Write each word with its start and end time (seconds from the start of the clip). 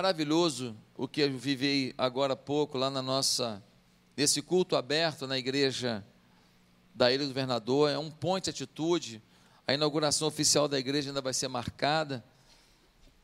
maravilhoso 0.00 0.74
o 0.96 1.06
que 1.06 1.20
eu 1.20 1.36
vivi 1.36 1.94
agora 1.98 2.32
há 2.32 2.36
pouco 2.36 2.78
lá 2.78 2.88
na 2.88 3.02
nossa 3.02 3.62
nesse 4.16 4.40
culto 4.40 4.74
aberto 4.74 5.26
na 5.26 5.36
igreja 5.36 6.02
da 6.94 7.12
Ilha 7.12 7.24
do 7.24 7.28
Governador, 7.28 7.90
é 7.90 7.98
um 7.98 8.10
ponto 8.10 8.44
de 8.44 8.48
atitude. 8.48 9.22
A 9.66 9.74
inauguração 9.74 10.26
oficial 10.26 10.66
da 10.66 10.78
igreja 10.78 11.10
ainda 11.10 11.20
vai 11.20 11.34
ser 11.34 11.48
marcada, 11.48 12.24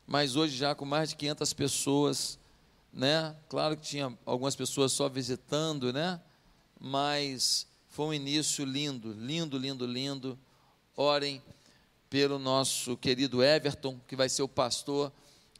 mas 0.07 0.37
hoje 0.37 0.55
já 0.55 0.75
com 0.75 0.85
mais 0.85 1.09
de 1.09 1.17
500 1.17 1.53
pessoas, 1.55 2.39
né? 2.93 3.35
Claro 3.49 3.75
que 3.75 3.83
tinha 3.83 4.15
algumas 4.27 4.55
pessoas 4.55 4.93
só 4.93 5.09
visitando, 5.09 5.95
né? 5.95 6.21
Mas 6.79 7.67
foi 7.89 8.05
um 8.05 8.13
início 8.13 8.67
lindo, 8.67 9.15
lindo, 9.15 9.57
lindo, 9.57 9.87
lindo. 9.87 10.39
Orem 10.95 11.43
pelo 12.11 12.39
nosso 12.39 12.99
querido 12.99 13.43
Everton, 13.43 13.99
que 14.07 14.15
vai 14.15 14.29
ser 14.29 14.43
o 14.43 14.49
pastor 14.49 15.11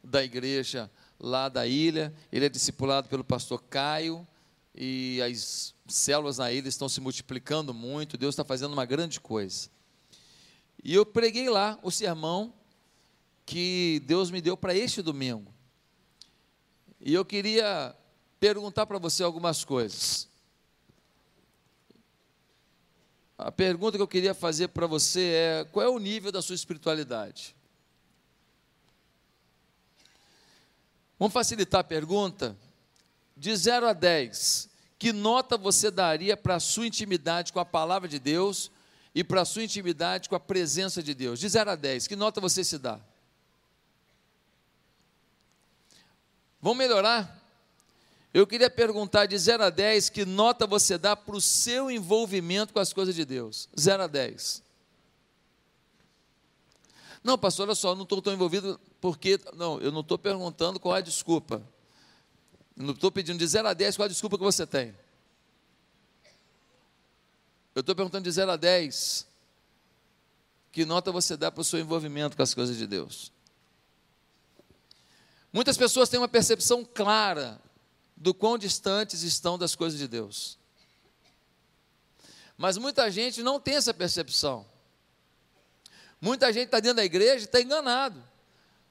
da 0.03 0.23
igreja 0.23 0.91
lá 1.19 1.49
da 1.49 1.65
ilha. 1.65 2.13
Ele 2.31 2.45
é 2.45 2.49
discipulado 2.49 3.07
pelo 3.07 3.23
pastor 3.23 3.63
Caio 3.63 4.27
e 4.75 5.21
as 5.21 5.73
células 5.87 6.37
na 6.37 6.51
ilha 6.51 6.67
estão 6.67 6.87
se 6.87 7.01
multiplicando 7.01 7.73
muito. 7.73 8.17
Deus 8.17 8.33
está 8.33 8.43
fazendo 8.43 8.73
uma 8.73 8.85
grande 8.85 9.19
coisa. 9.19 9.69
E 10.83 10.93
eu 10.93 11.05
preguei 11.05 11.49
lá 11.49 11.79
o 11.81 11.91
sermão 11.91 12.53
que 13.45 14.01
Deus 14.05 14.29
me 14.29 14.41
deu 14.41 14.55
para 14.55 14.75
este 14.75 15.01
domingo. 15.01 15.51
E 17.01 17.13
eu 17.13 17.25
queria 17.25 17.95
perguntar 18.39 18.85
para 18.85 18.99
você 18.99 19.23
algumas 19.23 19.65
coisas. 19.65 20.29
A 23.37 23.51
pergunta 23.51 23.97
que 23.97 24.01
eu 24.01 24.07
queria 24.07 24.33
fazer 24.33 24.69
para 24.69 24.87
você 24.87 25.21
é: 25.21 25.65
qual 25.65 25.85
é 25.85 25.89
o 25.89 25.99
nível 25.99 26.31
da 26.31 26.41
sua 26.41 26.55
espiritualidade? 26.55 27.56
Vamos 31.19 31.33
facilitar 31.33 31.81
a 31.81 31.83
pergunta? 31.83 32.55
De 33.35 33.55
0 33.55 33.87
a 33.87 33.93
10, 33.93 34.69
que 34.99 35.11
nota 35.11 35.57
você 35.57 35.91
daria 35.91 36.35
para 36.35 36.55
a 36.55 36.59
sua 36.59 36.87
intimidade 36.87 37.53
com 37.53 37.59
a 37.59 37.65
palavra 37.65 38.07
de 38.07 38.19
Deus 38.19 38.71
e 39.13 39.23
para 39.23 39.41
a 39.41 39.45
sua 39.45 39.63
intimidade 39.63 40.29
com 40.29 40.35
a 40.35 40.39
presença 40.39 41.01
de 41.01 41.13
Deus? 41.13 41.39
De 41.39 41.49
0 41.49 41.71
a 41.71 41.75
10, 41.75 42.07
que 42.07 42.15
nota 42.15 42.41
você 42.41 42.63
se 42.63 42.77
dá? 42.77 42.99
Vamos 46.61 46.77
melhorar? 46.77 47.35
Eu 48.33 48.45
queria 48.45 48.69
perguntar 48.69 49.25
de 49.25 49.37
0 49.37 49.63
a 49.63 49.69
10, 49.69 50.09
que 50.09 50.25
nota 50.25 50.67
você 50.67 50.97
dá 50.97 51.15
para 51.15 51.35
o 51.35 51.41
seu 51.41 51.89
envolvimento 51.89 52.73
com 52.73 52.79
as 52.79 52.93
coisas 52.93 53.15
de 53.15 53.25
Deus? 53.25 53.69
0 53.79 54.03
a 54.03 54.07
10. 54.07 54.61
Não, 57.23 57.37
pastor, 57.37 57.67
olha 57.67 57.75
só, 57.75 57.95
não 57.95 58.03
estou 58.03 58.21
tão 58.21 58.33
envolvido 58.33 58.79
porque. 58.99 59.39
Não, 59.53 59.79
eu 59.79 59.91
não 59.91 60.01
estou 60.01 60.17
perguntando 60.17 60.79
qual 60.79 60.95
é 60.95 60.99
a 60.99 61.01
desculpa. 61.01 61.61
Não 62.75 62.93
estou 62.93 63.11
pedindo 63.11 63.39
de 63.39 63.47
0 63.47 63.67
a 63.67 63.73
10 63.73 63.95
qual 63.95 64.05
é 64.05 64.07
a 64.07 64.09
desculpa 64.11 64.37
que 64.37 64.43
você 64.43 64.65
tem. 64.65 64.95
Eu 67.73 67.81
estou 67.81 67.95
perguntando 67.95 68.23
de 68.23 68.31
0 68.31 68.51
a 68.51 68.55
10. 68.55 69.27
Que 70.71 70.85
nota 70.85 71.11
você 71.11 71.35
dá 71.35 71.51
para 71.51 71.61
o 71.61 71.63
seu 71.63 71.79
envolvimento 71.79 72.35
com 72.37 72.43
as 72.43 72.53
coisas 72.53 72.77
de 72.77 72.85
Deus? 72.85 73.31
Muitas 75.51 75.77
pessoas 75.77 76.09
têm 76.09 76.19
uma 76.19 76.27
percepção 76.27 76.85
clara 76.85 77.59
do 78.15 78.33
quão 78.33 78.57
distantes 78.57 79.23
estão 79.23 79.57
das 79.57 79.75
coisas 79.75 79.97
de 79.97 80.07
Deus. 80.07 80.57
Mas 82.57 82.77
muita 82.77 83.09
gente 83.11 83.43
não 83.43 83.59
tem 83.59 83.75
essa 83.75 83.93
percepção. 83.93 84.65
Muita 86.19 86.51
gente 86.51 86.65
está 86.65 86.79
dentro 86.79 86.97
da 86.97 87.05
igreja 87.05 87.41
e 87.41 87.45
está 87.45 87.61
enganado. 87.61 88.26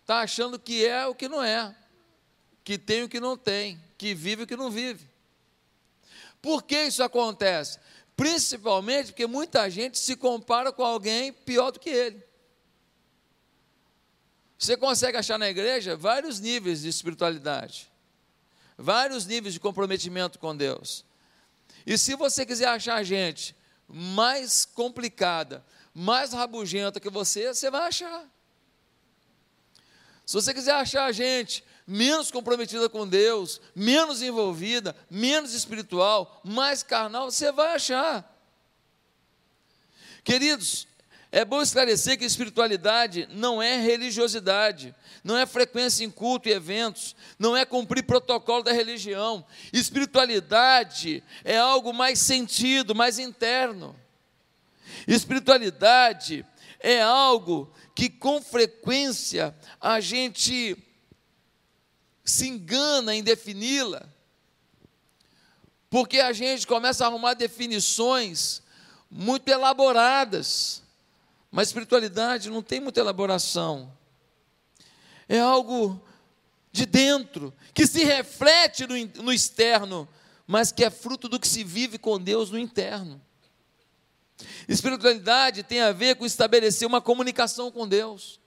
Está 0.07 0.21
achando 0.21 0.57
que 0.57 0.87
é 0.87 1.05
o 1.05 1.17
que 1.17 1.29
não 1.29 1.43
é. 1.43 1.75
Que 2.63 2.79
tem 2.79 3.03
o 3.03 3.09
que 3.09 3.19
não 3.19 3.37
tem. 3.37 3.83
Que 3.99 4.15
vive 4.15 4.45
o 4.45 4.47
que 4.47 4.55
não 4.55 4.71
vive. 4.71 5.11
Por 6.41 6.63
que 6.63 6.81
isso 6.81 7.03
acontece? 7.03 7.81
Principalmente 8.17 9.07
porque 9.07 9.27
muita 9.27 9.69
gente 9.69 9.99
se 9.99 10.15
compara 10.15 10.71
com 10.71 10.85
alguém 10.85 11.33
pior 11.33 11.73
do 11.73 11.81
que 11.81 11.91
ele. 11.91 12.23
Você 14.57 14.77
consegue 14.77 15.19
achar 15.19 15.41
na 15.41 15.49
igreja 15.49 15.97
vários 15.97 16.39
níveis 16.39 16.83
de 16.83 16.89
espiritualidade, 16.89 17.91
vários 18.79 19.27
níveis 19.27 19.55
de 19.55 19.59
comprometimento 19.59 20.39
com 20.39 20.57
Deus. 20.57 21.05
E 21.85 21.99
se 21.99 22.15
você 22.15 22.47
quiser 22.47 22.69
achar 22.69 23.03
gente 23.03 23.57
mais 23.89 24.65
complicada, 24.65 25.67
mais 25.93 26.33
rabugenta 26.33 27.01
que 27.01 27.11
você, 27.11 27.53
você 27.53 27.69
vai 27.69 27.89
achar. 27.89 28.36
Se 30.27 30.35
você 30.35 30.53
quiser 30.53 30.75
achar 30.75 31.11
gente 31.13 31.65
menos 31.87 32.33
comprometida 32.33 32.89
com 32.89 33.07
Deus, 33.07 33.61
menos 33.77 34.21
envolvida, 34.21 34.95
menos 35.09 35.55
espiritual, 35.55 36.41
mais 36.43 36.83
carnal, 36.83 37.31
você 37.31 37.53
vai 37.53 37.77
achar. 37.77 38.37
Queridos, 40.25 40.89
é 41.31 41.45
bom 41.45 41.63
esclarecer 41.63 42.19
que 42.19 42.25
espiritualidade 42.25 43.29
não 43.31 43.63
é 43.63 43.77
religiosidade, 43.81 44.93
não 45.23 45.39
é 45.39 45.47
frequência 45.47 46.05
em 46.05 46.11
culto 46.11 46.49
e 46.49 46.53
eventos, 46.53 47.15
não 47.39 47.57
é 47.57 47.65
cumprir 47.65 48.03
protocolo 48.03 48.65
da 48.65 48.73
religião. 48.73 49.47
Espiritualidade 49.73 51.23
é 51.45 51.57
algo 51.57 51.93
mais 51.93 52.19
sentido, 52.19 52.97
mais 52.97 53.21
interno. 53.21 53.95
Espiritualidade 55.07 56.45
é 56.87 57.03
algo 57.03 57.69
que 57.97 58.09
com 58.09 58.41
frequência 58.41 59.53
a 59.81 59.99
gente 59.99 60.77
se 62.25 62.47
engana 62.47 63.13
em 63.13 63.25
defini-la, 63.25 64.09
porque 65.91 66.21
a 66.21 66.33
gente 66.33 66.65
começa 66.65 67.03
a 67.03 67.09
arrumar 67.09 67.35
definições 67.35 68.63
muito 69.11 69.49
elaboradas, 69.49 70.81
mas 71.51 71.69
espiritualidade 71.69 72.51
não 72.51 72.63
tem 72.63 72.79
muita 72.79 73.01
elaboração, 73.01 73.93
é 75.29 75.41
algo 75.41 76.01
de 76.71 76.87
dentro, 76.87 77.53
que 77.75 77.85
se 77.85 78.05
reflete 78.05 78.87
no, 78.87 79.25
no 79.25 79.33
externo, 79.33 80.09
mas 80.47 80.71
que 80.71 80.85
é 80.85 80.91
fruto 80.91 81.29
do 81.29 81.41
que 81.41 81.49
se 81.49 81.65
vive 81.65 81.99
com 81.99 82.17
Deus 82.21 82.53
no 82.53 82.59
interno. 82.61 83.21
Espiritualidade 84.69 85.63
tem 85.63 85.81
a 85.81 85.93
ver 85.93 86.17
com 86.17 86.27
estabelecer 86.27 86.87
uma 86.87 87.01
comunicação 87.01 87.71
com 87.71 87.89
Deus, 87.89 88.41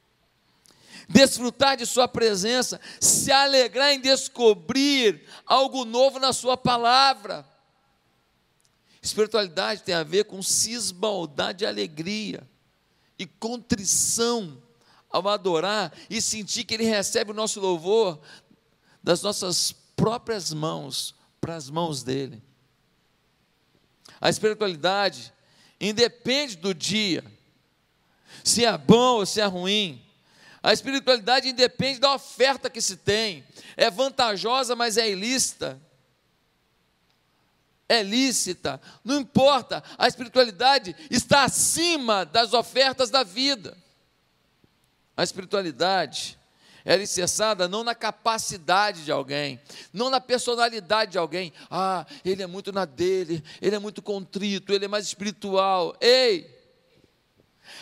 desfrutar 1.07 1.77
de 1.77 1.85
Sua 1.85 2.07
presença, 2.07 2.79
se 2.99 3.31
alegrar 3.31 3.93
em 3.93 3.99
descobrir 3.99 5.23
algo 5.45 5.85
novo 5.85 6.19
na 6.19 6.31
Sua 6.31 6.55
palavra. 6.55 7.45
Espiritualidade 9.01 9.83
tem 9.83 9.95
a 9.95 10.03
ver 10.03 10.25
com 10.25 10.43
cisbaldade 10.43 11.59
de 11.59 11.65
alegria 11.65 12.47
e 13.17 13.25
contrição 13.25 14.61
ao 15.09 15.27
adorar 15.27 15.91
e 16.09 16.21
sentir 16.21 16.65
que 16.65 16.75
Ele 16.75 16.83
recebe 16.83 17.31
o 17.31 17.33
nosso 17.33 17.59
louvor 17.59 18.19
das 19.01 19.21
nossas 19.23 19.71
próprias 19.95 20.53
mãos 20.53 21.15
para 21.41 21.55
as 21.55 21.69
mãos 21.69 22.03
dele. 22.03 22.43
A 24.21 24.29
espiritualidade 24.29 25.33
independe 25.79 26.55
do 26.55 26.73
dia, 26.73 27.23
se 28.43 28.65
é 28.65 28.77
bom 28.77 29.17
ou 29.17 29.25
se 29.25 29.39
é 29.39 29.45
ruim. 29.45 30.03
A 30.61 30.73
espiritualidade 30.73 31.47
independe 31.47 31.99
da 31.99 32.13
oferta 32.13 32.69
que 32.69 32.81
se 32.81 32.97
tem. 32.97 33.45
É 33.77 33.89
vantajosa, 33.89 34.75
mas 34.75 34.97
é 34.97 35.09
ilícita. 35.09 35.79
É 37.87 38.03
lícita, 38.03 38.79
não 39.03 39.19
importa, 39.19 39.83
a 39.97 40.07
espiritualidade 40.07 40.95
está 41.09 41.43
acima 41.45 42.23
das 42.23 42.53
ofertas 42.53 43.09
da 43.09 43.23
vida. 43.23 43.75
A 45.17 45.23
espiritualidade 45.23 46.38
é 46.89 46.93
alicerçada 46.93 47.67
não 47.67 47.83
na 47.83 47.93
capacidade 47.93 49.05
de 49.05 49.11
alguém, 49.11 49.61
não 49.93 50.09
na 50.09 50.19
personalidade 50.19 51.11
de 51.11 51.19
alguém. 51.19 51.53
Ah, 51.69 52.03
ele 52.25 52.41
é 52.41 52.47
muito 52.47 52.71
na 52.71 52.83
dele, 52.83 53.43
ele 53.61 53.75
é 53.75 53.79
muito 53.79 54.01
contrito, 54.01 54.73
ele 54.73 54.85
é 54.85 54.87
mais 54.87 55.05
espiritual. 55.05 55.95
Ei! 56.01 56.49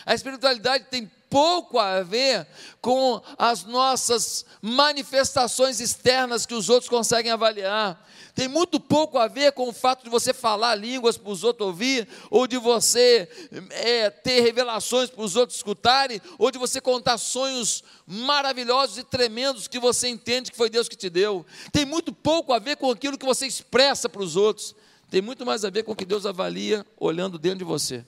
A 0.04 0.12
espiritualidade 0.14 0.88
tem 0.90 1.10
pouco 1.28 1.78
a 1.78 2.02
ver 2.02 2.46
com 2.80 3.20
as 3.36 3.64
nossas 3.64 4.44
manifestações 4.60 5.80
externas 5.80 6.46
que 6.46 6.54
os 6.54 6.68
outros 6.68 6.88
conseguem 6.88 7.30
avaliar. 7.32 8.06
Tem 8.34 8.46
muito 8.46 8.78
pouco 8.78 9.18
a 9.18 9.26
ver 9.26 9.50
com 9.52 9.68
o 9.68 9.72
fato 9.72 10.04
de 10.04 10.10
você 10.10 10.32
falar 10.32 10.76
línguas 10.76 11.16
para 11.16 11.30
os 11.32 11.42
outros 11.42 11.66
ouvir, 11.66 12.06
ou 12.30 12.46
de 12.46 12.56
você 12.56 13.28
é, 13.70 14.10
ter 14.10 14.40
revelações 14.42 15.10
para 15.10 15.24
os 15.24 15.34
outros 15.34 15.58
escutarem, 15.58 16.20
ou 16.38 16.50
de 16.50 16.56
você 16.56 16.80
contar 16.80 17.18
sonhos 17.18 17.82
maravilhosos 18.06 18.96
e 18.96 19.02
tremendos 19.02 19.66
que 19.66 19.80
você 19.80 20.08
entende 20.08 20.52
que 20.52 20.56
foi 20.56 20.70
Deus 20.70 20.88
que 20.88 20.96
te 20.96 21.10
deu. 21.10 21.44
Tem 21.72 21.84
muito 21.84 22.12
pouco 22.12 22.52
a 22.52 22.60
ver 22.60 22.76
com 22.76 22.90
aquilo 22.90 23.18
que 23.18 23.26
você 23.26 23.44
expressa 23.44 24.08
para 24.08 24.22
os 24.22 24.36
outros. 24.36 24.74
Tem 25.10 25.20
muito 25.20 25.44
mais 25.44 25.64
a 25.64 25.70
ver 25.70 25.82
com 25.82 25.92
o 25.92 25.96
que 25.96 26.04
Deus 26.04 26.24
avalia 26.24 26.86
olhando 26.96 27.38
dentro 27.38 27.58
de 27.58 27.64
você. 27.64 28.04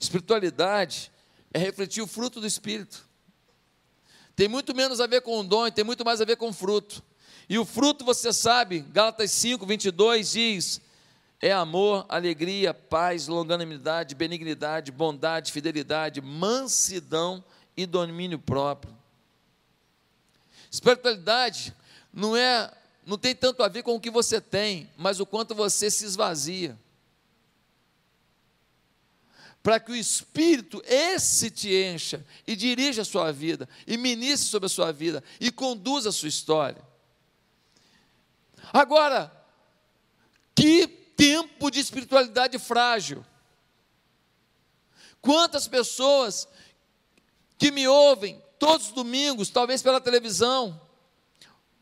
Espiritualidade 0.00 1.12
é 1.52 1.58
refletir 1.58 2.02
o 2.02 2.06
fruto 2.06 2.40
do 2.40 2.46
Espírito. 2.46 3.06
Tem 4.34 4.48
muito 4.48 4.74
menos 4.74 5.00
a 5.00 5.06
ver 5.06 5.20
com 5.20 5.38
o 5.38 5.44
dom 5.44 5.66
e 5.66 5.70
tem 5.70 5.84
muito 5.84 6.04
mais 6.04 6.20
a 6.20 6.24
ver 6.24 6.36
com 6.36 6.48
o 6.48 6.52
fruto. 6.52 7.02
E 7.46 7.58
o 7.58 7.64
fruto, 7.66 8.04
você 8.04 8.32
sabe, 8.32 8.80
Gálatas 8.80 9.30
5, 9.32 9.66
22 9.66 10.30
diz: 10.32 10.80
é 11.40 11.52
amor, 11.52 12.06
alegria, 12.08 12.74
paz, 12.74 13.26
longanimidade, 13.26 14.14
benignidade, 14.14 14.92
bondade, 14.92 15.52
fidelidade, 15.52 16.20
mansidão 16.20 17.42
e 17.76 17.86
domínio 17.86 18.38
próprio. 18.38 18.96
Espiritualidade 20.70 21.74
não 22.12 22.36
é, 22.36 22.72
não 23.04 23.18
tem 23.18 23.34
tanto 23.34 23.62
a 23.62 23.68
ver 23.68 23.82
com 23.82 23.94
o 23.94 24.00
que 24.00 24.10
você 24.10 24.40
tem, 24.40 24.88
mas 24.96 25.18
o 25.18 25.26
quanto 25.26 25.54
você 25.54 25.90
se 25.90 26.04
esvazia. 26.04 26.78
Para 29.62 29.78
que 29.78 29.92
o 29.92 29.96
Espírito, 29.96 30.82
esse 30.86 31.50
te 31.50 31.74
encha 31.74 32.24
e 32.46 32.56
dirija 32.56 33.02
a 33.02 33.04
sua 33.04 33.30
vida, 33.30 33.68
e 33.86 33.96
ministre 33.96 34.48
sobre 34.48 34.66
a 34.66 34.70
sua 34.70 34.92
vida, 34.92 35.22
e 35.38 35.50
conduza 35.50 36.08
a 36.08 36.12
sua 36.12 36.28
história. 36.28 36.82
Agora, 38.72 39.30
que 40.54 41.00
tempo 41.20 41.70
de 41.70 41.78
espiritualidade 41.80 42.58
frágil. 42.58 43.22
Quantas 45.20 45.68
pessoas 45.68 46.48
que 47.58 47.70
me 47.70 47.86
ouvem 47.86 48.42
todos 48.58 48.86
os 48.86 48.92
domingos, 48.92 49.50
talvez 49.50 49.82
pela 49.82 50.00
televisão, 50.00 50.80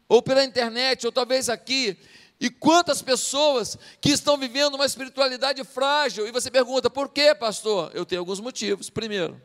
ou 0.09 0.21
pela 0.21 0.45
internet, 0.45 1.07
ou 1.07 1.13
talvez 1.13 1.49
aqui, 1.49 1.97
e 2.41 2.49
quantas 2.49 3.03
pessoas 3.03 3.77
que 4.01 4.11
estão 4.11 4.37
vivendo 4.37 4.75
uma 4.75 4.87
espiritualidade 4.87 5.65
frágil, 5.65 6.27
e 6.27 6.31
você 6.31 6.51
pergunta, 6.51 6.89
por 6.89 7.09
quê, 7.09 7.35
pastor? 7.35 7.91
Eu 7.95 8.07
tenho 8.07 8.21
alguns 8.21 8.39
motivos. 8.39 8.89
Primeiro, 8.89 9.41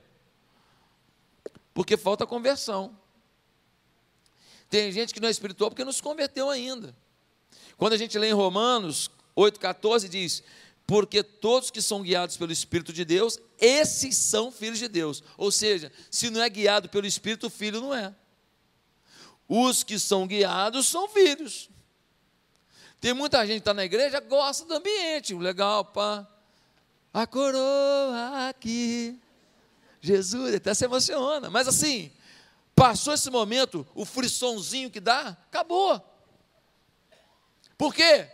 porque 1.73 1.97
falta 1.97 2.27
conversão. 2.27 2.95
Tem 4.69 4.91
gente 4.91 5.13
que 5.13 5.19
não 5.19 5.27
é 5.27 5.31
espiritual 5.31 5.71
porque 5.71 5.83
não 5.83 5.91
se 5.91 6.03
converteu 6.03 6.49
ainda. 6.49 6.95
Quando 7.77 7.93
a 7.93 7.97
gente 7.97 8.17
lê 8.17 8.29
em 8.29 8.33
Romanos 8.33 9.09
8,14 9.35 10.07
diz: 10.07 10.43
Porque 10.85 11.23
todos 11.23 11.71
que 11.71 11.81
são 11.81 12.03
guiados 12.03 12.37
pelo 12.37 12.51
Espírito 12.51 12.93
de 12.93 13.03
Deus, 13.03 13.39
esses 13.59 14.15
são 14.15 14.51
filhos 14.51 14.77
de 14.77 14.87
Deus. 14.87 15.23
Ou 15.35 15.51
seja, 15.51 15.91
se 16.11 16.29
não 16.29 16.41
é 16.41 16.49
guiado 16.49 16.89
pelo 16.89 17.07
Espírito, 17.07 17.47
o 17.47 17.49
filho 17.49 17.81
não 17.81 17.93
é. 17.93 18.13
Os 19.47 19.83
que 19.83 19.97
são 19.97 20.27
guiados 20.27 20.87
são 20.87 21.07
filhos. 21.09 21.69
Tem 23.03 23.13
muita 23.13 23.45
gente 23.45 23.55
que 23.55 23.59
está 23.59 23.73
na 23.73 23.83
igreja, 23.83 24.21
gosta 24.21 24.63
do 24.63 24.75
ambiente, 24.75 25.35
legal, 25.35 25.83
pá. 25.83 26.25
A 27.13 27.27
coroa 27.27 28.47
aqui. 28.47 29.19
Jesus, 29.99 30.55
até 30.55 30.73
se 30.73 30.85
emociona. 30.85 31.49
Mas 31.49 31.67
assim, 31.67 32.13
passou 32.73 33.13
esse 33.13 33.29
momento, 33.29 33.85
o 33.93 34.05
frissonzinho 34.05 34.89
que 34.89 35.01
dá, 35.01 35.37
acabou. 35.49 36.01
Por 37.77 37.93
quê? 37.93 38.25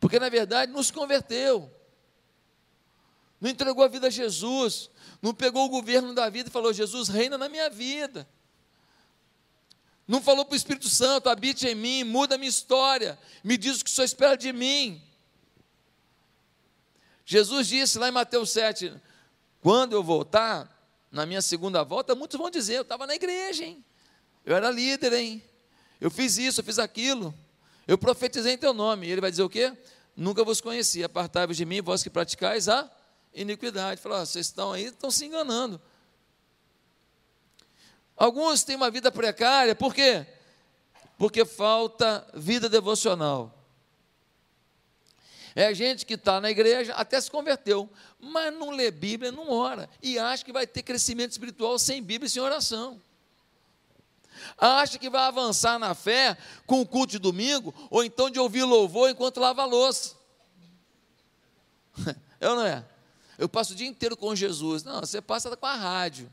Porque 0.00 0.18
na 0.18 0.28
verdade 0.28 0.72
não 0.72 0.82
se 0.82 0.92
converteu, 0.92 1.70
não 3.40 3.48
entregou 3.48 3.84
a 3.84 3.88
vida 3.88 4.08
a 4.08 4.10
Jesus, 4.10 4.90
não 5.22 5.32
pegou 5.32 5.64
o 5.66 5.68
governo 5.68 6.12
da 6.12 6.28
vida 6.28 6.48
e 6.48 6.52
falou: 6.52 6.72
Jesus, 6.72 7.08
reina 7.08 7.38
na 7.38 7.48
minha 7.48 7.70
vida. 7.70 8.28
Não 10.12 10.20
falou 10.20 10.44
para 10.44 10.52
o 10.52 10.56
Espírito 10.56 10.90
Santo: 10.90 11.30
habite 11.30 11.66
em 11.66 11.74
mim, 11.74 12.04
muda 12.04 12.34
a 12.34 12.38
minha 12.38 12.50
história, 12.50 13.18
me 13.42 13.56
diz 13.56 13.80
o 13.80 13.84
que 13.84 13.88
o 13.88 13.92
Senhor 13.94 14.04
espera 14.04 14.36
de 14.36 14.52
mim. 14.52 15.00
Jesus 17.24 17.66
disse 17.66 17.98
lá 17.98 18.10
em 18.10 18.12
Mateus 18.12 18.50
7: 18.50 18.92
quando 19.62 19.94
eu 19.94 20.02
voltar, 20.02 20.68
na 21.10 21.24
minha 21.24 21.40
segunda 21.40 21.82
volta, 21.82 22.14
muitos 22.14 22.38
vão 22.38 22.50
dizer: 22.50 22.74
eu 22.74 22.82
estava 22.82 23.06
na 23.06 23.14
igreja, 23.14 23.64
hein? 23.64 23.82
eu 24.44 24.54
era 24.54 24.70
líder, 24.70 25.14
hein? 25.14 25.42
eu 25.98 26.10
fiz 26.10 26.36
isso, 26.36 26.60
eu 26.60 26.64
fiz 26.64 26.78
aquilo. 26.78 27.34
Eu 27.88 27.96
profetizei 27.96 28.52
em 28.52 28.58
teu 28.58 28.74
nome. 28.74 29.06
E 29.06 29.10
ele 29.10 29.20
vai 29.22 29.30
dizer 29.30 29.44
o 29.44 29.48
quê? 29.48 29.72
Nunca 30.14 30.44
vos 30.44 30.60
conheci. 30.60 31.02
Apartai-vos 31.02 31.56
de 31.56 31.64
mim, 31.64 31.80
vós 31.80 32.02
que 32.02 32.10
praticais 32.10 32.68
a 32.68 32.86
iniquidade. 33.32 33.98
Fala, 33.98 34.26
vocês 34.26 34.44
estão 34.44 34.72
aí, 34.72 34.84
estão 34.84 35.10
se 35.10 35.24
enganando. 35.24 35.80
Alguns 38.22 38.62
têm 38.62 38.76
uma 38.76 38.88
vida 38.88 39.10
precária, 39.10 39.74
por 39.74 39.92
quê? 39.92 40.24
Porque 41.18 41.44
falta 41.44 42.24
vida 42.32 42.68
devocional. 42.68 43.52
É 45.56 45.74
gente 45.74 46.06
que 46.06 46.14
está 46.14 46.40
na 46.40 46.48
igreja, 46.48 46.94
até 46.94 47.20
se 47.20 47.28
converteu, 47.28 47.90
mas 48.20 48.54
não 48.54 48.70
lê 48.70 48.92
Bíblia, 48.92 49.32
não 49.32 49.50
ora, 49.50 49.90
e 50.00 50.20
acha 50.20 50.44
que 50.44 50.52
vai 50.52 50.68
ter 50.68 50.84
crescimento 50.84 51.32
espiritual 51.32 51.76
sem 51.80 52.00
Bíblia 52.00 52.28
e 52.28 52.30
sem 52.30 52.40
oração 52.40 53.00
acha 54.56 54.98
que 54.98 55.10
vai 55.10 55.22
avançar 55.22 55.78
na 55.78 55.92
fé 55.92 56.36
com 56.66 56.80
o 56.80 56.86
culto 56.86 57.12
de 57.12 57.18
domingo, 57.18 57.74
ou 57.90 58.04
então 58.04 58.30
de 58.30 58.38
ouvir 58.38 58.64
louvor 58.64 59.10
enquanto 59.10 59.40
lava 59.40 59.62
a 59.62 59.66
louça. 59.66 60.14
É 62.40 62.48
ou 62.48 62.56
não 62.56 62.66
é? 62.66 62.84
Eu 63.38 63.48
passo 63.48 63.72
o 63.72 63.76
dia 63.76 63.86
inteiro 63.86 64.16
com 64.16 64.34
Jesus. 64.34 64.82
Não, 64.82 64.98
você 64.98 65.20
passa 65.20 65.56
com 65.56 65.64
a 65.64 65.76
rádio. 65.76 66.28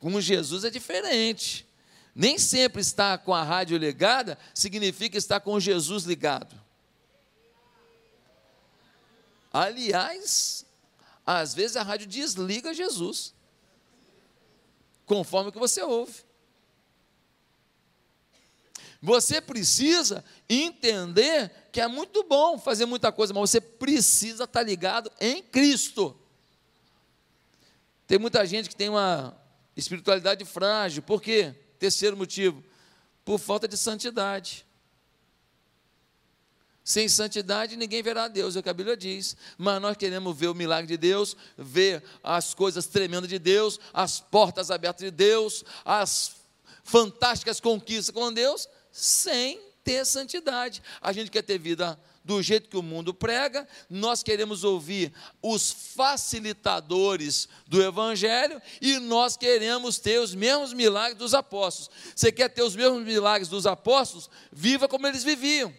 Com 0.00 0.20
Jesus 0.20 0.64
é 0.64 0.70
diferente. 0.70 1.66
Nem 2.14 2.38
sempre 2.38 2.80
estar 2.80 3.18
com 3.18 3.32
a 3.32 3.42
rádio 3.42 3.78
ligada 3.78 4.36
significa 4.52 5.16
estar 5.16 5.38
com 5.40 5.60
Jesus 5.60 6.04
ligado. 6.04 6.58
Aliás, 9.52 10.64
às 11.26 11.54
vezes 11.54 11.76
a 11.76 11.82
rádio 11.82 12.06
desliga 12.06 12.74
Jesus 12.74 13.34
conforme 15.04 15.50
o 15.50 15.52
que 15.52 15.58
você 15.58 15.82
ouve. 15.82 16.22
Você 19.02 19.40
precisa 19.40 20.24
entender 20.48 21.50
que 21.72 21.80
é 21.80 21.88
muito 21.88 22.22
bom 22.24 22.58
fazer 22.58 22.86
muita 22.86 23.10
coisa, 23.10 23.32
mas 23.32 23.50
você 23.50 23.60
precisa 23.60 24.44
estar 24.44 24.62
ligado 24.62 25.10
em 25.20 25.42
Cristo. 25.42 26.16
Tem 28.06 28.18
muita 28.18 28.44
gente 28.46 28.68
que 28.68 28.76
tem 28.76 28.88
uma 28.88 29.36
espiritualidade 29.76 30.44
frágil, 30.44 31.02
por 31.02 31.22
quê? 31.22 31.54
Terceiro 31.78 32.16
motivo, 32.16 32.62
por 33.24 33.38
falta 33.38 33.66
de 33.66 33.76
santidade. 33.76 34.66
Sem 36.82 37.08
santidade 37.08 37.76
ninguém 37.76 38.02
verá 38.02 38.26
Deus, 38.26 38.56
é 38.56 38.60
o 38.60 38.62
que 38.62 38.68
a 38.68 38.74
Bíblia 38.74 38.96
diz. 38.96 39.36
Mas 39.56 39.80
nós 39.80 39.96
queremos 39.96 40.36
ver 40.36 40.48
o 40.48 40.54
milagre 40.54 40.88
de 40.88 40.96
Deus, 40.96 41.36
ver 41.56 42.02
as 42.22 42.52
coisas 42.52 42.86
tremendas 42.86 43.28
de 43.28 43.38
Deus, 43.38 43.78
as 43.92 44.18
portas 44.18 44.70
abertas 44.70 45.04
de 45.04 45.10
Deus, 45.10 45.64
as 45.84 46.36
fantásticas 46.82 47.60
conquistas 47.60 48.12
com 48.12 48.32
Deus, 48.32 48.68
sem 48.90 49.60
ter 49.84 50.04
santidade. 50.04 50.82
A 51.00 51.12
gente 51.12 51.30
quer 51.30 51.42
ter 51.42 51.58
vida 51.58 51.98
do 52.22 52.42
jeito 52.42 52.68
que 52.68 52.76
o 52.76 52.82
mundo 52.82 53.14
prega, 53.14 53.66
nós 53.88 54.22
queremos 54.22 54.62
ouvir 54.62 55.12
os 55.42 55.70
facilitadores 55.70 57.48
do 57.66 57.82
Evangelho 57.82 58.60
e 58.80 58.98
nós 58.98 59.36
queremos 59.36 59.98
ter 59.98 60.20
os 60.20 60.34
mesmos 60.34 60.72
milagres 60.72 61.18
dos 61.18 61.34
apóstolos. 61.34 61.90
Você 62.14 62.30
quer 62.30 62.48
ter 62.48 62.62
os 62.62 62.76
mesmos 62.76 63.04
milagres 63.04 63.48
dos 63.48 63.66
apóstolos? 63.66 64.28
Viva 64.52 64.86
como 64.86 65.06
eles 65.06 65.24
viviam. 65.24 65.74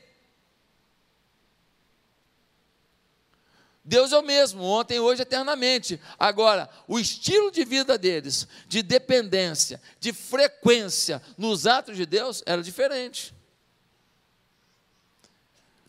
Deus 3.83 4.11
é 4.11 4.17
o 4.17 4.23
mesmo, 4.23 4.63
ontem, 4.63 4.99
hoje, 4.99 5.23
eternamente. 5.23 5.99
Agora, 6.17 6.69
o 6.87 6.99
estilo 6.99 7.51
de 7.51 7.65
vida 7.65 7.97
deles, 7.97 8.47
de 8.67 8.83
dependência, 8.83 9.81
de 9.99 10.13
frequência 10.13 11.21
nos 11.37 11.65
atos 11.65 11.97
de 11.97 12.05
Deus, 12.05 12.43
era 12.45 12.61
diferente. 12.61 13.33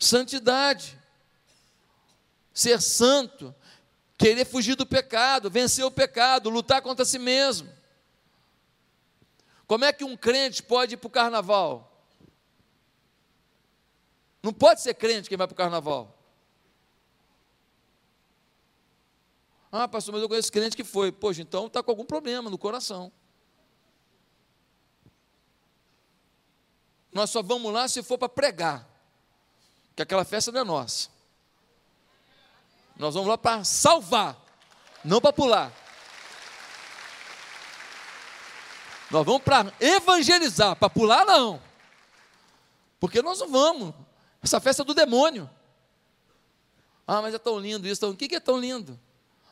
Santidade, 0.03 0.99
ser 2.53 2.81
santo, 2.81 3.55
querer 4.17 4.43
fugir 4.43 4.75
do 4.75 4.85
pecado, 4.85 5.49
vencer 5.49 5.85
o 5.85 5.89
pecado, 5.89 6.49
lutar 6.49 6.81
contra 6.81 7.05
si 7.05 7.17
mesmo. 7.17 7.71
Como 9.65 9.85
é 9.85 9.93
que 9.93 10.03
um 10.03 10.17
crente 10.17 10.61
pode 10.61 10.95
ir 10.95 10.97
para 10.97 11.07
o 11.07 11.09
carnaval? 11.09 12.05
Não 14.41 14.51
pode 14.51 14.81
ser 14.81 14.93
crente 14.93 15.29
quem 15.29 15.37
vai 15.37 15.47
para 15.47 15.53
o 15.53 15.57
carnaval. 15.57 16.13
Ah, 19.71 19.87
pastor, 19.87 20.11
mas 20.11 20.21
eu 20.21 20.27
conheço 20.27 20.51
crente 20.51 20.75
que 20.75 20.83
foi. 20.83 21.13
Poxa, 21.13 21.41
então 21.41 21.67
está 21.67 21.81
com 21.81 21.91
algum 21.91 22.05
problema 22.05 22.49
no 22.49 22.57
coração. 22.57 23.09
Nós 27.13 27.29
só 27.29 27.41
vamos 27.41 27.71
lá 27.71 27.87
se 27.87 28.03
for 28.03 28.17
para 28.17 28.27
pregar, 28.27 28.92
que 29.95 30.01
aquela 30.01 30.25
festa 30.25 30.51
não 30.51 30.61
é 30.61 30.63
nossa. 30.63 31.09
Nós 32.95 33.13
vamos 33.13 33.29
lá 33.29 33.37
para 33.37 33.63
salvar, 33.63 34.37
não 35.03 35.19
para 35.19 35.33
pular. 35.33 35.71
Nós 39.09 39.25
vamos 39.25 39.43
para 39.43 39.71
evangelizar, 39.79 40.75
para 40.75 40.89
pular 40.89 41.25
não. 41.25 41.61
Porque 42.99 43.21
nós 43.21 43.39
não 43.39 43.49
vamos. 43.49 43.93
Essa 44.41 44.59
festa 44.59 44.81
é 44.81 44.85
do 44.85 44.93
demônio. 44.93 45.49
Ah, 47.05 47.21
mas 47.21 47.33
é 47.33 47.37
tão 47.37 47.59
lindo 47.59 47.87
isso. 47.87 48.09
O 48.09 48.15
que 48.15 48.35
é 48.35 48.39
tão 48.39 48.57
lindo? 48.57 48.99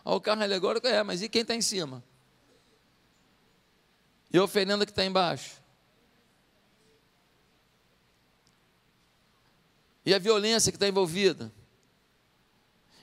Ó, 0.03 0.15
o 0.15 0.21
carro 0.21 0.41
alegórico 0.41 0.87
é, 0.87 1.03
mas 1.03 1.21
e 1.21 1.29
quem 1.29 1.41
está 1.41 1.53
em 1.53 1.61
cima? 1.61 2.03
E 4.33 4.37
a 4.37 4.43
oferenda 4.43 4.85
que 4.85 4.91
está 4.91 5.05
embaixo? 5.05 5.60
E 10.05 10.13
a 10.13 10.19
violência 10.19 10.71
que 10.71 10.75
está 10.75 10.87
envolvida? 10.87 11.51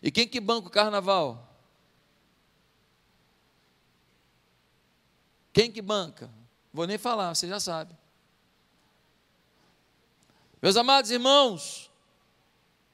E 0.03 0.11
quem 0.11 0.27
que 0.27 0.41
banca 0.41 0.69
o 0.69 0.71
carnaval? 0.71 1.49
Quem 5.53 5.71
que 5.71 5.83
banca? 5.83 6.31
Vou 6.73 6.87
nem 6.87 6.99
falar, 6.99 7.35
você 7.35 7.49
já 7.49 7.59
sabe. 7.59 7.97
Meus 10.61 10.77
amados 10.77 11.11
irmãos, 11.11 11.91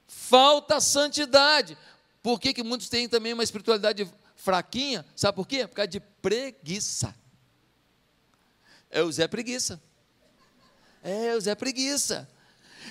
falta 0.07 0.79
santidade. 0.79 1.77
Por 2.21 2.39
que, 2.39 2.53
que 2.53 2.63
muitos 2.63 2.89
têm 2.89 3.07
também 3.07 3.33
uma 3.33 3.43
espiritualidade 3.43 4.11
fraquinha? 4.35 5.05
Sabe 5.15 5.35
por 5.35 5.47
quê? 5.47 5.67
Por 5.67 5.75
causa 5.75 5.87
de 5.87 5.99
preguiça. 5.99 7.15
É 8.89 9.01
o 9.01 9.11
Zé 9.11 9.27
Preguiça. 9.27 9.81
É 11.03 11.35
o 11.35 11.41
Zé 11.41 11.53
Preguiça. 11.53 12.29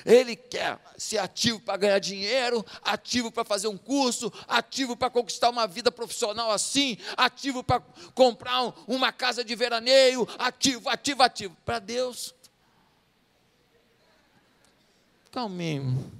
Ele 0.04 0.36
quer 0.36 0.78
ser 0.96 1.18
ativo 1.18 1.60
para 1.60 1.76
ganhar 1.76 1.98
dinheiro, 1.98 2.64
ativo 2.82 3.30
para 3.30 3.44
fazer 3.44 3.68
um 3.68 3.76
curso, 3.76 4.32
ativo 4.48 4.96
para 4.96 5.10
conquistar 5.10 5.50
uma 5.50 5.66
vida 5.66 5.90
profissional 5.90 6.50
assim, 6.50 6.96
ativo 7.16 7.62
para 7.62 7.80
comprar 8.14 8.72
uma 8.86 9.12
casa 9.12 9.44
de 9.44 9.54
veraneio, 9.54 10.26
ativo, 10.38 10.88
ativo, 10.88 11.22
ativo. 11.22 11.56
Para 11.64 11.78
Deus. 11.78 12.34
Calminho. 15.30 16.12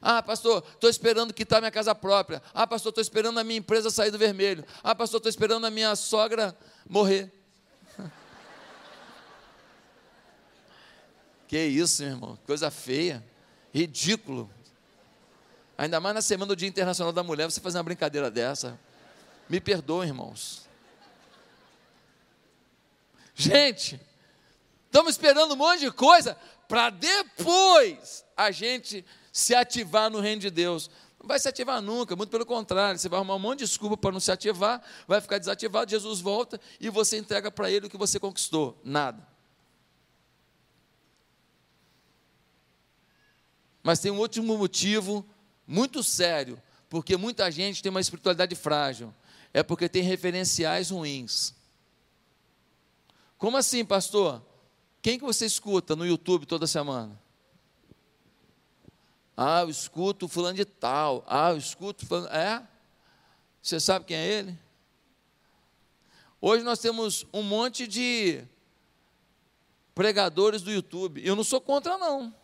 Ah, 0.00 0.22
pastor, 0.22 0.64
estou 0.72 0.88
esperando 0.88 1.34
quitar 1.34 1.60
minha 1.60 1.70
casa 1.70 1.94
própria. 1.94 2.42
Ah, 2.54 2.66
pastor, 2.66 2.90
estou 2.90 3.02
esperando 3.02 3.38
a 3.38 3.44
minha 3.44 3.58
empresa 3.58 3.90
sair 3.90 4.10
do 4.10 4.16
vermelho. 4.16 4.64
Ah, 4.82 4.94
pastor, 4.94 5.18
estou 5.18 5.28
esperando 5.28 5.66
a 5.66 5.70
minha 5.70 5.94
sogra 5.94 6.56
morrer. 6.88 7.30
Que 11.50 11.58
isso, 11.58 12.04
meu 12.04 12.12
irmão? 12.12 12.38
Coisa 12.46 12.70
feia, 12.70 13.26
ridículo. 13.74 14.48
Ainda 15.76 15.98
mais 15.98 16.14
na 16.14 16.22
semana 16.22 16.46
do 16.46 16.54
Dia 16.54 16.68
Internacional 16.68 17.12
da 17.12 17.24
Mulher, 17.24 17.50
você 17.50 17.60
fazer 17.60 17.78
uma 17.78 17.82
brincadeira 17.82 18.30
dessa. 18.30 18.78
Me 19.48 19.60
perdoem, 19.60 20.10
irmãos. 20.10 20.68
Gente, 23.34 24.00
estamos 24.86 25.10
esperando 25.10 25.54
um 25.54 25.56
monte 25.56 25.80
de 25.80 25.90
coisa 25.90 26.38
para 26.68 26.88
depois 26.88 28.24
a 28.36 28.52
gente 28.52 29.04
se 29.32 29.52
ativar 29.52 30.08
no 30.08 30.20
reino 30.20 30.42
de 30.42 30.50
Deus. 30.50 30.88
Não 31.18 31.26
vai 31.26 31.40
se 31.40 31.48
ativar 31.48 31.82
nunca, 31.82 32.14
muito 32.14 32.30
pelo 32.30 32.46
contrário, 32.46 32.96
você 32.96 33.08
vai 33.08 33.18
arrumar 33.18 33.34
um 33.34 33.40
monte 33.40 33.58
de 33.58 33.64
desculpa 33.64 33.96
para 33.96 34.12
não 34.12 34.20
se 34.20 34.30
ativar, 34.30 34.80
vai 35.04 35.20
ficar 35.20 35.38
desativado, 35.38 35.90
Jesus 35.90 36.20
volta 36.20 36.60
e 36.78 36.88
você 36.88 37.18
entrega 37.18 37.50
para 37.50 37.68
ele 37.68 37.88
o 37.88 37.90
que 37.90 37.98
você 37.98 38.20
conquistou. 38.20 38.80
Nada. 38.84 39.29
Mas 43.82 44.00
tem 44.00 44.10
um 44.10 44.18
último 44.18 44.56
motivo 44.58 45.24
muito 45.66 46.02
sério, 46.02 46.60
porque 46.88 47.16
muita 47.16 47.50
gente 47.50 47.82
tem 47.82 47.90
uma 47.90 48.00
espiritualidade 48.00 48.54
frágil. 48.54 49.14
É 49.52 49.62
porque 49.62 49.88
tem 49.88 50.02
referenciais 50.02 50.90
ruins. 50.90 51.54
Como 53.38 53.56
assim, 53.56 53.84
pastor? 53.84 54.42
Quem 55.02 55.18
que 55.18 55.24
você 55.24 55.46
escuta 55.46 55.96
no 55.96 56.06
YouTube 56.06 56.46
toda 56.46 56.66
semana? 56.66 57.18
Ah, 59.36 59.62
eu 59.62 59.70
escuto 59.70 60.28
fulano 60.28 60.56
de 60.56 60.64
tal. 60.64 61.24
Ah, 61.26 61.50
eu 61.50 61.56
escuto 61.56 62.04
fulano. 62.04 62.28
É? 62.28 62.62
Você 63.62 63.80
sabe 63.80 64.04
quem 64.04 64.16
é 64.16 64.26
ele? 64.26 64.58
Hoje 66.40 66.62
nós 66.62 66.78
temos 66.78 67.26
um 67.32 67.42
monte 67.42 67.86
de 67.86 68.42
pregadores 69.94 70.62
do 70.62 70.70
YouTube. 70.70 71.22
Eu 71.24 71.34
não 71.34 71.44
sou 71.44 71.60
contra, 71.60 71.96
não. 71.96 72.34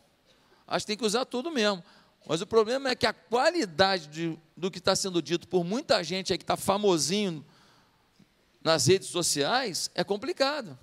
Acho 0.67 0.85
que 0.85 0.93
tem 0.93 0.97
que 0.97 1.05
usar 1.05 1.25
tudo 1.25 1.51
mesmo. 1.51 1.83
Mas 2.27 2.41
o 2.41 2.47
problema 2.47 2.91
é 2.91 2.97
que 2.97 3.07
a 3.07 3.13
qualidade 3.13 4.09
de, 4.09 4.39
do 4.57 4.71
que 4.71 4.79
está 4.79 4.97
sendo 4.97 5.23
dito 5.23 5.47
por 5.47 5.63
muita 5.65 6.03
gente 6.03 6.33
aí 6.33 6.39
que 6.39 6.43
está 6.43 6.57
famosinho 6.57 7.45
nas 8.63 8.87
redes 8.87 9.09
sociais 9.09 9.91
é 9.95 10.03
complicado. 10.03 10.77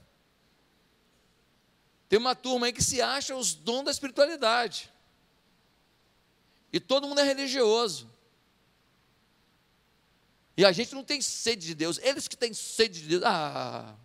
Tem 2.08 2.18
uma 2.18 2.34
turma 2.34 2.68
aí 2.68 2.74
que 2.74 2.84
se 2.84 3.02
acha 3.02 3.36
os 3.36 3.54
dons 3.54 3.84
da 3.84 3.92
espiritualidade. 3.92 4.90
E 6.72 6.80
todo 6.80 7.08
mundo 7.08 7.20
é 7.20 7.24
religioso. 7.24 8.10
E 10.56 10.64
a 10.64 10.72
gente 10.72 10.96
não 10.96 11.04
tem 11.04 11.22
sede 11.22 11.66
de 11.66 11.76
Deus. 11.76 12.00
Eles 12.02 12.28
que 12.28 12.38
têm 12.38 12.54
sede 12.54 13.02
de 13.02 13.08
Deus. 13.10 13.24
Ah, 13.26 13.96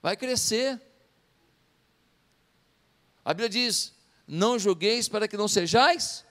vai 0.00 0.16
crescer. 0.16 0.80
A 3.24 3.34
Bíblia 3.34 3.48
diz: 3.48 3.92
não 4.30 4.58
julgueis 4.58 5.08
para 5.08 5.26
que 5.26 5.36
não 5.36 5.48
sejais 5.48 6.24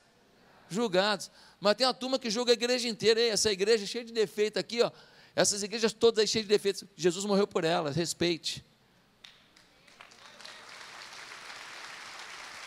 julgados. 0.69 1.29
Mas 1.59 1.75
tem 1.75 1.85
uma 1.85 1.93
turma 1.93 2.17
que 2.17 2.29
julga 2.29 2.51
a 2.51 2.53
igreja 2.53 2.87
inteira. 2.87 3.19
Ei, 3.19 3.29
essa 3.29 3.51
igreja 3.51 3.83
é 3.83 3.87
cheia 3.87 4.05
de 4.05 4.13
defeito 4.13 4.57
aqui, 4.57 4.81
ó. 4.81 4.89
Essas 5.35 5.63
igrejas 5.63 5.91
todas 5.91 6.19
aí 6.19 6.27
cheias 6.27 6.45
de 6.45 6.49
defeitos. 6.49 6.85
Jesus 6.95 7.25
morreu 7.25 7.45
por 7.45 7.65
elas, 7.65 7.95
respeite. 7.95 8.63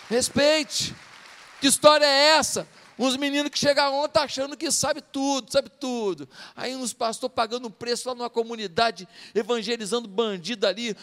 Respeite. 0.09 0.95
Que 1.61 1.67
história 1.67 2.05
é 2.05 2.37
essa? 2.37 2.69
Uns 2.99 3.17
meninos 3.17 3.51
que 3.51 3.59
chegam 3.59 3.95
ontem 3.95 4.19
achando 4.19 4.57
que 4.57 4.71
sabe 4.71 5.01
tudo, 5.01 5.51
sabe 5.51 5.71
tudo. 5.71 6.29
Aí 6.55 6.77
uns 6.77 6.93
pastores 6.93 7.35
pagando 7.35 7.69
um 7.69 7.71
preço 7.71 8.09
lá 8.09 8.15
numa 8.15 8.29
comunidade, 8.29 9.09
evangelizando 9.35 10.07
bandido 10.07 10.67
ali, 10.67 10.95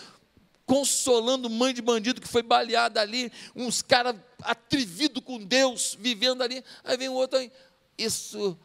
consolando 0.70 1.50
mãe 1.50 1.74
de 1.74 1.82
bandido 1.82 2.22
que 2.22 2.28
foi 2.28 2.44
baleada 2.44 3.02
ali, 3.02 3.32
uns 3.56 3.82
caras 3.82 4.16
atrevidos 4.44 5.24
com 5.24 5.44
Deus, 5.44 5.98
vivendo 6.00 6.44
ali. 6.44 6.64
Aí 6.84 6.96
vem 6.96 7.10
o 7.10 7.14
outro 7.14 7.40
aí, 7.40 7.52
isso 7.98 8.56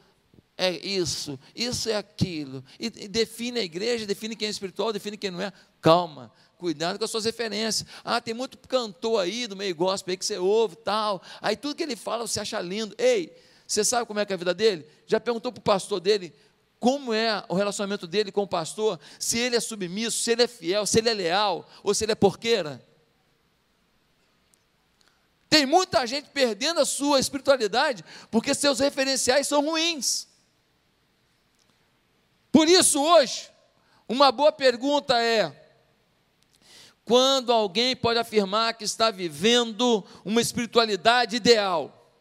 é 0.54 0.70
isso, 0.86 1.40
isso 1.56 1.88
é 1.88 1.96
aquilo. 1.96 2.62
E, 2.78 2.88
e 2.88 3.08
define 3.08 3.58
a 3.58 3.64
igreja, 3.64 4.04
define 4.04 4.36
quem 4.36 4.48
é 4.48 4.50
espiritual, 4.50 4.92
define 4.92 5.16
quem 5.16 5.30
não 5.30 5.40
é. 5.40 5.50
Calma, 5.80 6.30
cuidado 6.58 6.98
com 6.98 7.06
as 7.06 7.10
suas 7.10 7.24
referências. 7.24 7.88
Ah, 8.04 8.20
tem 8.20 8.34
muito 8.34 8.58
cantor 8.58 9.22
aí 9.22 9.46
do 9.46 9.56
meio 9.56 9.74
gospel 9.74 10.12
aí 10.12 10.18
que 10.18 10.26
você 10.26 10.36
ouve 10.36 10.76
tal. 10.76 11.22
Aí 11.40 11.56
tudo 11.56 11.74
que 11.74 11.82
ele 11.82 11.96
fala 11.96 12.26
você 12.26 12.38
acha 12.38 12.60
lindo. 12.60 12.94
Ei, 12.98 13.34
você 13.66 13.82
sabe 13.82 14.04
como 14.04 14.20
é 14.20 14.26
que 14.26 14.32
é 14.32 14.34
a 14.34 14.38
vida 14.38 14.52
dele? 14.52 14.86
Já 15.06 15.18
perguntou 15.18 15.50
para 15.50 15.60
o 15.60 15.64
pastor 15.64 16.00
dele 16.00 16.34
como 16.84 17.14
é 17.14 17.42
o 17.48 17.54
relacionamento 17.54 18.06
dele 18.06 18.30
com 18.30 18.42
o 18.42 18.46
pastor, 18.46 19.00
se 19.18 19.38
ele 19.38 19.56
é 19.56 19.60
submisso, 19.60 20.22
se 20.22 20.32
ele 20.32 20.42
é 20.42 20.46
fiel, 20.46 20.84
se 20.84 20.98
ele 20.98 21.08
é 21.08 21.14
leal 21.14 21.66
ou 21.82 21.94
se 21.94 22.04
ele 22.04 22.12
é 22.12 22.14
porqueira. 22.14 22.86
Tem 25.48 25.64
muita 25.64 26.06
gente 26.06 26.28
perdendo 26.28 26.80
a 26.80 26.84
sua 26.84 27.18
espiritualidade 27.18 28.04
porque 28.30 28.54
seus 28.54 28.80
referenciais 28.80 29.48
são 29.48 29.64
ruins. 29.64 30.28
Por 32.52 32.68
isso, 32.68 33.02
hoje, 33.02 33.48
uma 34.06 34.30
boa 34.30 34.52
pergunta 34.52 35.18
é: 35.18 35.74
quando 37.02 37.50
alguém 37.50 37.96
pode 37.96 38.18
afirmar 38.18 38.74
que 38.74 38.84
está 38.84 39.10
vivendo 39.10 40.04
uma 40.22 40.42
espiritualidade 40.42 41.36
ideal? 41.36 42.12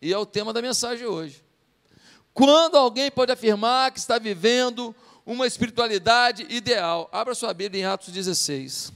E 0.00 0.10
é 0.10 0.16
o 0.16 0.24
tema 0.24 0.54
da 0.54 0.62
mensagem 0.62 1.06
hoje. 1.06 1.41
Quando 2.34 2.76
alguém 2.76 3.10
pode 3.10 3.30
afirmar 3.30 3.92
que 3.92 3.98
está 3.98 4.18
vivendo 4.18 4.94
uma 5.26 5.46
espiritualidade 5.46 6.46
ideal? 6.48 7.08
Abra 7.12 7.34
sua 7.34 7.52
Bíblia 7.52 7.82
em 7.82 7.84
Atos 7.84 8.12
16. 8.12 8.92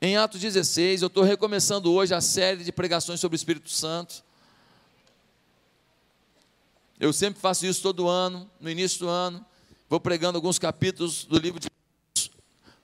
Em 0.00 0.16
Atos 0.16 0.40
16, 0.40 1.02
eu 1.02 1.08
estou 1.08 1.22
recomeçando 1.22 1.92
hoje 1.92 2.14
a 2.14 2.20
série 2.20 2.64
de 2.64 2.72
pregações 2.72 3.20
sobre 3.20 3.34
o 3.34 3.38
Espírito 3.38 3.70
Santo. 3.70 4.22
Eu 6.98 7.12
sempre 7.12 7.40
faço 7.40 7.66
isso 7.66 7.82
todo 7.82 8.08
ano, 8.08 8.50
no 8.60 8.70
início 8.70 9.00
do 9.00 9.08
ano. 9.08 9.44
Vou 9.88 10.00
pregando 10.00 10.36
alguns 10.38 10.58
capítulos 10.58 11.24
do 11.24 11.38
livro 11.38 11.60
de 11.60 11.68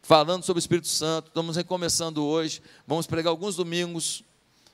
falando 0.03 0.45
sobre 0.45 0.59
o 0.59 0.63
Espírito 0.63 0.89
Santo. 0.89 1.29
Estamos 1.29 1.57
recomeçando 1.57 2.25
hoje. 2.25 2.61
Vamos 2.87 3.07
pregar 3.07 3.31
alguns 3.31 3.57
domingos 3.57 4.25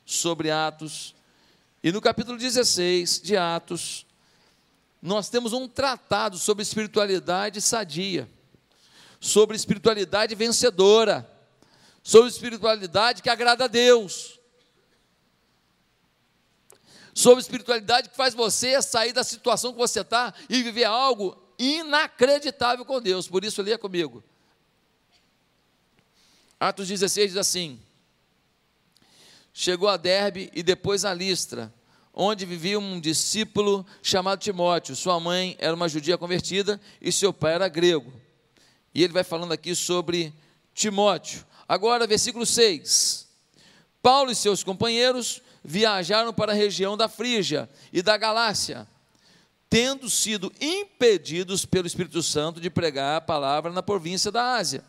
sobre 0.05 0.51
Atos. 0.51 1.15
E 1.87 1.93
no 1.93 2.01
capítulo 2.01 2.37
16 2.37 3.21
de 3.23 3.37
Atos, 3.37 4.05
nós 5.01 5.29
temos 5.29 5.53
um 5.53 5.69
tratado 5.69 6.37
sobre 6.37 6.61
espiritualidade 6.61 7.61
sadia, 7.61 8.29
sobre 9.21 9.55
espiritualidade 9.55 10.35
vencedora, 10.35 11.25
sobre 12.03 12.29
espiritualidade 12.29 13.23
que 13.23 13.31
agrada 13.31 13.67
a 13.67 13.69
Deus, 13.69 14.41
sobre 17.15 17.41
espiritualidade 17.41 18.09
que 18.09 18.17
faz 18.17 18.35
você 18.35 18.83
sair 18.83 19.13
da 19.13 19.23
situação 19.23 19.71
que 19.71 19.79
você 19.79 20.01
está 20.01 20.35
e 20.51 20.65
viver 20.65 20.87
algo 20.87 21.41
inacreditável 21.57 22.85
com 22.85 23.01
Deus. 23.01 23.29
Por 23.29 23.45
isso, 23.45 23.63
leia 23.63 23.79
comigo. 23.79 24.25
Atos 26.59 26.89
16 26.89 27.31
diz 27.31 27.37
assim: 27.37 27.81
Chegou 29.59 29.89
a 29.89 29.97
Derbe 29.97 30.51
e 30.53 30.65
depois 30.65 31.05
a 31.05 31.15
Listra, 31.15 31.73
onde 32.19 32.47
vivia 32.47 32.79
um 32.79 32.99
discípulo 32.99 33.85
chamado 34.03 34.41
Timóteo. 34.41 34.97
Sua 34.97 35.21
mãe 35.21 35.55
era 35.59 35.75
uma 35.75 35.87
judia 35.87 36.17
convertida 36.17 36.81
e 36.99 37.13
seu 37.13 37.31
pai 37.31 37.53
era 37.53 37.69
grego. 37.69 38.11
E 38.95 39.05
ele 39.05 39.13
vai 39.13 39.23
falando 39.23 39.53
aqui 39.53 39.75
sobre 39.75 40.33
Timóteo. 40.73 41.45
Agora, 41.69 42.07
versículo 42.07 42.47
6. 42.47 43.29
Paulo 44.01 44.31
e 44.31 44.35
seus 44.35 44.65
companheiros 44.65 45.43
viajaram 45.63 46.33
para 46.33 46.53
a 46.53 46.55
região 46.55 46.97
da 46.97 47.07
Frígia 47.07 47.69
e 47.93 48.01
da 48.01 48.17
Galácia, 48.17 48.89
tendo 49.69 50.09
sido 50.09 50.51
impedidos 50.59 51.67
pelo 51.67 51.87
Espírito 51.87 52.23
Santo 52.23 52.61
de 52.61 52.71
pregar 52.71 53.17
a 53.17 53.21
palavra 53.21 53.73
na 53.73 53.83
província 53.83 54.31
da 54.31 54.55
Ásia. 54.55 54.83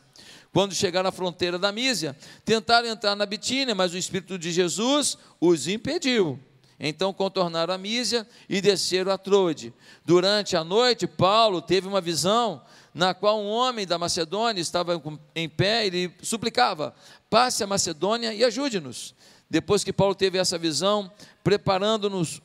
Quando 0.54 0.74
chegaram 0.74 1.10
à 1.10 1.12
fronteira 1.12 1.60
da 1.60 1.72
Mísia, 1.72 2.16
tentaram 2.46 2.88
entrar 2.88 3.16
na 3.16 3.26
Bitínia, 3.26 3.76
mas 3.76 3.94
o 3.94 3.98
Espírito 3.98 4.40
de 4.40 4.52
Jesus 4.52 5.18
os 5.42 5.68
impediu. 5.68 6.40
Então 6.80 7.12
contornaram 7.12 7.74
a 7.74 7.78
Mísia 7.78 8.28
e 8.48 8.62
desceram 8.62 9.12
a 9.12 9.18
Troade. 9.18 9.74
Durante 10.06 10.56
a 10.56 10.64
noite, 10.64 11.08
Paulo 11.08 11.62
teve 11.62 11.88
uma 11.88 12.00
visão 12.00 12.62
na 12.94 13.14
qual 13.14 13.40
um 13.42 13.50
homem 13.50 13.86
da 13.86 13.98
Macedônia 13.98 14.62
estava 14.62 15.02
em 15.36 15.50
pé 15.50 15.84
e 15.84 15.88
ele 15.88 16.14
suplicava: 16.22 16.94
passe 17.30 17.64
a 17.64 17.68
Macedônia 17.68 18.34
e 18.34 18.44
ajude-nos. 18.44 19.16
Depois 19.50 19.84
que 19.84 19.94
Paulo 19.94 20.14
teve 20.14 20.38
essa 20.38 20.58
visão, 20.58 21.12
preparando-nos 21.44 22.42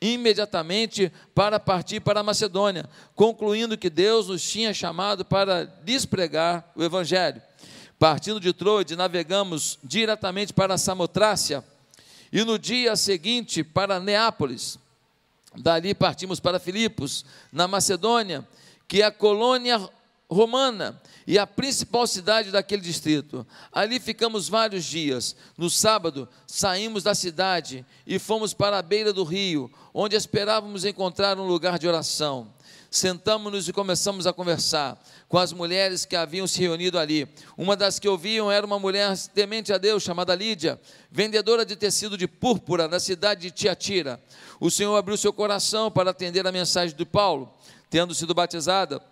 imediatamente 0.00 1.12
para 1.32 1.60
partir 1.60 2.00
para 2.00 2.20
a 2.20 2.24
Macedônia, 2.24 2.88
concluindo 3.14 3.78
que 3.78 3.88
Deus 3.88 4.26
nos 4.26 4.42
tinha 4.42 4.74
chamado 4.74 5.24
para 5.24 5.64
despregar 5.84 6.72
o 6.74 6.82
Evangelho. 6.82 7.40
Partindo 8.00 8.40
de 8.40 8.52
Troade, 8.52 8.96
navegamos 8.96 9.78
diretamente 9.84 10.52
para 10.52 10.76
Samotrácia 10.76 11.62
e 12.32 12.44
no 12.44 12.58
dia 12.58 12.96
seguinte 12.96 13.62
para 13.62 14.00
Neápolis. 14.00 14.78
Dali 15.54 15.94
partimos 15.94 16.40
para 16.40 16.58
Filipos, 16.58 17.26
na 17.52 17.68
Macedônia, 17.68 18.48
que 18.88 19.02
é 19.02 19.04
a 19.04 19.10
colônia 19.10 19.86
romana 20.30 21.00
e 21.26 21.38
a 21.38 21.46
principal 21.46 22.06
cidade 22.06 22.50
daquele 22.50 22.80
distrito. 22.80 23.46
Ali 23.70 24.00
ficamos 24.00 24.48
vários 24.48 24.84
dias. 24.84 25.36
No 25.58 25.68
sábado, 25.68 26.26
saímos 26.46 27.02
da 27.02 27.14
cidade 27.14 27.84
e 28.06 28.18
fomos 28.18 28.54
para 28.54 28.78
a 28.78 28.82
beira 28.82 29.12
do 29.12 29.24
rio, 29.24 29.70
onde 29.92 30.16
esperávamos 30.16 30.86
encontrar 30.86 31.38
um 31.38 31.46
lugar 31.46 31.78
de 31.78 31.86
oração. 31.86 32.50
Sentamos-nos 32.92 33.66
e 33.66 33.72
começamos 33.72 34.26
a 34.26 34.34
conversar 34.34 35.02
com 35.26 35.38
as 35.38 35.50
mulheres 35.50 36.04
que 36.04 36.14
haviam 36.14 36.46
se 36.46 36.60
reunido 36.60 36.98
ali. 36.98 37.26
Uma 37.56 37.74
das 37.74 37.98
que 37.98 38.06
ouviam 38.06 38.52
era 38.52 38.66
uma 38.66 38.78
mulher 38.78 39.16
temente 39.34 39.72
a 39.72 39.78
Deus, 39.78 40.02
chamada 40.02 40.34
Lídia, 40.34 40.78
vendedora 41.10 41.64
de 41.64 41.74
tecido 41.74 42.18
de 42.18 42.28
púrpura 42.28 42.86
na 42.86 43.00
cidade 43.00 43.40
de 43.40 43.50
Tiatira. 43.50 44.22
O 44.60 44.70
Senhor 44.70 44.94
abriu 44.94 45.16
seu 45.16 45.32
coração 45.32 45.90
para 45.90 46.10
atender 46.10 46.46
a 46.46 46.52
mensagem 46.52 46.94
de 46.94 47.06
Paulo, 47.06 47.50
tendo 47.88 48.14
sido 48.14 48.34
batizada, 48.34 49.02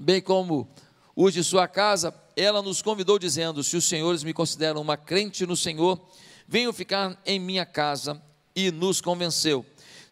bem 0.00 0.20
como 0.20 0.68
os 1.16 1.34
de 1.34 1.42
sua 1.42 1.66
casa, 1.66 2.14
ela 2.36 2.62
nos 2.62 2.82
convidou 2.82 3.18
dizendo: 3.18 3.64
Se 3.64 3.76
os 3.76 3.84
senhores 3.84 4.22
me 4.22 4.32
consideram 4.32 4.80
uma 4.80 4.96
crente 4.96 5.44
no 5.44 5.56
Senhor, 5.56 6.00
venham 6.46 6.72
ficar 6.72 7.20
em 7.26 7.40
minha 7.40 7.66
casa, 7.66 8.22
e 8.56 8.70
nos 8.70 9.02
convenceu. 9.02 9.66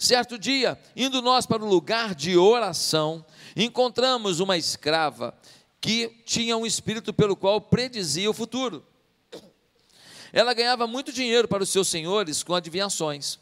Certo 0.05 0.39
dia, 0.39 0.79
indo 0.95 1.23
nós 1.23 1.47
para 1.47 1.65
o 1.65 1.67
lugar 1.67 2.15
de 2.15 2.37
oração, 2.37 3.25
encontramos 3.57 4.39
uma 4.39 4.55
escrava 4.55 5.35
que 5.81 6.09
tinha 6.27 6.59
um 6.59 6.67
espírito 6.67 7.11
pelo 7.15 7.35
qual 7.35 7.59
predizia 7.59 8.29
o 8.29 8.35
futuro. 8.35 8.85
Ela 10.31 10.53
ganhava 10.53 10.87
muito 10.87 11.11
dinheiro 11.11 11.49
para 11.49 11.63
os 11.63 11.71
seus 11.71 11.89
senhores 11.89 12.43
com 12.43 12.55
adivinhações. 12.55 13.39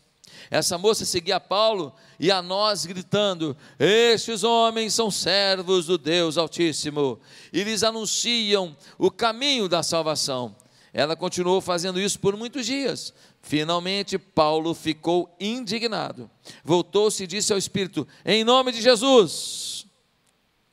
Essa 0.49 0.79
moça 0.79 1.05
seguia 1.05 1.41
Paulo 1.41 1.93
e 2.17 2.31
a 2.31 2.41
nós 2.41 2.87
gritando: 2.87 3.57
Estes 3.77 4.45
homens 4.45 4.95
são 4.95 5.11
servos 5.11 5.87
do 5.87 5.99
Deus 5.99 6.39
Altíssimo 6.39 7.19
e 7.53 7.65
lhes 7.65 7.83
anunciam 7.83 8.77
o 8.97 9.11
caminho 9.11 9.69
da 9.69 9.83
salvação. 9.83 10.55
Ela 10.93 11.17
continuou 11.17 11.61
fazendo 11.61 11.99
isso 11.99 12.21
por 12.21 12.37
muitos 12.37 12.67
dias, 12.67 13.15
Finalmente, 13.43 14.17
Paulo 14.19 14.73
ficou 14.73 15.35
indignado. 15.41 16.31
Voltou-se 16.65 17.25
e 17.25 17.27
disse 17.27 17.53
ao 17.53 17.59
Espírito: 17.59 18.07
Em 18.25 18.45
nome 18.45 18.71
de 18.71 18.81
Jesus, 18.81 19.85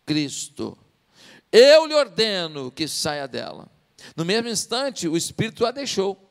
Cristo, 0.05 0.77
eu 1.51 1.88
lhe 1.88 1.95
ordeno 1.95 2.71
que 2.71 2.88
saia 2.88 3.27
dela. 3.27 3.67
No 4.15 4.23
mesmo 4.23 4.47
instante, 4.47 5.08
o 5.08 5.17
Espírito 5.17 5.65
a 5.65 5.71
deixou. 5.71 6.25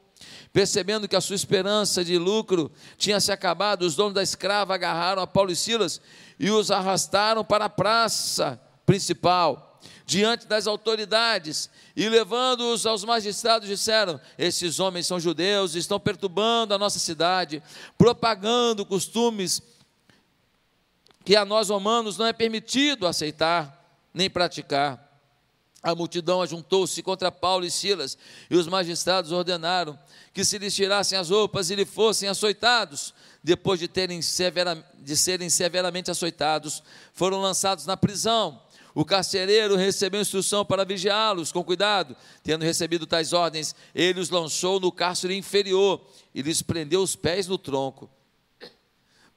Percebendo 0.52 1.06
que 1.06 1.16
a 1.16 1.20
sua 1.20 1.36
esperança 1.36 2.04
de 2.04 2.16
lucro 2.16 2.72
tinha 2.96 3.20
se 3.20 3.30
acabado, 3.30 3.82
os 3.82 3.94
donos 3.94 4.14
da 4.14 4.22
escrava 4.22 4.74
agarraram 4.74 5.20
a 5.20 5.26
Paulo 5.26 5.50
e 5.50 5.56
Silas 5.56 6.00
e 6.38 6.50
os 6.50 6.70
arrastaram 6.70 7.44
para 7.44 7.66
a 7.66 7.70
praça 7.70 8.60
principal 8.86 9.67
diante 10.08 10.46
das 10.46 10.66
autoridades 10.66 11.68
e 11.94 12.08
levando-os 12.08 12.86
aos 12.86 13.04
magistrados, 13.04 13.68
disseram: 13.68 14.18
Esses 14.38 14.80
homens 14.80 15.06
são 15.06 15.20
judeus, 15.20 15.74
estão 15.74 16.00
perturbando 16.00 16.72
a 16.72 16.78
nossa 16.78 16.98
cidade, 16.98 17.62
propagando 17.98 18.86
costumes 18.86 19.60
que 21.26 21.36
a 21.36 21.44
nós 21.44 21.68
romanos 21.68 22.16
não 22.16 22.24
é 22.24 22.32
permitido 22.32 23.06
aceitar 23.06 23.86
nem 24.14 24.30
praticar. 24.30 25.06
A 25.82 25.94
multidão 25.94 26.40
ajuntou-se 26.40 27.02
contra 27.02 27.30
Paulo 27.30 27.66
e 27.66 27.70
Silas, 27.70 28.16
e 28.48 28.56
os 28.56 28.66
magistrados 28.66 29.30
ordenaram 29.30 29.96
que 30.32 30.42
se 30.42 30.56
lhes 30.56 30.74
tirassem 30.74 31.18
as 31.18 31.28
roupas 31.28 31.68
e 31.68 31.74
lhe 31.74 31.84
fossem 31.84 32.30
açoitados. 32.30 33.12
Depois 33.44 33.78
de, 33.78 33.86
terem 33.86 34.22
severa, 34.22 34.82
de 34.94 35.16
serem 35.16 35.50
severamente 35.50 36.10
açoitados, 36.10 36.82
foram 37.12 37.42
lançados 37.42 37.84
na 37.84 37.96
prisão. 37.96 38.60
O 38.98 39.04
carcereiro 39.04 39.76
recebeu 39.76 40.20
instrução 40.20 40.64
para 40.64 40.84
vigiá-los 40.84 41.52
com 41.52 41.62
cuidado. 41.62 42.16
Tendo 42.42 42.64
recebido 42.64 43.06
tais 43.06 43.32
ordens, 43.32 43.72
ele 43.94 44.18
os 44.18 44.28
lançou 44.28 44.80
no 44.80 44.90
cárcere 44.90 45.36
inferior 45.36 46.04
e 46.34 46.42
lhes 46.42 46.62
prendeu 46.62 47.00
os 47.00 47.14
pés 47.14 47.46
no 47.46 47.56
tronco. 47.56 48.10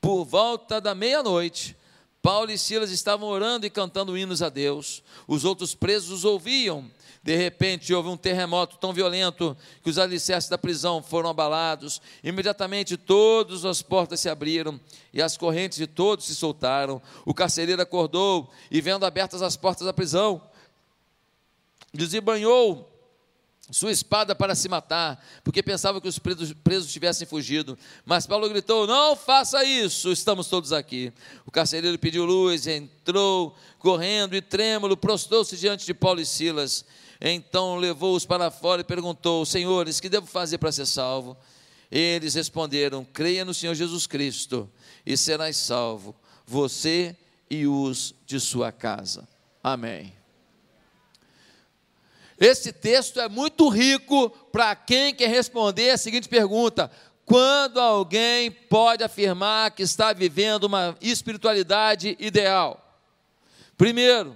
Por 0.01 0.25
volta 0.25 0.81
da 0.81 0.95
meia-noite, 0.95 1.77
Paulo 2.23 2.49
e 2.49 2.57
Silas 2.57 2.89
estavam 2.89 3.29
orando 3.29 3.63
e 3.63 3.69
cantando 3.69 4.17
hinos 4.17 4.41
a 4.41 4.49
Deus. 4.49 5.03
Os 5.27 5.45
outros 5.45 5.75
presos 5.75 6.09
os 6.09 6.25
ouviam 6.25 6.89
de 7.23 7.35
repente 7.35 7.93
houve 7.93 8.09
um 8.09 8.17
terremoto 8.17 8.77
tão 8.77 8.91
violento 8.91 9.55
que 9.83 9.89
os 9.89 9.99
alicerces 9.99 10.49
da 10.49 10.57
prisão 10.57 11.03
foram 11.03 11.29
abalados. 11.29 12.01
Imediatamente 12.23 12.97
todas 12.97 13.63
as 13.63 13.81
portas 13.81 14.19
se 14.19 14.27
abriram 14.27 14.79
e 15.13 15.21
as 15.21 15.37
correntes 15.37 15.77
de 15.77 15.85
todos 15.85 16.25
se 16.25 16.35
soltaram. 16.35 16.99
O 17.23 17.33
carcereiro 17.33 17.81
acordou 17.81 18.49
e, 18.71 18.81
vendo 18.81 19.05
abertas 19.05 19.43
as 19.43 19.55
portas 19.55 19.85
da 19.85 19.93
prisão, 19.93 20.41
desembanhou 21.93 22.87
sua 23.71 23.91
espada 23.91 24.35
para 24.35 24.53
se 24.53 24.67
matar, 24.67 25.23
porque 25.43 25.63
pensava 25.63 26.01
que 26.01 26.07
os 26.07 26.19
presos, 26.19 26.51
presos, 26.51 26.91
tivessem 26.91 27.25
fugido. 27.25 27.77
Mas 28.03 28.25
Paulo 28.25 28.49
gritou: 28.49 28.85
Não 28.85 29.15
faça 29.15 29.63
isso, 29.63 30.11
estamos 30.11 30.47
todos 30.47 30.73
aqui. 30.73 31.13
O 31.45 31.51
carcereiro 31.51 31.97
pediu 31.97 32.25
luz, 32.25 32.67
entrou 32.67 33.55
correndo 33.79 34.35
e 34.35 34.41
trêmulo, 34.41 34.97
prostrou-se 34.97 35.55
diante 35.55 35.85
de 35.85 35.93
Paulo 35.93 36.19
e 36.19 36.25
Silas. 36.25 36.83
Então 37.21 37.75
levou-os 37.75 38.25
para 38.25 38.49
fora 38.49 38.81
e 38.81 38.83
perguntou: 38.83 39.45
Senhores, 39.45 39.99
que 39.99 40.09
devo 40.09 40.25
fazer 40.25 40.57
para 40.57 40.71
ser 40.71 40.87
salvo? 40.87 41.37
Eles 41.91 42.33
responderam: 42.33 43.05
Creia 43.05 43.45
no 43.45 43.53
Senhor 43.53 43.75
Jesus 43.75 44.07
Cristo 44.07 44.67
e 45.05 45.15
serás 45.15 45.55
salvo, 45.55 46.15
você 46.47 47.15
e 47.47 47.67
os 47.67 48.15
de 48.25 48.39
sua 48.39 48.71
casa. 48.71 49.27
Amém. 49.63 50.13
Esse 52.39 52.73
texto 52.73 53.19
é 53.19 53.29
muito 53.29 53.69
rico 53.69 54.31
para 54.51 54.75
quem 54.75 55.13
quer 55.13 55.29
responder 55.29 55.91
a 55.91 55.97
seguinte 55.97 56.27
pergunta: 56.27 56.89
quando 57.23 57.79
alguém 57.79 58.49
pode 58.49 59.03
afirmar 59.03 59.69
que 59.71 59.83
está 59.83 60.11
vivendo 60.11 60.63
uma 60.63 60.97
espiritualidade 60.99 62.17
ideal? 62.19 62.99
Primeiro, 63.77 64.35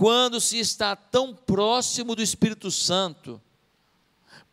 quando 0.00 0.40
se 0.40 0.58
está 0.58 0.96
tão 0.96 1.34
próximo 1.34 2.14
do 2.14 2.22
Espírito 2.22 2.70
Santo, 2.70 3.38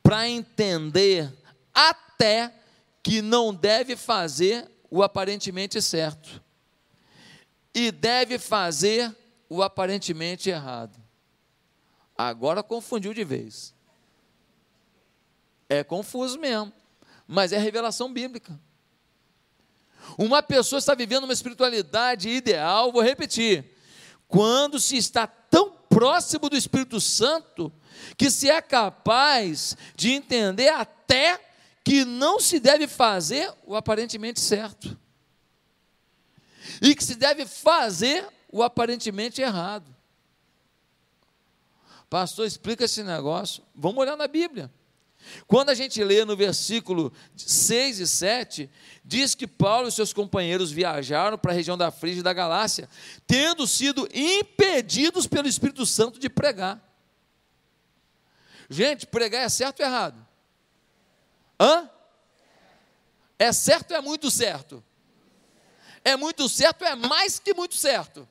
para 0.04 0.28
entender 0.28 1.34
até 1.74 2.54
que 3.02 3.22
não 3.22 3.54
deve 3.54 3.96
fazer 3.96 4.70
o 4.92 5.02
aparentemente 5.02 5.82
certo 5.82 6.44
e 7.74 7.94
deve 7.94 8.38
fazer 8.38 9.16
o 9.48 9.64
aparentemente 9.64 10.50
errado. 10.50 11.02
Agora 12.18 12.62
confundiu 12.62 13.14
de 13.14 13.24
vez. 13.24 13.74
É 15.70 15.82
confuso 15.82 16.38
mesmo, 16.38 16.74
mas 17.26 17.54
é 17.54 17.58
revelação 17.58 18.12
bíblica. 18.12 18.60
Uma 20.18 20.44
pessoa 20.44 20.80
está 20.80 20.94
vivendo 20.94 21.24
uma 21.24 21.32
espiritualidade 21.32 22.28
ideal, 22.28 22.92
vou 22.92 23.02
repetir, 23.02 23.78
quando 24.28 24.78
se 24.78 24.98
está 24.98 25.26
próximo 25.98 26.48
do 26.48 26.56
Espírito 26.56 27.02
Santo 27.02 27.74
que 28.16 28.30
se 28.30 28.48
é 28.48 28.62
capaz 28.62 29.76
de 29.96 30.12
entender 30.12 30.70
até 30.70 31.44
que 31.84 32.06
não 32.06 32.40
se 32.40 32.60
deve 32.60 32.88
fazer 32.88 33.52
o 33.66 33.76
aparentemente 33.76 34.40
certo, 34.40 34.96
e 36.80 36.94
que 36.94 37.04
se 37.04 37.16
deve 37.16 37.48
fazer 37.48 38.28
o 38.52 38.62
aparentemente 38.62 39.42
errado. 39.42 39.92
Pastor, 42.08 42.46
explica 42.46 42.86
esse 42.86 43.02
negócio. 43.02 43.64
Vamos 43.74 43.98
olhar 43.98 44.16
na 44.16 44.28
Bíblia. 44.28 44.72
Quando 45.48 45.70
a 45.70 45.74
gente 45.74 46.04
lê 46.04 46.26
no 46.26 46.36
versículo 46.36 47.12
6 47.36 48.00
e 48.00 48.08
7, 48.08 48.70
diz 49.04 49.36
que 49.36 49.48
Paulo 49.48 49.88
e 49.88 49.92
seus 49.92 50.13
companheiros 50.13 50.72
viajaram 50.72 51.38
para 51.38 51.52
a 51.52 51.56
região 51.56 51.78
da 51.78 51.92
Frígia 51.92 52.20
e 52.20 52.24
da 52.24 52.34
Galácia, 52.34 52.90
tendo 53.26 53.66
sido 53.68 54.08
impedidos 54.13 55.28
pelo 55.28 55.48
Espírito 55.48 55.86
Santo 55.86 56.20
de 56.20 56.30
pregar. 56.30 56.82
Gente, 58.70 59.06
pregar 59.06 59.44
é 59.44 59.50
certo 59.50 59.80
ou 59.80 59.86
errado? 59.86 60.28
Hã? 61.60 61.90
É 63.40 63.54
certo 63.54 63.92
ou 63.92 63.98
é 63.98 64.02
muito 64.02 64.30
certo? 64.30 64.84
É 66.04 66.16
muito 66.16 66.50
certo 66.50 66.82
ou 66.82 66.88
é 66.88 66.96
mais 66.96 67.40
que 67.40 67.54
muito 67.54 67.76
certo? 67.76 68.28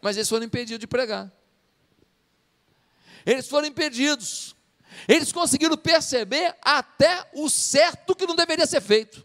Mas 0.00 0.16
eles 0.16 0.28
foram 0.28 0.46
impedidos 0.46 0.80
de 0.80 0.86
pregar. 0.86 1.30
Eles 3.24 3.48
foram 3.48 3.66
impedidos. 3.66 4.56
Eles 5.08 5.32
conseguiram 5.32 5.76
perceber 5.76 6.54
até 6.62 7.28
o 7.32 7.48
certo 7.48 8.14
que 8.14 8.26
não 8.26 8.36
deveria 8.36 8.66
ser 8.66 8.80
feito. 8.80 9.24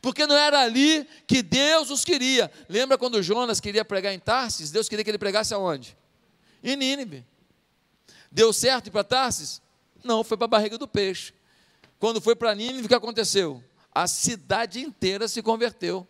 Porque 0.00 0.26
não 0.26 0.36
era 0.36 0.60
ali 0.60 1.08
que 1.26 1.42
Deus 1.42 1.90
os 1.90 2.04
queria. 2.04 2.50
Lembra 2.68 2.98
quando 2.98 3.22
Jonas 3.22 3.60
queria 3.60 3.84
pregar 3.84 4.12
em 4.12 4.18
Tarsis? 4.18 4.70
Deus 4.70 4.88
queria 4.88 5.04
que 5.04 5.10
ele 5.10 5.18
pregasse 5.18 5.54
aonde? 5.54 5.96
Em 6.62 6.76
Nínive. 6.76 7.24
Deu 8.30 8.52
certo 8.52 8.90
para 8.90 9.02
Tarsis? 9.02 9.60
Não, 10.04 10.22
foi 10.22 10.36
para 10.36 10.44
a 10.44 10.48
barriga 10.48 10.78
do 10.78 10.86
peixe. 10.86 11.32
Quando 11.98 12.20
foi 12.20 12.36
para 12.36 12.54
Nínive, 12.54 12.86
o 12.86 12.88
que 12.88 12.94
aconteceu? 12.94 13.62
A 13.92 14.06
cidade 14.06 14.80
inteira 14.80 15.26
se 15.26 15.42
converteu. 15.42 16.06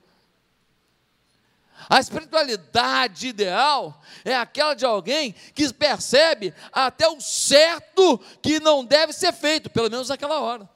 A 1.89 2.01
espiritualidade 2.01 3.29
ideal 3.29 4.01
é 4.25 4.35
aquela 4.35 4.75
de 4.75 4.85
alguém 4.85 5.35
que 5.55 5.73
percebe 5.73 6.55
até 6.73 7.09
o 7.09 7.21
certo 7.21 8.19
que 8.43 8.59
não 8.61 8.85
deve 8.85 9.13
ser 9.13 9.33
feito, 9.33 9.69
pelo 9.69 9.91
menos 9.91 10.09
naquela 10.09 10.41
hora. 10.41 10.69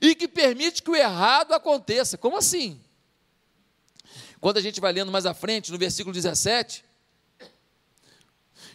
E 0.00 0.14
que 0.14 0.26
permite 0.26 0.82
que 0.82 0.90
o 0.90 0.96
errado 0.96 1.52
aconteça. 1.52 2.16
Como 2.16 2.36
assim? 2.36 2.80
Quando 4.40 4.56
a 4.56 4.62
gente 4.62 4.80
vai 4.80 4.92
lendo 4.92 5.12
mais 5.12 5.26
à 5.26 5.34
frente, 5.34 5.70
no 5.70 5.78
versículo 5.78 6.14
17, 6.14 6.84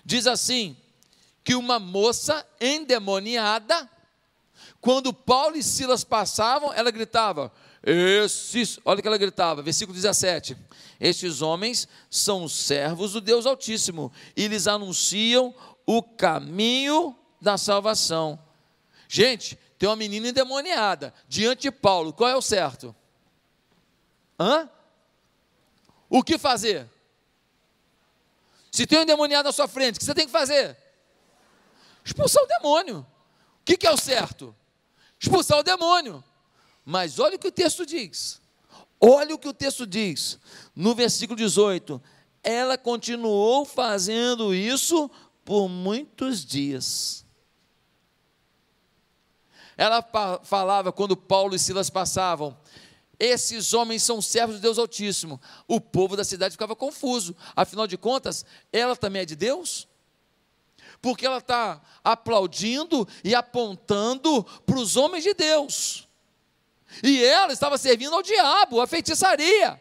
diz 0.05 0.27
assim: 0.27 0.77
que 1.43 1.55
uma 1.55 1.79
moça 1.79 2.45
endemoniada, 2.59 3.89
quando 4.79 5.13
Paulo 5.13 5.55
e 5.55 5.63
Silas 5.63 6.03
passavam, 6.03 6.73
ela 6.73 6.91
gritava: 6.91 7.51
esses, 7.83 8.79
olha 8.83 8.99
o 8.99 9.01
que 9.01 9.07
ela 9.07 9.17
gritava, 9.17 9.61
versículo 9.61 9.95
17: 9.95 10.57
Estes 10.99 11.41
homens 11.41 11.87
são 12.09 12.47
servos 12.47 13.13
do 13.13 13.21
Deus 13.21 13.45
Altíssimo 13.45 14.11
e 14.35 14.47
lhes 14.47 14.67
anunciam 14.67 15.55
o 15.85 16.03
caminho 16.03 17.15
da 17.41 17.57
salvação. 17.57 18.37
Gente, 19.07 19.57
tem 19.77 19.87
uma 19.87 19.95
menina 19.95 20.27
endemoniada 20.27 21.13
diante 21.27 21.63
de 21.63 21.71
Paulo, 21.71 22.11
qual 22.11 22.29
é 22.29 22.35
o 22.35 22.41
certo? 22.41 22.93
Hã? 24.37 24.69
O 26.09 26.21
que 26.21 26.37
fazer? 26.37 26.87
Se 28.71 28.85
tem 28.85 28.99
um 28.99 29.03
endemoniado 29.03 29.47
na 29.47 29.53
sua 29.53 29.67
frente, 29.67 29.95
o 29.95 29.99
que 29.99 30.05
você 30.05 30.13
tem 30.13 30.25
que 30.25 30.31
fazer? 30.31 30.77
Expulsar 32.03 32.43
o 32.43 32.47
demônio. 32.47 32.99
O 32.99 33.65
que, 33.65 33.77
que 33.77 33.87
é 33.87 33.91
o 33.91 33.97
certo? 33.97 34.55
Expulsar 35.19 35.59
o 35.59 35.63
demônio. 35.63 36.23
Mas 36.89 37.19
olha 37.19 37.35
o 37.35 37.39
que 37.39 37.47
o 37.47 37.51
texto 37.51 37.85
diz. 37.85 38.41
Olha 38.99 39.35
o 39.35 39.37
que 39.37 39.47
o 39.47 39.53
texto 39.53 39.85
diz. 39.85 40.39
No 40.75 40.95
versículo 40.95 41.37
18: 41.37 42.01
Ela 42.43 42.79
continuou 42.79 43.63
fazendo 43.63 44.55
isso 44.55 45.07
por 45.45 45.69
muitos 45.69 46.43
dias. 46.43 47.23
Ela 49.77 50.03
falava 50.41 50.91
quando 50.91 51.15
Paulo 51.15 51.53
e 51.53 51.59
Silas 51.59 51.91
passavam: 51.91 52.57
esses 53.19 53.71
homens 53.71 54.01
são 54.01 54.19
servos 54.19 54.55
de 54.55 54.61
Deus 54.63 54.79
Altíssimo. 54.79 55.39
O 55.67 55.79
povo 55.79 56.17
da 56.17 56.23
cidade 56.23 56.53
ficava 56.53 56.75
confuso. 56.75 57.35
Afinal 57.55 57.85
de 57.85 57.99
contas, 57.99 58.43
ela 58.73 58.95
também 58.95 59.21
é 59.21 59.25
de 59.25 59.35
Deus? 59.35 59.87
Porque 60.99 61.23
ela 61.23 61.37
está 61.37 61.79
aplaudindo 62.03 63.07
e 63.23 63.35
apontando 63.35 64.43
para 64.65 64.79
os 64.79 64.97
homens 64.97 65.23
de 65.23 65.35
Deus. 65.35 66.08
E 67.03 67.23
ela 67.23 67.53
estava 67.53 67.77
servindo 67.77 68.15
ao 68.15 68.23
diabo, 68.23 68.81
a 68.81 68.87
feitiçaria. 68.87 69.79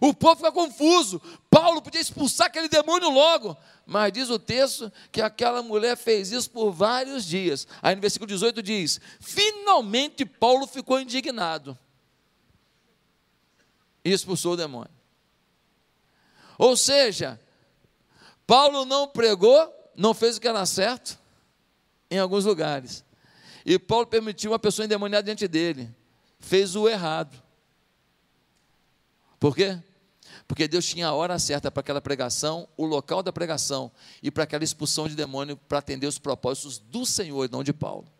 O 0.00 0.14
povo 0.14 0.36
fica 0.36 0.52
confuso. 0.52 1.20
Paulo 1.50 1.82
podia 1.82 2.00
expulsar 2.00 2.46
aquele 2.46 2.68
demônio 2.68 3.10
logo. 3.10 3.56
Mas 3.84 4.12
diz 4.12 4.30
o 4.30 4.38
texto 4.38 4.92
que 5.10 5.20
aquela 5.20 5.62
mulher 5.62 5.96
fez 5.96 6.30
isso 6.30 6.50
por 6.50 6.70
vários 6.70 7.24
dias. 7.24 7.66
Aí 7.82 7.94
no 7.94 8.00
versículo 8.00 8.28
18 8.28 8.62
diz: 8.62 9.00
Finalmente 9.20 10.24
Paulo 10.24 10.66
ficou 10.66 11.00
indignado 11.00 11.76
e 14.04 14.12
expulsou 14.12 14.52
o 14.52 14.56
demônio. 14.56 14.92
Ou 16.56 16.76
seja, 16.76 17.40
Paulo 18.46 18.84
não 18.84 19.08
pregou, 19.08 19.72
não 19.96 20.14
fez 20.14 20.36
o 20.36 20.40
que 20.40 20.48
era 20.48 20.64
certo 20.66 21.18
em 22.10 22.18
alguns 22.18 22.44
lugares. 22.44 23.04
E 23.70 23.78
Paulo 23.78 24.06
permitiu 24.06 24.50
uma 24.50 24.58
pessoa 24.58 24.86
endemoniada 24.86 25.26
diante 25.26 25.46
dele. 25.46 25.94
Fez 26.40 26.74
o 26.74 26.88
errado. 26.88 27.36
Por 29.38 29.54
quê? 29.54 29.78
Porque 30.46 30.66
Deus 30.66 30.86
tinha 30.86 31.08
a 31.08 31.12
hora 31.12 31.38
certa 31.38 31.70
para 31.70 31.82
aquela 31.82 32.00
pregação, 32.00 32.66
o 32.78 32.86
local 32.86 33.22
da 33.22 33.30
pregação 33.30 33.92
e 34.22 34.30
para 34.30 34.44
aquela 34.44 34.64
expulsão 34.64 35.06
de 35.06 35.14
demônio 35.14 35.54
para 35.54 35.80
atender 35.80 36.06
os 36.06 36.18
propósitos 36.18 36.78
do 36.78 37.04
Senhor 37.04 37.44
e 37.44 37.52
não 37.52 37.62
de 37.62 37.74
Paulo. 37.74 38.10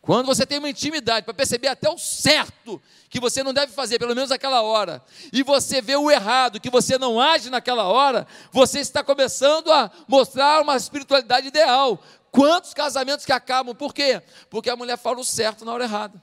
Quando 0.00 0.24
você 0.24 0.46
tem 0.46 0.58
uma 0.58 0.70
intimidade 0.70 1.26
para 1.26 1.34
perceber 1.34 1.68
até 1.68 1.90
o 1.90 1.98
certo 1.98 2.80
que 3.10 3.20
você 3.20 3.42
não 3.42 3.52
deve 3.52 3.74
fazer, 3.74 3.98
pelo 3.98 4.14
menos 4.14 4.30
naquela 4.30 4.62
hora, 4.62 5.04
e 5.30 5.42
você 5.42 5.82
vê 5.82 5.96
o 5.96 6.10
errado, 6.10 6.58
que 6.58 6.70
você 6.70 6.96
não 6.96 7.20
age 7.20 7.50
naquela 7.50 7.84
hora, 7.84 8.26
você 8.50 8.80
está 8.80 9.04
começando 9.04 9.70
a 9.70 9.90
mostrar 10.08 10.62
uma 10.62 10.76
espiritualidade 10.78 11.48
ideal. 11.48 12.02
Quantos 12.30 12.74
casamentos 12.74 13.24
que 13.24 13.32
acabam? 13.32 13.74
Por 13.74 13.94
quê? 13.94 14.22
Porque 14.50 14.70
a 14.70 14.76
mulher 14.76 14.96
fala 14.98 15.18
o 15.18 15.24
certo 15.24 15.64
na 15.64 15.72
hora 15.72 15.84
errada. 15.84 16.22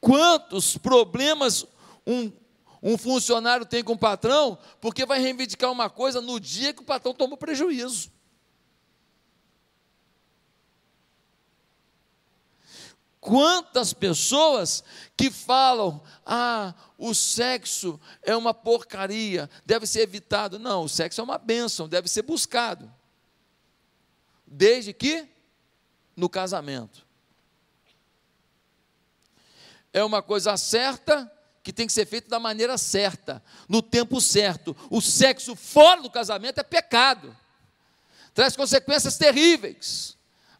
Quantos 0.00 0.76
problemas 0.76 1.66
um, 2.06 2.30
um 2.82 2.98
funcionário 2.98 3.64
tem 3.64 3.82
com 3.82 3.94
o 3.94 3.98
patrão 3.98 4.58
porque 4.80 5.06
vai 5.06 5.18
reivindicar 5.18 5.72
uma 5.72 5.88
coisa 5.88 6.20
no 6.20 6.38
dia 6.38 6.72
que 6.72 6.82
o 6.82 6.84
patrão 6.84 7.14
toma 7.14 7.36
prejuízo? 7.36 8.13
Quantas 13.24 13.94
pessoas 13.94 14.84
que 15.16 15.30
falam, 15.30 16.02
ah, 16.26 16.74
o 16.98 17.14
sexo 17.14 17.98
é 18.22 18.36
uma 18.36 18.52
porcaria, 18.52 19.48
deve 19.64 19.86
ser 19.86 20.00
evitado. 20.00 20.58
Não, 20.58 20.84
o 20.84 20.88
sexo 20.90 21.22
é 21.22 21.24
uma 21.24 21.38
bênção, 21.38 21.88
deve 21.88 22.06
ser 22.06 22.20
buscado. 22.20 22.92
Desde 24.46 24.92
que 24.92 25.26
no 26.14 26.28
casamento. 26.28 27.06
É 29.90 30.04
uma 30.04 30.20
coisa 30.20 30.54
certa 30.58 31.32
que 31.62 31.72
tem 31.72 31.86
que 31.86 31.94
ser 31.94 32.04
feita 32.04 32.28
da 32.28 32.38
maneira 32.38 32.76
certa, 32.76 33.42
no 33.66 33.80
tempo 33.80 34.20
certo. 34.20 34.76
O 34.90 35.00
sexo 35.00 35.56
fora 35.56 36.02
do 36.02 36.10
casamento 36.10 36.58
é 36.58 36.62
pecado, 36.62 37.34
traz 38.34 38.54
consequências 38.54 39.16
terríveis. 39.16 40.13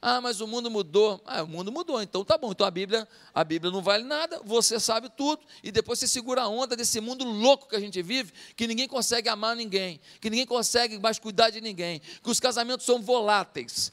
Ah, 0.07 0.21
mas 0.21 0.43
o 0.43 0.47
mundo 0.47 0.71
mudou. 0.71 1.19
Ah, 1.25 1.43
o 1.43 1.49
mundo 1.49 1.73
mudou, 1.73 2.03
então 2.03 2.23
tá 2.23 2.37
bom. 2.37 2.51
Então 2.51 2.67
a 2.67 2.71
Bíblia, 2.71 3.09
a 3.35 3.43
Bíblia 3.43 3.73
não 3.73 3.81
vale 3.81 4.05
nada, 4.05 4.39
você 4.45 4.79
sabe 4.79 5.09
tudo, 5.09 5.43
e 5.63 5.73
depois 5.73 5.99
você 5.99 6.07
segura 6.07 6.43
a 6.43 6.49
onda 6.49 6.77
desse 6.77 7.01
mundo 7.01 7.25
louco 7.25 7.67
que 7.71 7.75
a 7.75 7.81
gente 7.81 8.03
vive, 8.03 8.31
que 8.55 8.67
ninguém 8.67 8.87
consegue 8.87 9.31
amar 9.31 9.57
ninguém, 9.57 9.99
que 10.21 10.29
ninguém 10.29 10.45
consegue 10.45 10.99
mais 10.99 11.19
cuidar 11.19 11.49
de 11.49 11.59
ninguém, 11.63 12.03
que 12.23 12.31
os 12.31 12.39
casamentos 12.39 12.85
são 12.85 13.01
voláteis, 13.01 13.91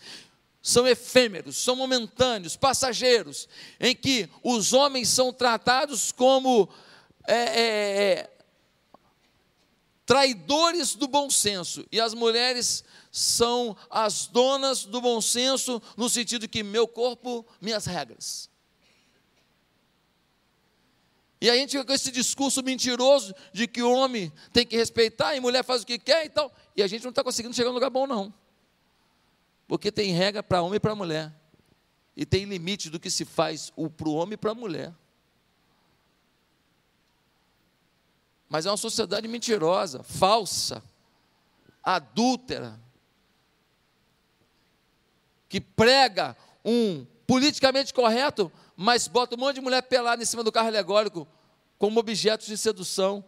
são 0.62 0.86
efêmeros, 0.86 1.56
são 1.56 1.78
momentâneos, 1.78 2.58
passageiros, 2.58 3.48
em 3.80 3.96
que 3.96 4.30
os 4.44 4.74
homens 4.74 5.08
são 5.08 5.32
tratados 5.32 6.12
como 6.12 6.68
é, 7.26 7.36
é, 7.36 7.64
é, 7.64 8.31
traidores 10.12 10.94
do 10.94 11.08
bom 11.08 11.30
senso, 11.30 11.88
e 11.90 11.98
as 11.98 12.14
mulheres 12.14 12.84
são 13.10 13.78
as 13.90 14.28
donas 14.28 14.84
do 14.84 15.00
bom 15.00 15.22
senso, 15.22 15.82
no 15.96 16.10
sentido 16.10 16.50
que 16.50 16.64
meu 16.64 16.86
corpo, 16.86 17.46
minhas 17.62 17.86
regras. 17.86 18.50
E 21.40 21.50
a 21.50 21.56
gente 21.56 21.72
fica 21.72 21.86
com 21.86 21.94
esse 21.94 22.12
discurso 22.12 22.62
mentiroso 22.62 23.34
de 23.54 23.66
que 23.70 23.82
o 23.82 23.90
homem 23.90 24.34
tem 24.52 24.66
que 24.66 24.76
respeitar 24.76 25.34
e 25.34 25.40
mulher 25.40 25.64
faz 25.64 25.84
o 25.84 25.86
que 25.86 25.98
quer 25.98 26.26
e 26.26 26.30
tal. 26.30 26.54
E 26.76 26.84
a 26.84 26.88
gente 26.88 27.04
não 27.04 27.12
está 27.12 27.24
conseguindo 27.24 27.56
chegar 27.56 27.70
num 27.70 27.76
lugar 27.76 27.90
bom, 27.90 28.06
não. 28.06 28.34
Porque 29.66 29.94
tem 29.94 30.12
regra 30.12 30.44
para 30.44 30.62
homem 30.62 30.76
e 30.76 30.80
para 30.82 30.94
mulher. 30.94 31.34
E 32.18 32.26
tem 32.26 32.44
limite 32.44 32.90
do 32.90 33.00
que 33.00 33.10
se 33.10 33.24
faz 33.24 33.72
para 33.96 34.10
o 34.10 34.16
homem 34.16 34.34
e 34.34 34.38
para 34.38 34.52
a 34.52 34.56
mulher. 34.56 34.94
Mas 38.52 38.66
é 38.66 38.70
uma 38.70 38.76
sociedade 38.76 39.30
mentirosa, 39.30 40.04
falsa, 40.04 40.84
adúltera, 41.82 42.78
que 45.48 45.62
prega 45.62 46.36
um 46.64 47.08
politicamente 47.26 47.94
correto, 47.94 48.52
mas 48.76 49.08
bota 49.08 49.36
um 49.36 49.40
monte 49.40 49.56
de 49.56 49.62
mulher 49.62 49.82
pelada 49.84 50.22
em 50.22 50.26
cima 50.26 50.44
do 50.44 50.52
carro 50.52 50.68
alegórico 50.68 51.26
como 51.80 51.98
objetos 51.98 52.46
de 52.46 52.58
sedução. 52.58 53.24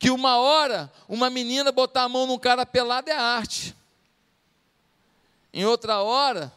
Que 0.00 0.10
uma 0.10 0.36
hora 0.36 0.92
uma 1.08 1.30
menina 1.30 1.70
botar 1.70 2.02
a 2.02 2.08
mão 2.08 2.26
num 2.26 2.40
cara 2.40 2.66
pelado 2.66 3.08
é 3.08 3.14
arte. 3.14 3.72
Em 5.52 5.64
outra 5.64 6.00
hora, 6.02 6.52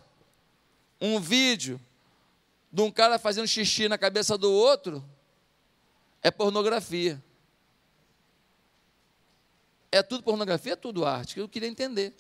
um 0.99 1.19
vídeo 1.19 1.79
de 2.73 2.81
um 2.81 2.89
cara 2.89 3.19
fazendo 3.19 3.47
xixi 3.47 3.87
na 3.87 3.99
cabeça 3.99 4.35
do 4.35 4.51
outro 4.51 5.07
é 6.23 6.31
pornografia. 6.31 7.23
É 9.91 10.01
tudo 10.01 10.23
pornografia, 10.23 10.73
é 10.73 10.75
tudo 10.75 11.05
arte, 11.05 11.35
que 11.35 11.41
eu 11.41 11.47
queria 11.47 11.69
entender. 11.69 12.15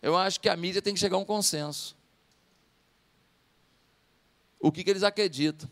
Eu 0.00 0.16
acho 0.16 0.40
que 0.40 0.48
a 0.48 0.56
mídia 0.56 0.80
tem 0.80 0.94
que 0.94 1.00
chegar 1.00 1.18
a 1.18 1.20
um 1.20 1.24
consenso. 1.24 1.94
O 4.58 4.72
que, 4.72 4.82
que 4.82 4.88
eles 4.88 5.02
acreditam. 5.02 5.70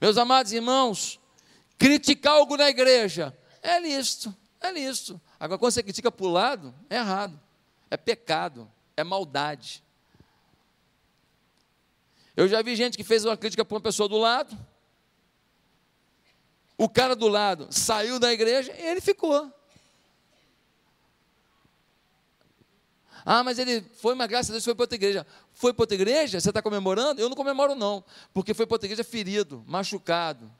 Meus 0.00 0.16
amados 0.16 0.52
irmãos, 0.52 1.20
criticar 1.76 2.32
algo 2.32 2.56
na 2.56 2.70
igreja 2.70 3.36
é 3.60 3.78
listo, 3.78 4.34
é 4.58 4.72
listo. 4.72 5.20
Agora, 5.38 5.58
quando 5.58 5.72
você 5.72 5.82
critica 5.82 6.10
para 6.10 6.24
o 6.24 6.30
lado, 6.30 6.74
é 6.88 6.96
errado, 6.96 7.38
é 7.90 7.96
pecado, 7.98 8.70
é 8.96 9.04
maldade. 9.04 9.84
Eu 12.40 12.48
já 12.48 12.62
vi 12.62 12.74
gente 12.74 12.96
que 12.96 13.04
fez 13.04 13.22
uma 13.26 13.36
crítica 13.36 13.66
para 13.66 13.74
uma 13.74 13.82
pessoa 13.82 14.08
do 14.08 14.16
lado, 14.16 14.56
o 16.78 16.88
cara 16.88 17.14
do 17.14 17.28
lado 17.28 17.68
saiu 17.70 18.18
da 18.18 18.32
igreja 18.32 18.74
e 18.78 18.82
ele 18.82 19.02
ficou. 19.02 19.52
Ah, 23.26 23.44
mas 23.44 23.58
ele 23.58 23.82
foi, 23.82 24.14
mas 24.14 24.26
graças 24.26 24.48
a 24.48 24.52
Deus 24.52 24.64
foi 24.64 24.74
para 24.74 24.84
outra 24.84 24.96
igreja. 24.96 25.26
Foi 25.52 25.74
para 25.74 25.82
outra 25.82 25.94
igreja? 25.94 26.40
Você 26.40 26.48
está 26.48 26.62
comemorando? 26.62 27.20
Eu 27.20 27.28
não 27.28 27.36
comemoro, 27.36 27.74
não, 27.74 28.02
porque 28.32 28.54
foi 28.54 28.66
para 28.66 28.76
outra 28.76 28.86
igreja 28.86 29.04
ferido, 29.04 29.62
machucado. 29.66 30.50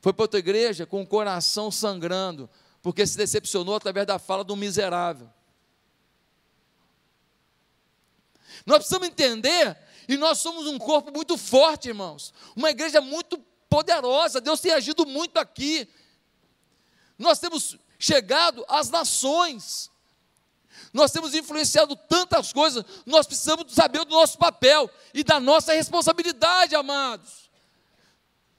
Foi 0.00 0.12
para 0.12 0.22
outra 0.22 0.38
igreja 0.38 0.86
com 0.86 1.02
o 1.02 1.06
coração 1.06 1.72
sangrando, 1.72 2.48
porque 2.80 3.04
se 3.04 3.16
decepcionou 3.16 3.74
através 3.74 4.06
da 4.06 4.16
fala 4.16 4.44
do 4.44 4.54
miserável. 4.54 5.28
Nós 8.64 8.78
precisamos 8.78 9.08
entender, 9.08 9.76
e 10.08 10.16
nós 10.16 10.38
somos 10.38 10.66
um 10.66 10.78
corpo 10.78 11.12
muito 11.12 11.36
forte, 11.36 11.88
irmãos, 11.88 12.32
uma 12.56 12.70
igreja 12.70 13.00
muito 13.00 13.38
poderosa, 13.68 14.40
Deus 14.40 14.60
tem 14.60 14.72
agido 14.72 15.06
muito 15.06 15.38
aqui. 15.38 15.88
Nós 17.18 17.38
temos 17.38 17.78
chegado 17.98 18.64
às 18.68 18.90
nações, 18.90 19.90
nós 20.92 21.10
temos 21.10 21.34
influenciado 21.34 21.96
tantas 21.96 22.52
coisas, 22.52 22.84
nós 23.06 23.26
precisamos 23.26 23.72
saber 23.72 24.04
do 24.04 24.10
nosso 24.10 24.36
papel 24.36 24.90
e 25.14 25.24
da 25.24 25.40
nossa 25.40 25.72
responsabilidade, 25.72 26.74
amados. 26.74 27.50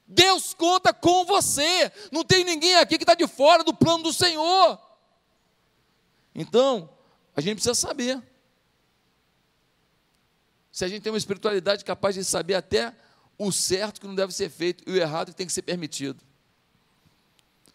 Deus 0.08 0.54
conta 0.54 0.94
com 0.94 1.26
você, 1.26 1.92
não 2.12 2.24
tem 2.24 2.44
ninguém 2.44 2.76
aqui 2.76 2.98
que 2.98 3.04
está 3.04 3.16
de 3.16 3.28
fora 3.28 3.64
do 3.64 3.74
plano 3.74 4.04
do 4.04 4.14
Senhor. 4.14 4.80
Então, 6.34 6.90
a 7.36 7.42
gente 7.42 7.56
precisa 7.56 7.76
saber. 7.76 8.22
Se 10.74 10.84
a 10.84 10.90
gente 10.90 11.04
tem 11.04 11.12
uma 11.14 11.18
espiritualidade 11.18 11.86
capaz 11.86 12.16
de 12.16 12.26
saber 12.26 12.56
até 12.56 12.94
o 13.38 13.50
certo 13.50 14.02
que 14.02 14.08
não 14.08 14.16
deve 14.16 14.34
ser 14.34 14.50
feito 14.50 14.84
e 14.86 14.92
o 14.92 14.98
errado 14.98 15.30
que 15.30 15.36
tem 15.36 15.48
que 15.48 15.54
ser 15.54 15.62
permitido. 15.62 16.22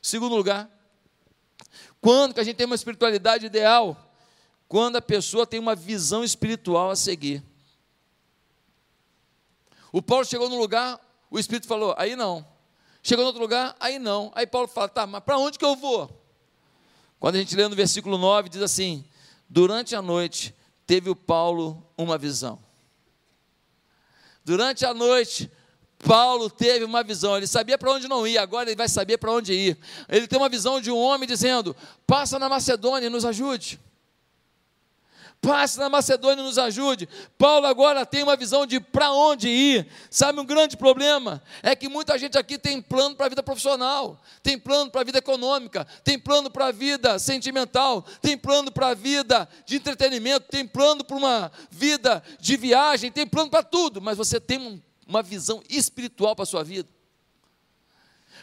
Segundo 0.03 0.37
lugar, 0.37 0.71
quando 1.99 2.35
que 2.35 2.41
a 2.41 2.45
gente 2.45 2.57
tem 2.57 2.67
uma 2.67 2.75
espiritualidade 2.75 3.47
ideal? 3.47 4.05
quando 4.69 4.97
a 4.97 5.03
pessoa 5.03 5.47
tem 5.47 5.59
uma 5.59 5.75
visão 5.75 6.23
espiritual 6.23 6.91
a 6.91 6.97
seguir. 6.97 7.43
O 9.91 10.03
Paulo 10.03 10.27
chegou 10.27 10.51
num 10.51 10.59
lugar, 10.59 11.01
o 11.31 11.39
Espírito 11.39 11.67
falou, 11.67 11.95
aí 11.97 12.15
não. 12.15 12.47
Chegou 13.03 13.25
em 13.25 13.27
outro 13.27 13.41
lugar, 13.41 13.75
aí 13.81 13.99
não. 13.99 14.31
Aí 14.35 14.47
Paulo 14.47 14.69
fala, 14.69 14.89
tá, 14.89 15.07
mas 15.07 15.25
para 15.25 15.39
onde 15.39 15.59
que 15.59 15.65
eu 15.65 15.75
vou? 15.75 16.11
Quando 17.19 17.37
a 17.37 17.39
gente 17.39 17.57
lê 17.57 17.67
no 17.67 17.75
versículo 17.75 18.19
9, 18.19 18.49
diz 18.51 18.63
assim: 18.63 19.05
Durante 19.49 19.97
a 19.97 20.03
noite 20.03 20.55
teve 20.87 21.09
o 21.11 21.17
Paulo 21.17 21.85
uma 21.97 22.19
visão. 22.19 22.63
Durante 24.49 24.87
a 24.87 24.95
noite, 24.95 25.51
Paulo 25.99 26.49
teve 26.49 26.83
uma 26.83 27.03
visão, 27.03 27.37
ele 27.37 27.47
sabia 27.47 27.77
para 27.77 27.93
onde 27.93 28.09
não 28.09 28.27
ir, 28.27 28.39
agora 28.39 28.71
ele 28.71 28.77
vai 28.77 28.89
saber 28.89 29.19
para 29.19 29.31
onde 29.31 29.53
ir. 29.53 29.79
Ele 30.09 30.27
tem 30.27 30.39
uma 30.39 30.49
visão 30.49 30.81
de 30.81 30.91
um 30.91 30.97
homem 30.97 31.29
dizendo: 31.29 31.77
Passa 32.07 32.39
na 32.39 32.49
Macedônia 32.49 33.09
e 33.09 33.11
nos 33.11 33.27
ajude. 33.27 33.79
Passe 35.41 35.79
na 35.79 35.89
Macedônia 35.89 36.43
e 36.43 36.45
nos 36.45 36.59
ajude. 36.59 37.09
Paulo 37.39 37.67
agora 37.67 38.05
tem 38.05 38.23
uma 38.23 38.37
visão 38.37 38.67
de 38.67 38.81
para 38.81 39.13
onde 39.13 39.49
ir. 39.49 39.87
Sabe 40.11 40.41
um 40.41 40.45
grande 40.45 40.77
problema? 40.77 41.41
É 41.63 41.77
que 41.77 41.89
muita 41.89 42.19
gente 42.19 42.37
aqui 42.37 42.59
tem 42.59 42.83
plano 42.83 43.15
para 43.15 43.27
a 43.27 43.29
vida 43.29 43.43
profissional, 43.43 44.21
tem 44.43 44.59
plano 44.59 44.91
para 44.91 45.03
a 45.03 45.05
vida 45.05 45.19
econômica, 45.19 45.87
tem 46.03 46.19
plano 46.19 46.51
para 46.51 46.67
a 46.67 46.73
vida 46.73 47.19
sentimental, 47.21 48.05
tem 48.21 48.37
plano 48.37 48.73
para 48.73 48.89
a 48.89 48.95
vida 48.95 49.49
de 49.65 49.77
entretenimento, 49.77 50.49
tem 50.51 50.67
plano 50.67 51.05
para 51.05 51.17
uma 51.17 51.53
vida 51.71 52.23
de 52.41 52.57
viagem, 52.57 53.13
tem 53.13 53.27
plano 53.27 53.49
para 53.49 53.63
tudo, 53.63 54.03
mas 54.03 54.19
você 54.19 54.41
tem 54.41 54.83
uma 55.07 55.23
visão 55.23 55.63
espiritual 55.69 56.35
para 56.35 56.43
a 56.43 56.47
sua 56.47 56.65
vida. 56.65 56.98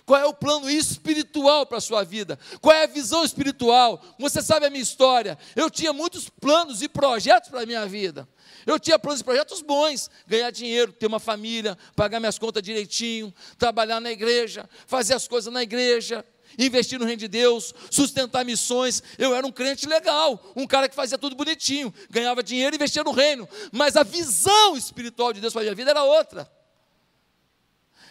Qual 0.05 0.21
é 0.21 0.25
o 0.25 0.33
plano 0.33 0.69
espiritual 0.69 1.65
para 1.65 1.79
a 1.79 1.81
sua 1.81 2.03
vida? 2.03 2.37
Qual 2.61 2.75
é 2.75 2.83
a 2.83 2.87
visão 2.87 3.25
espiritual? 3.25 3.99
Você 4.19 4.39
sabe 4.39 4.67
a 4.67 4.69
minha 4.69 4.83
história. 4.83 5.37
Eu 5.55 5.67
tinha 5.67 5.91
muitos 5.91 6.29
planos 6.29 6.83
e 6.83 6.87
projetos 6.87 7.49
para 7.49 7.61
a 7.61 7.65
minha 7.65 7.85
vida. 7.87 8.29
Eu 8.67 8.79
tinha 8.79 8.99
planos 8.99 9.21
e 9.21 9.23
projetos 9.23 9.63
bons: 9.63 10.11
ganhar 10.27 10.51
dinheiro, 10.51 10.93
ter 10.93 11.07
uma 11.07 11.19
família, 11.19 11.75
pagar 11.95 12.19
minhas 12.19 12.37
contas 12.37 12.61
direitinho, 12.61 13.33
trabalhar 13.57 13.99
na 13.99 14.11
igreja, 14.11 14.69
fazer 14.85 15.15
as 15.15 15.27
coisas 15.27 15.51
na 15.51 15.63
igreja, 15.63 16.23
investir 16.59 16.99
no 16.99 17.05
reino 17.05 17.19
de 17.19 17.27
Deus, 17.27 17.73
sustentar 17.89 18.45
missões. 18.45 19.01
Eu 19.17 19.33
era 19.33 19.45
um 19.45 19.51
crente 19.51 19.87
legal, 19.87 20.39
um 20.55 20.67
cara 20.67 20.87
que 20.87 20.95
fazia 20.95 21.17
tudo 21.17 21.35
bonitinho, 21.35 21.91
ganhava 22.11 22.43
dinheiro 22.43 22.75
e 22.75 22.77
investia 22.77 23.03
no 23.03 23.11
reino. 23.11 23.49
Mas 23.71 23.95
a 23.95 24.03
visão 24.03 24.77
espiritual 24.77 25.33
de 25.33 25.41
Deus 25.41 25.51
para 25.51 25.63
a 25.63 25.65
minha 25.65 25.75
vida 25.75 25.89
era 25.89 26.03
outra 26.03 26.54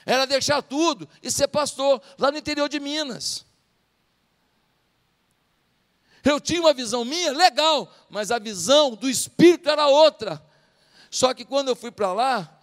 era 0.07 0.27
deixar 0.27 0.63
tudo 0.63 1.09
e 1.23 1.31
ser 1.31 1.49
pastor 1.49 2.03
lá 2.19 2.31
no 2.31 2.39
interior 2.39 2.69
de 2.69 2.79
Minas. 2.79 3.45
Eu 6.25 6.41
tinha 6.41 6.61
uma 6.61 6.73
visão 6.73 7.05
minha, 7.05 7.33
legal, 7.33 7.93
mas 8.09 8.31
a 8.31 8.39
visão 8.39 8.95
do 8.95 9.09
Espírito 9.09 9.69
era 9.69 9.87
outra. 9.87 10.43
Só 11.11 11.35
que 11.35 11.45
quando 11.45 11.69
eu 11.69 11.77
fui 11.77 11.91
para 11.91 12.13
lá, 12.13 12.61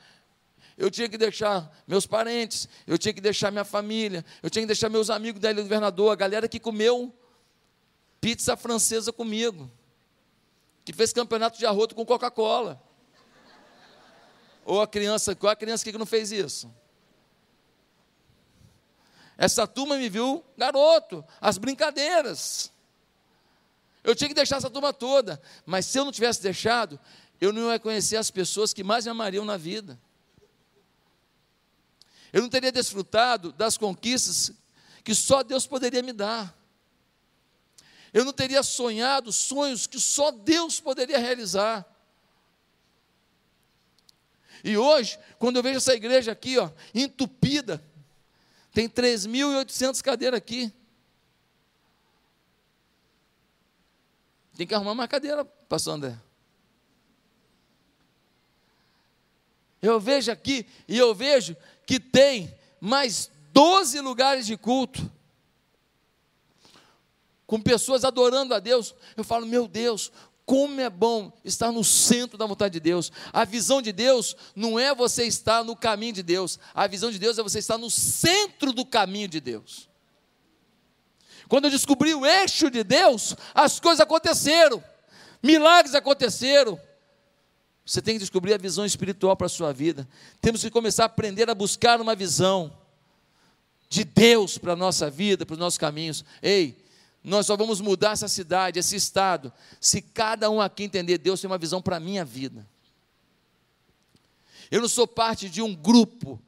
eu 0.75 0.89
tinha 0.89 1.07
que 1.07 1.17
deixar 1.17 1.71
meus 1.87 2.07
parentes, 2.07 2.67
eu 2.87 2.97
tinha 2.97 3.13
que 3.13 3.21
deixar 3.21 3.51
minha 3.51 3.63
família, 3.63 4.25
eu 4.41 4.49
tinha 4.49 4.63
que 4.63 4.67
deixar 4.67 4.89
meus 4.89 5.11
amigos 5.11 5.39
da 5.39 5.51
Ilha 5.51 5.61
do 5.61 5.63
Governador, 5.63 6.11
a 6.11 6.15
galera 6.15 6.47
que 6.47 6.59
comeu 6.59 7.13
pizza 8.19 8.57
francesa 8.57 9.13
comigo, 9.13 9.69
que 10.83 10.91
fez 10.91 11.13
campeonato 11.13 11.59
de 11.59 11.65
arroto 11.65 11.93
com 11.93 12.03
Coca-Cola. 12.03 12.81
Ou 14.65 14.81
a 14.81 14.87
criança, 14.87 15.35
qual 15.35 15.51
a 15.51 15.55
criança 15.55 15.83
que 15.83 15.97
não 15.97 16.05
fez 16.05 16.31
isso? 16.31 16.71
Essa 19.41 19.65
turma 19.65 19.97
me 19.97 20.07
viu 20.07 20.45
garoto, 20.55 21.25
as 21.41 21.57
brincadeiras. 21.57 22.71
Eu 24.03 24.13
tinha 24.13 24.27
que 24.27 24.35
deixar 24.35 24.57
essa 24.57 24.69
turma 24.69 24.93
toda, 24.93 25.41
mas 25.65 25.87
se 25.87 25.97
eu 25.97 26.05
não 26.05 26.11
tivesse 26.11 26.43
deixado, 26.43 26.99
eu 27.39 27.51
não 27.51 27.71
ia 27.71 27.79
conhecer 27.79 28.17
as 28.17 28.29
pessoas 28.29 28.71
que 28.71 28.83
mais 28.83 29.05
me 29.05 29.09
amariam 29.09 29.43
na 29.43 29.57
vida. 29.57 29.99
Eu 32.31 32.43
não 32.43 32.49
teria 32.49 32.71
desfrutado 32.71 33.51
das 33.53 33.79
conquistas 33.79 34.51
que 35.03 35.15
só 35.15 35.41
Deus 35.41 35.65
poderia 35.65 36.03
me 36.03 36.13
dar. 36.13 36.55
Eu 38.13 38.23
não 38.23 38.33
teria 38.33 38.61
sonhado 38.61 39.33
sonhos 39.33 39.87
que 39.87 39.99
só 39.99 40.29
Deus 40.29 40.79
poderia 40.79 41.17
realizar. 41.17 41.83
E 44.63 44.77
hoje, 44.77 45.17
quando 45.39 45.55
eu 45.55 45.63
vejo 45.63 45.77
essa 45.77 45.95
igreja 45.95 46.31
aqui, 46.31 46.59
ó, 46.59 46.69
entupida, 46.93 47.83
tem 48.71 48.89
3.800 48.89 50.01
cadeiras 50.01 50.37
aqui. 50.37 50.73
Tem 54.55 54.65
que 54.65 54.73
arrumar 54.73 54.95
mais 54.95 55.09
cadeira, 55.09 55.43
pastor 55.43 55.95
André. 55.95 56.17
Eu 59.81 59.99
vejo 59.99 60.31
aqui 60.31 60.65
e 60.87 60.97
eu 60.97 61.13
vejo 61.15 61.57
que 61.85 61.99
tem 61.99 62.55
mais 62.79 63.31
12 63.51 63.99
lugares 63.99 64.45
de 64.45 64.55
culto. 64.55 65.11
Com 67.47 67.59
pessoas 67.59 68.05
adorando 68.05 68.53
a 68.53 68.59
Deus. 68.59 68.93
Eu 69.17 69.23
falo, 69.23 69.45
meu 69.45 69.67
Deus, 69.67 70.11
como 70.45 70.81
é 70.81 70.89
bom 70.89 71.31
estar 71.45 71.71
no 71.71 71.83
centro 71.83 72.37
da 72.37 72.45
vontade 72.45 72.73
de 72.73 72.79
Deus. 72.79 73.11
A 73.31 73.45
visão 73.45 73.81
de 73.81 73.91
Deus 73.91 74.35
não 74.55 74.79
é 74.79 74.93
você 74.93 75.25
estar 75.25 75.63
no 75.63 75.75
caminho 75.75 76.13
de 76.13 76.23
Deus. 76.23 76.59
A 76.73 76.87
visão 76.87 77.11
de 77.11 77.19
Deus 77.19 77.37
é 77.37 77.43
você 77.43 77.59
estar 77.59 77.77
no 77.77 77.89
centro 77.89 78.73
do 78.73 78.85
caminho 78.85 79.27
de 79.27 79.39
Deus. 79.39 79.89
Quando 81.47 81.65
eu 81.65 81.71
descobri 81.71 82.13
o 82.13 82.25
eixo 82.25 82.69
de 82.69 82.83
Deus, 82.83 83.35
as 83.53 83.79
coisas 83.79 83.99
aconteceram. 83.99 84.83
Milagres 85.43 85.95
aconteceram. 85.95 86.79
Você 87.85 88.01
tem 88.01 88.15
que 88.15 88.19
descobrir 88.19 88.53
a 88.53 88.57
visão 88.57 88.85
espiritual 88.85 89.35
para 89.35 89.47
a 89.47 89.49
sua 89.49 89.73
vida. 89.73 90.07
Temos 90.39 90.61
que 90.61 90.69
começar 90.69 91.03
a 91.03 91.05
aprender 91.07 91.49
a 91.49 91.55
buscar 91.55 91.99
uma 91.99 92.15
visão 92.15 92.71
de 93.89 94.05
Deus 94.05 94.57
para 94.57 94.73
a 94.73 94.75
nossa 94.77 95.09
vida, 95.09 95.45
para 95.45 95.53
os 95.53 95.59
nossos 95.59 95.77
caminhos. 95.77 96.23
Ei, 96.41 96.80
nós 97.23 97.45
só 97.45 97.55
vamos 97.55 97.79
mudar 97.79 98.11
essa 98.11 98.27
cidade, 98.27 98.79
esse 98.79 98.95
estado, 98.95 99.53
se 99.79 100.01
cada 100.01 100.49
um 100.49 100.59
aqui 100.59 100.83
entender 100.83 101.17
Deus 101.17 101.39
tem 101.39 101.49
uma 101.49 101.57
visão 101.57 101.81
para 101.81 101.97
a 101.97 101.99
minha 101.99 102.25
vida. 102.25 102.67
Eu 104.71 104.81
não 104.81 104.87
sou 104.87 105.07
parte 105.07 105.49
de 105.49 105.61
um 105.61 105.75
grupo 105.75 106.41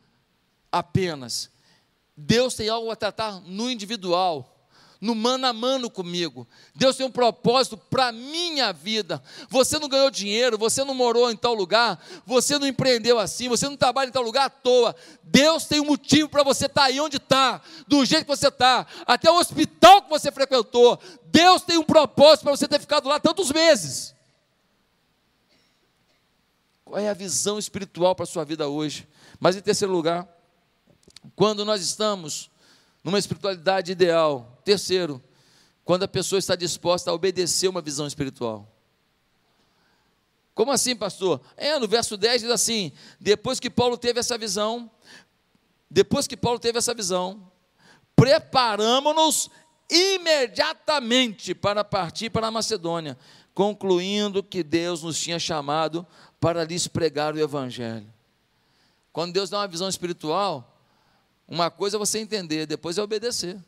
apenas. 0.72 1.52
Deus 2.16 2.56
tem 2.56 2.70
algo 2.70 2.90
a 2.90 2.96
tratar 2.96 3.42
no 3.42 3.70
individual 3.70 4.53
no 5.04 5.14
mano 5.14 5.46
a 5.46 5.52
mano 5.52 5.90
comigo. 5.90 6.48
Deus 6.74 6.96
tem 6.96 7.06
um 7.06 7.12
propósito 7.12 7.76
para 7.76 8.08
a 8.08 8.12
minha 8.14 8.72
vida. 8.72 9.22
Você 9.50 9.78
não 9.78 9.90
ganhou 9.90 10.10
dinheiro, 10.10 10.58
você 10.58 10.82
não 10.86 10.94
morou 10.94 11.30
em 11.30 11.36
tal 11.36 11.54
lugar, 11.54 12.02
você 12.26 12.58
não 12.58 12.66
empreendeu 12.66 13.20
assim, 13.20 13.50
você 13.50 13.68
não 13.68 13.76
trabalha 13.76 14.08
em 14.08 14.14
tal 14.14 14.24
lugar 14.24 14.46
à 14.46 14.50
toa. 14.50 14.96
Deus 15.22 15.66
tem 15.66 15.82
um 15.82 15.86
motivo 15.86 16.30
para 16.30 16.42
você 16.42 16.68
estar 16.68 16.84
tá 16.84 16.88
aí 16.88 17.02
onde 17.02 17.18
está, 17.18 17.62
do 17.86 18.06
jeito 18.06 18.24
que 18.24 18.34
você 18.34 18.48
está, 18.48 18.88
até 19.06 19.30
o 19.30 19.36
hospital 19.36 20.04
que 20.04 20.10
você 20.10 20.32
frequentou. 20.32 20.98
Deus 21.26 21.64
tem 21.64 21.78
um 21.78 21.84
propósito 21.84 22.44
para 22.44 22.56
você 22.56 22.66
ter 22.66 22.80
ficado 22.80 23.10
lá 23.10 23.20
tantos 23.20 23.52
meses. 23.52 24.16
Qual 26.86 26.98
é 26.98 27.10
a 27.10 27.14
visão 27.14 27.60
espiritual 27.60 28.16
para 28.16 28.24
a 28.24 28.28
sua 28.28 28.46
vida 28.46 28.70
hoje? 28.70 29.06
Mas 29.38 29.58
em 29.58 29.62
terceiro 29.62 29.94
lugar, 29.94 30.26
quando 31.36 31.66
nós 31.66 31.82
estamos 31.82 32.53
numa 33.04 33.20
espiritualidade 33.20 33.92
ideal, 33.92 34.62
Terceiro, 34.64 35.22
quando 35.84 36.04
a 36.04 36.08
pessoa 36.08 36.40
está 36.40 36.56
disposta 36.56 37.12
a 37.12 37.14
obedecer 37.14 37.68
uma 37.68 37.82
visão 37.82 38.08
espiritual. 38.08 38.68
Como 40.56 40.72
assim, 40.72 40.96
pastor? 40.96 41.42
É, 41.58 41.78
no 41.80 41.88
verso 41.88 42.16
10 42.16 42.44
diz 42.44 42.52
assim: 42.52 42.92
depois 43.20 43.60
que 43.60 43.70
Paulo 43.70 43.98
teve 43.98 44.20
essa 44.20 44.38
visão, 44.38 44.90
depois 45.90 46.28
que 46.28 46.38
Paulo 46.38 46.60
teve 46.60 46.78
essa 46.78 46.94
visão, 46.94 47.52
preparamos-nos 48.16 49.50
imediatamente 49.90 51.54
para 51.54 51.84
partir 51.84 52.30
para 52.30 52.48
a 52.48 52.52
Macedônia, 52.52 53.18
concluindo 53.54 54.42
que 54.42 54.64
Deus 54.64 55.04
nos 55.04 55.20
tinha 55.20 55.40
chamado 55.40 56.06
para 56.40 56.64
lhes 56.64 56.88
pregar 56.88 57.34
o 57.34 57.40
Evangelho. 57.40 58.12
Quando 59.12 59.34
Deus 59.34 59.50
dá 59.50 59.60
uma 59.60 59.68
visão 59.68 59.90
espiritual, 59.90 60.73
uma 61.54 61.70
coisa 61.70 61.98
é 61.98 62.00
você 62.00 62.18
entender, 62.18 62.66
depois 62.66 62.98
é 62.98 63.02
obedecer. 63.04 63.64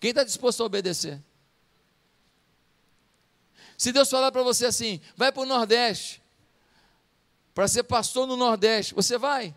Quem 0.00 0.10
está 0.10 0.24
disposto 0.24 0.60
a 0.60 0.66
obedecer? 0.66 1.20
Se 3.78 3.92
Deus 3.92 4.10
falar 4.10 4.32
para 4.32 4.42
você 4.42 4.66
assim, 4.66 5.00
vai 5.16 5.30
para 5.30 5.42
o 5.42 5.46
Nordeste, 5.46 6.20
para 7.54 7.68
ser 7.68 7.84
pastor 7.84 8.26
no 8.26 8.36
Nordeste, 8.36 8.92
você 8.92 9.16
vai? 9.16 9.54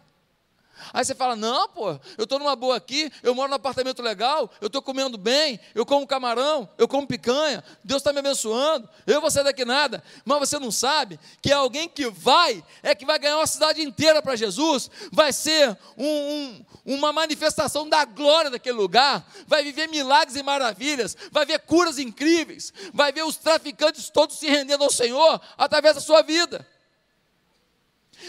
Aí 0.94 1.04
você 1.04 1.16
fala: 1.16 1.36
Não, 1.36 1.68
pô, 1.70 1.92
eu 2.18 2.24
estou 2.24 2.40
numa 2.40 2.56
boa 2.56 2.76
aqui, 2.76 3.12
eu 3.24 3.34
moro 3.34 3.50
num 3.50 3.56
apartamento 3.56 4.02
legal, 4.02 4.50
eu 4.62 4.68
estou 4.68 4.82
comendo 4.82 5.18
bem, 5.18 5.60
eu 5.74 5.86
como 5.86 6.06
camarão, 6.06 6.70
eu 6.78 6.88
como 6.88 7.08
picanha, 7.08 7.64
Deus 7.84 8.02
está 8.02 8.12
me 8.12 8.20
abençoando, 8.20 8.88
eu 9.08 9.22
vou 9.22 9.32
sair 9.32 9.44
daqui 9.44 9.66
nada. 9.66 10.04
Mas 10.24 10.40
você 10.40 10.60
não 10.60 10.72
sabe 10.72 11.20
que 11.42 11.52
alguém 11.52 11.88
que 11.88 12.10
vai 12.10 12.64
é 12.84 12.94
que 12.94 13.06
vai 13.06 13.18
ganhar 13.20 13.38
uma 13.38 13.48
cidade 13.48 13.82
inteira 13.82 14.22
para 14.22 14.36
Jesus, 14.36 14.90
vai 15.12 15.32
ser 15.32 15.78
um, 15.98 16.06
um, 16.06 16.66
uma 16.86 17.12
manifestação 17.12 17.88
da 17.88 18.06
glória 18.06 18.52
daquele 18.52 18.78
lugar, 18.78 19.26
vai 19.48 19.64
viver 19.64 19.88
milagres 19.88 20.36
e 20.36 20.44
maravilhas, 20.44 21.16
vai 21.32 21.46
ver 21.46 21.60
curas 21.60 22.00
incríveis, 22.00 22.74
vai 22.94 23.12
ver 23.12 23.24
os 23.24 23.38
traficantes 23.38 24.10
todos 24.10 24.38
se 24.38 24.48
rendendo 24.48 24.84
ao 24.84 24.92
Senhor 24.92 25.42
através 25.58 25.96
da 25.96 26.02
sua 26.02 26.22
vida 26.22 26.66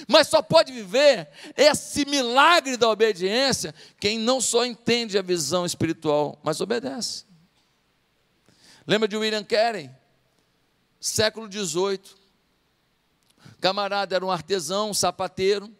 mas 0.06 0.28
só 0.28 0.42
pode 0.42 0.72
viver 0.72 1.28
esse 1.56 2.04
milagre 2.04 2.76
da 2.76 2.88
obediência 2.88 3.74
quem 3.98 4.18
não 4.18 4.40
só 4.40 4.64
entende 4.64 5.18
a 5.18 5.22
visão 5.22 5.64
espiritual, 5.64 6.38
mas 6.42 6.60
obedece. 6.60 7.24
Lembra 8.86 9.08
de 9.08 9.16
William 9.16 9.44
Carey? 9.44 9.90
Século 11.00 11.50
XVIII. 11.50 12.00
Camarada 13.60 14.14
era 14.14 14.24
um 14.24 14.30
artesão, 14.30 14.90
um 14.90 14.94
sapateiro, 14.94 15.72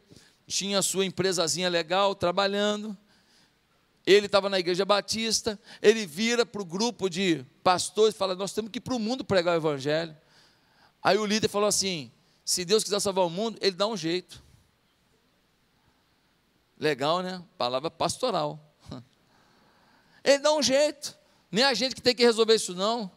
tinha 0.46 0.82
sua 0.82 1.04
empresazinha 1.04 1.68
legal, 1.68 2.14
trabalhando. 2.14 2.96
Ele 4.06 4.26
estava 4.26 4.48
na 4.48 4.58
igreja 4.58 4.84
batista, 4.84 5.58
ele 5.82 6.06
vira 6.06 6.46
para 6.46 6.62
o 6.62 6.64
grupo 6.64 7.08
de 7.08 7.44
pastores 7.62 8.14
e 8.14 8.18
fala: 8.18 8.34
Nós 8.36 8.52
temos 8.52 8.70
que 8.70 8.78
ir 8.78 8.80
para 8.80 8.94
o 8.94 9.00
mundo 9.00 9.24
pregar 9.24 9.54
o 9.54 9.58
evangelho. 9.58 10.16
Aí 11.02 11.18
o 11.18 11.26
líder 11.26 11.48
falou 11.48 11.68
assim: 11.68 12.10
se 12.46 12.64
Deus 12.64 12.84
quiser 12.84 13.00
salvar 13.00 13.26
o 13.26 13.28
mundo, 13.30 13.58
Ele 13.60 13.74
dá 13.74 13.88
um 13.88 13.96
jeito. 13.96 14.40
Legal, 16.78 17.20
né? 17.20 17.42
Palavra 17.58 17.90
pastoral. 17.90 18.72
Ele 20.22 20.38
dá 20.38 20.54
um 20.54 20.62
jeito. 20.62 21.18
Nem 21.50 21.64
a 21.64 21.74
gente 21.74 21.96
que 21.96 22.00
tem 22.00 22.14
que 22.14 22.22
resolver 22.22 22.54
isso, 22.54 22.72
não. 22.72 23.10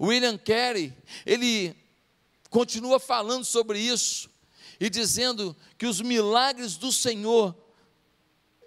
William 0.00 0.36
Carey, 0.36 0.92
ele 1.24 1.76
continua 2.50 2.98
falando 2.98 3.44
sobre 3.44 3.78
isso 3.78 4.28
e 4.80 4.90
dizendo 4.90 5.54
que 5.78 5.86
os 5.86 6.00
milagres 6.00 6.76
do 6.76 6.90
Senhor, 6.90 7.54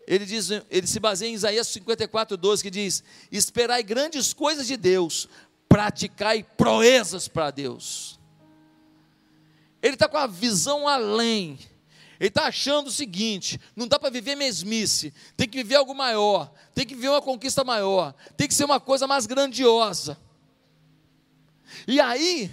ele, 0.07 0.25
diz, 0.25 0.49
ele 0.69 0.87
se 0.87 0.99
baseia 0.99 1.29
em 1.29 1.33
Isaías 1.33 1.67
54, 1.67 2.37
12, 2.37 2.63
que 2.63 2.71
diz: 2.71 3.03
Esperai 3.29 3.83
grandes 3.83 4.33
coisas 4.33 4.65
de 4.65 4.77
Deus, 4.77 5.27
praticai 5.67 6.43
proezas 6.43 7.27
para 7.27 7.51
Deus 7.51 8.17
ele 9.85 9.93
está 9.93 10.09
com 10.09 10.17
a 10.17 10.25
visão 10.25 10.87
além. 10.87 11.59
Ele 12.19 12.29
está 12.29 12.47
achando 12.47 12.87
o 12.87 12.91
seguinte: 12.91 13.61
não 13.75 13.87
dá 13.87 13.99
para 13.99 14.09
viver 14.09 14.35
mesmice, 14.35 15.13
tem 15.37 15.47
que 15.47 15.57
viver 15.57 15.75
algo 15.75 15.93
maior, 15.93 16.51
tem 16.73 16.87
que 16.87 16.95
viver 16.95 17.09
uma 17.09 17.21
conquista 17.21 17.63
maior, 17.63 18.15
tem 18.35 18.47
que 18.47 18.53
ser 18.55 18.65
uma 18.65 18.79
coisa 18.79 19.05
mais 19.05 19.27
grandiosa. 19.27 20.17
E 21.87 21.99
aí, 22.01 22.51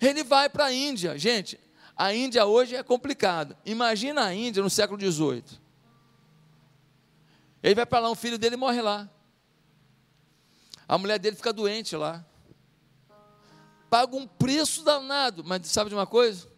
ele 0.00 0.22
vai 0.22 0.48
para 0.48 0.66
a 0.66 0.72
Índia. 0.72 1.18
Gente, 1.18 1.58
a 1.96 2.14
Índia 2.14 2.46
hoje 2.46 2.76
é 2.76 2.84
complicado. 2.84 3.56
Imagina 3.64 4.24
a 4.24 4.32
Índia 4.32 4.62
no 4.62 4.70
século 4.70 5.00
XVIII. 5.00 5.42
Ele 7.64 7.74
vai 7.74 7.86
para 7.86 7.98
lá, 7.98 8.10
um 8.12 8.14
filho 8.14 8.38
dele 8.38 8.56
morre 8.56 8.80
lá. 8.80 9.10
A 10.86 10.96
mulher 10.98 11.18
dele 11.18 11.34
fica 11.34 11.52
doente 11.52 11.96
lá 11.96 12.24
paga 13.94 14.16
um 14.16 14.26
preço 14.26 14.82
danado, 14.82 15.44
mas 15.44 15.68
sabe 15.68 15.88
de 15.88 15.94
uma 15.94 16.04
coisa? 16.04 16.48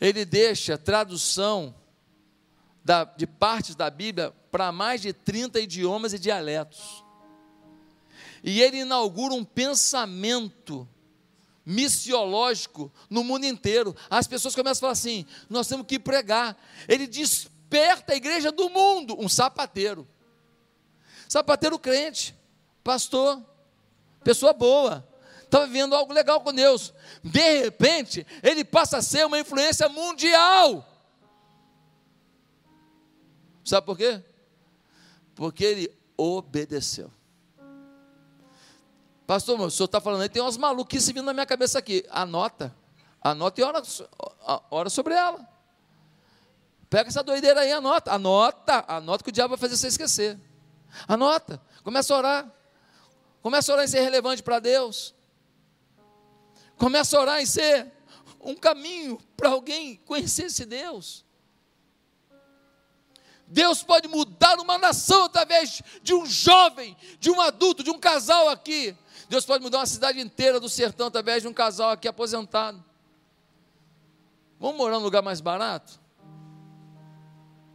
Ele 0.00 0.24
deixa 0.24 0.76
tradução 0.76 1.72
da, 2.84 3.04
de 3.04 3.24
partes 3.24 3.76
da 3.76 3.88
Bíblia 3.88 4.34
para 4.50 4.72
mais 4.72 5.00
de 5.00 5.12
30 5.12 5.60
idiomas 5.60 6.12
e 6.12 6.18
dialetos. 6.18 7.04
E 8.42 8.60
ele 8.60 8.78
inaugura 8.78 9.32
um 9.32 9.44
pensamento 9.44 10.88
missiológico 11.64 12.92
no 13.08 13.22
mundo 13.22 13.46
inteiro. 13.46 13.94
As 14.10 14.26
pessoas 14.26 14.56
começam 14.56 14.78
a 14.78 14.80
falar 14.80 14.92
assim: 14.94 15.24
nós 15.48 15.68
temos 15.68 15.86
que 15.86 16.00
pregar. 16.00 16.60
Ele 16.88 17.06
desperta 17.06 18.12
a 18.12 18.16
igreja 18.16 18.50
do 18.50 18.68
mundo, 18.70 19.14
um 19.20 19.28
sapateiro. 19.28 20.04
Sapateiro 21.28 21.78
crente, 21.78 22.34
pastor, 22.82 23.40
pessoa 24.24 24.52
boa, 24.52 25.13
estava 25.54 25.66
vivendo 25.66 25.94
algo 25.94 26.12
legal 26.12 26.40
com 26.40 26.52
Deus. 26.52 26.92
De 27.22 27.62
repente, 27.62 28.26
ele 28.42 28.64
passa 28.64 28.98
a 28.98 29.02
ser 29.02 29.24
uma 29.24 29.38
influência 29.38 29.88
mundial. 29.88 30.84
Sabe 33.64 33.86
por 33.86 33.96
quê? 33.96 34.20
Porque 35.34 35.64
ele 35.64 35.98
obedeceu. 36.16 37.10
Pastor, 39.26 39.58
o 39.58 39.70
senhor 39.70 39.86
está 39.86 40.00
falando 40.00 40.22
aí, 40.22 40.28
tem 40.28 40.42
umas 40.42 40.56
maluquices 40.56 41.08
vindo 41.08 41.22
na 41.22 41.32
minha 41.32 41.46
cabeça 41.46 41.78
aqui. 41.78 42.04
Anota. 42.10 42.74
Anota 43.22 43.60
e 43.60 43.64
ora, 43.64 43.82
ora 44.70 44.90
sobre 44.90 45.14
ela. 45.14 45.48
Pega 46.90 47.08
essa 47.08 47.22
doideira 47.22 47.60
aí, 47.60 47.72
anota. 47.72 48.12
Anota. 48.12 48.84
Anota 48.86 49.24
que 49.24 49.30
o 49.30 49.32
diabo 49.32 49.50
vai 49.50 49.58
fazer 49.58 49.76
você 49.76 49.86
esquecer. 49.86 50.38
Anota. 51.08 51.60
Começa 51.82 52.12
a 52.12 52.18
orar. 52.18 52.52
Começa 53.40 53.72
a 53.72 53.74
orar 53.74 53.84
em 53.84 53.88
ser 53.88 54.00
relevante 54.00 54.42
para 54.42 54.58
Deus. 54.58 55.14
Começa 56.76 57.16
a 57.16 57.20
orar 57.20 57.40
em 57.40 57.46
ser 57.46 57.92
um 58.40 58.54
caminho 58.54 59.18
para 59.36 59.50
alguém 59.50 59.96
conhecer 60.04 60.46
esse 60.46 60.64
Deus. 60.64 61.24
Deus 63.46 63.82
pode 63.82 64.08
mudar 64.08 64.58
uma 64.58 64.78
nação 64.78 65.24
através 65.24 65.82
de 66.02 66.14
um 66.14 66.26
jovem, 66.26 66.96
de 67.18 67.30
um 67.30 67.40
adulto, 67.40 67.82
de 67.82 67.90
um 67.90 67.98
casal 67.98 68.48
aqui. 68.48 68.96
Deus 69.28 69.44
pode 69.44 69.62
mudar 69.62 69.78
uma 69.78 69.86
cidade 69.86 70.20
inteira 70.20 70.58
do 70.58 70.68
sertão 70.68 71.06
através 71.06 71.42
de 71.42 71.48
um 71.48 71.52
casal 71.52 71.90
aqui 71.90 72.08
aposentado. 72.08 72.82
Vamos 74.58 74.76
morar 74.76 74.98
num 74.98 75.04
lugar 75.04 75.22
mais 75.22 75.40
barato? 75.40 76.00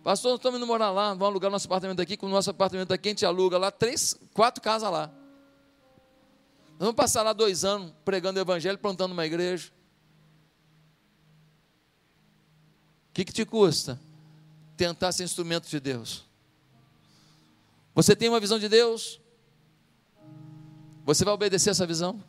Pastor, 0.04 0.32
nós 0.32 0.40
estamos 0.40 0.58
indo 0.58 0.66
morar 0.66 0.92
lá, 0.92 1.10
vamos 1.10 1.28
alugar 1.28 1.52
nosso 1.52 1.68
apartamento 1.68 2.02
aqui, 2.02 2.18
com 2.18 2.26
o 2.26 2.30
nosso 2.30 2.50
apartamento 2.50 2.92
aqui 2.92 3.10
a 3.10 3.12
gente 3.12 3.26
aluga 3.26 3.58
lá, 3.58 3.70
três, 3.70 4.18
quatro 4.34 4.62
casas 4.62 4.90
lá. 4.90 5.12
Vamos 6.80 6.96
passar 6.96 7.24
lá 7.24 7.34
dois 7.34 7.66
anos 7.66 7.92
pregando 8.06 8.40
o 8.40 8.42
evangelho, 8.42 8.78
plantando 8.78 9.12
uma 9.12 9.26
igreja. 9.26 9.70
O 13.10 13.14
que, 13.14 13.26
que 13.26 13.34
te 13.34 13.46
custa? 13.46 14.00
Tentar 14.78 15.12
ser 15.12 15.26
instrumento 15.26 15.68
de 15.68 15.78
Deus. 15.78 16.26
Você 17.94 18.16
tem 18.16 18.30
uma 18.30 18.40
visão 18.40 18.58
de 18.58 18.70
Deus? 18.70 19.20
Você 21.04 21.26
vai 21.26 21.34
obedecer 21.34 21.72
essa 21.72 21.86
visão? 21.86 22.24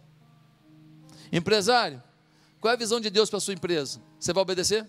Empresário, 1.31 2.03
qual 2.61 2.73
é 2.73 2.75
a 2.75 2.79
visão 2.79 2.99
de 2.99 3.09
Deus 3.09 3.31
para 3.31 3.37
a 3.37 3.41
sua 3.41 3.55
empresa? 3.55 4.03
Você 4.19 4.33
vai 4.33 4.43
obedecer? 4.43 4.85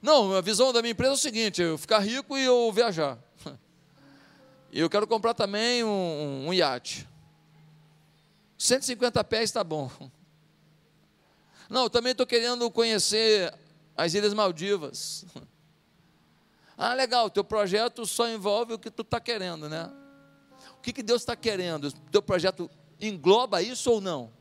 Não, 0.00 0.34
a 0.34 0.40
visão 0.40 0.72
da 0.72 0.80
minha 0.80 0.92
empresa 0.92 1.12
é 1.12 1.16
o 1.16 1.18
seguinte: 1.18 1.60
eu 1.60 1.76
ficar 1.76 1.98
rico 1.98 2.38
e 2.38 2.44
eu 2.44 2.72
viajar. 2.72 3.18
E 4.72 4.80
eu 4.80 4.88
quero 4.88 5.06
comprar 5.06 5.34
também 5.34 5.84
um, 5.84 6.46
um 6.48 6.54
iate. 6.54 7.06
150 8.64 9.22
pés 9.24 9.50
está 9.50 9.62
bom. 9.62 9.90
Não, 11.68 11.82
eu 11.82 11.90
também 11.90 12.12
estou 12.12 12.26
querendo 12.26 12.70
conhecer 12.70 13.52
as 13.94 14.14
Ilhas 14.14 14.32
Maldivas. 14.32 15.26
Ah, 16.76 16.92
legal, 16.92 17.30
teu 17.30 17.44
projeto 17.44 18.04
só 18.04 18.26
envolve 18.26 18.72
o 18.72 18.78
que 18.78 18.90
tu 18.90 19.02
está 19.02 19.20
querendo, 19.20 19.68
né? 19.68 19.92
O 20.76 20.80
que, 20.80 20.92
que 20.92 21.02
Deus 21.02 21.22
está 21.22 21.36
querendo? 21.36 21.88
O 21.88 21.92
teu 22.10 22.20
projeto 22.20 22.68
engloba 22.98 23.62
isso 23.62 23.92
ou 23.92 24.00
não? 24.00 24.32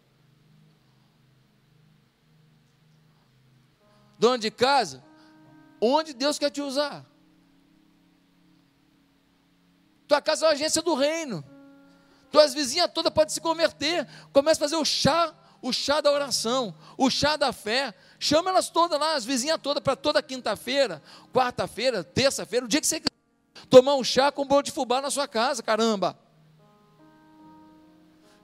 Dono 4.18 4.40
de 4.40 4.50
casa, 4.50 5.04
onde 5.80 6.14
Deus 6.14 6.40
quer 6.40 6.50
te 6.50 6.62
usar? 6.62 7.06
Tua 10.08 10.22
casa 10.22 10.46
é 10.46 10.48
uma 10.48 10.54
agência 10.54 10.82
do 10.82 10.96
reino. 10.96 11.44
Tuas 12.34 12.52
vizinhas 12.52 12.90
todas 12.92 13.14
podem 13.14 13.32
se 13.32 13.40
converter. 13.40 14.08
Começa 14.34 14.58
a 14.58 14.68
fazer 14.68 14.76
o 14.76 14.84
chá, 14.84 15.32
o 15.62 15.72
chá 15.72 16.02
da 16.02 16.12
oração, 16.12 16.74
o 16.98 17.08
chá 17.08 17.38
da 17.38 17.54
fé. 17.54 17.94
Chama 18.18 18.50
elas 18.50 18.72
todas 18.72 19.00
lá, 19.00 19.14
as 19.14 19.24
vizinhas 19.24 19.60
todas, 19.62 19.84
para 19.84 19.96
toda 19.96 20.20
quinta-feira, 20.20 21.00
quarta-feira, 21.32 22.04
terça-feira, 22.04 22.66
o 22.66 22.68
dia 22.68 22.82
que 22.82 22.88
você 22.88 23.00
quiser. 23.00 23.14
Tomar 23.70 23.94
um 23.94 24.04
chá 24.04 24.32
com 24.32 24.48
bolo 24.48 24.64
de 24.64 24.72
fubá 24.72 25.00
na 25.00 25.12
sua 25.12 25.28
casa, 25.28 25.62
caramba. 25.62 26.18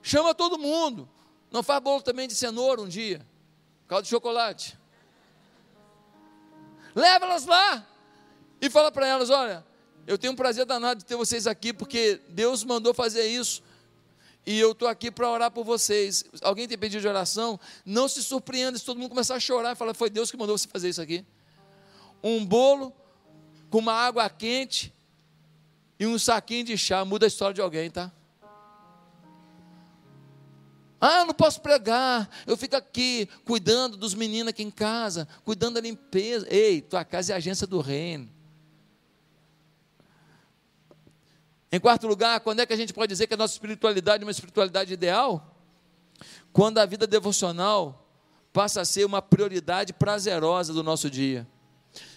Chama 0.00 0.36
todo 0.36 0.56
mundo. 0.56 1.08
Não 1.50 1.60
faz 1.60 1.82
bolo 1.82 2.00
também 2.00 2.28
de 2.28 2.34
cenoura 2.36 2.80
um 2.80 2.86
dia. 2.86 3.26
Caldo 3.88 4.04
de 4.04 4.10
chocolate. 4.10 4.78
Leva 6.94 7.26
elas 7.26 7.44
lá 7.44 7.84
e 8.60 8.70
fala 8.70 8.92
para 8.92 9.08
elas: 9.08 9.30
olha, 9.30 9.66
eu 10.06 10.16
tenho 10.16 10.32
um 10.32 10.36
prazer 10.36 10.64
danado 10.64 11.00
de 11.00 11.04
ter 11.04 11.16
vocês 11.16 11.48
aqui, 11.48 11.72
porque 11.72 12.20
Deus 12.28 12.62
mandou 12.62 12.94
fazer 12.94 13.26
isso. 13.26 13.68
E 14.46 14.58
eu 14.58 14.72
estou 14.72 14.88
aqui 14.88 15.10
para 15.10 15.28
orar 15.28 15.50
por 15.50 15.64
vocês. 15.64 16.24
Alguém 16.42 16.66
tem 16.66 16.78
pedido 16.78 17.00
de 17.00 17.08
oração? 17.08 17.60
Não 17.84 18.08
se 18.08 18.22
surpreenda 18.22 18.78
se 18.78 18.84
todo 18.84 18.98
mundo 18.98 19.10
começar 19.10 19.34
a 19.34 19.40
chorar 19.40 19.72
e 19.72 19.76
falar: 19.76 19.94
Foi 19.94 20.08
Deus 20.08 20.30
que 20.30 20.36
mandou 20.36 20.56
você 20.56 20.66
fazer 20.66 20.88
isso 20.88 21.02
aqui. 21.02 21.24
Um 22.22 22.44
bolo 22.44 22.92
com 23.68 23.78
uma 23.78 23.92
água 23.92 24.28
quente 24.28 24.92
e 25.98 26.06
um 26.06 26.18
saquinho 26.18 26.64
de 26.64 26.78
chá 26.78 27.04
muda 27.04 27.26
a 27.26 27.28
história 27.28 27.54
de 27.54 27.60
alguém, 27.60 27.90
tá? 27.90 28.10
Ah, 31.00 31.24
não 31.24 31.32
posso 31.32 31.62
pregar, 31.62 32.28
eu 32.46 32.58
fico 32.58 32.76
aqui 32.76 33.26
cuidando 33.46 33.96
dos 33.96 34.12
meninos 34.12 34.50
aqui 34.50 34.62
em 34.62 34.70
casa, 34.70 35.26
cuidando 35.44 35.74
da 35.74 35.80
limpeza. 35.80 36.46
Ei, 36.50 36.82
tua 36.82 37.04
casa 37.04 37.32
é 37.32 37.36
agência 37.36 37.66
do 37.66 37.80
reino. 37.80 38.28
Em 41.72 41.78
quarto 41.78 42.06
lugar, 42.06 42.40
quando 42.40 42.60
é 42.60 42.66
que 42.66 42.72
a 42.72 42.76
gente 42.76 42.92
pode 42.92 43.08
dizer 43.08 43.26
que 43.26 43.34
a 43.34 43.36
nossa 43.36 43.54
espiritualidade 43.54 44.22
é 44.22 44.26
uma 44.26 44.32
espiritualidade 44.32 44.92
ideal? 44.92 45.54
Quando 46.52 46.78
a 46.78 46.86
vida 46.86 47.06
devocional 47.06 48.06
passa 48.52 48.80
a 48.80 48.84
ser 48.84 49.04
uma 49.04 49.22
prioridade 49.22 49.92
prazerosa 49.92 50.72
do 50.72 50.82
nosso 50.82 51.08
dia. 51.08 51.46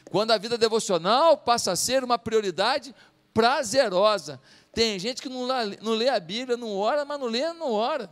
Quando 0.09 0.31
a 0.31 0.37
vida 0.37 0.57
devocional 0.57 1.37
passa 1.37 1.71
a 1.71 1.75
ser 1.75 2.03
uma 2.03 2.17
prioridade 2.17 2.93
prazerosa. 3.33 4.39
Tem 4.71 4.97
gente 4.97 5.21
que 5.21 5.29
não 5.29 5.47
não 5.81 5.93
lê 5.93 6.09
a 6.09 6.19
Bíblia, 6.19 6.57
não 6.57 6.75
ora, 6.75 7.05
mas 7.05 7.19
não 7.19 7.27
lê, 7.27 7.53
não 7.53 7.71
ora. 7.71 8.09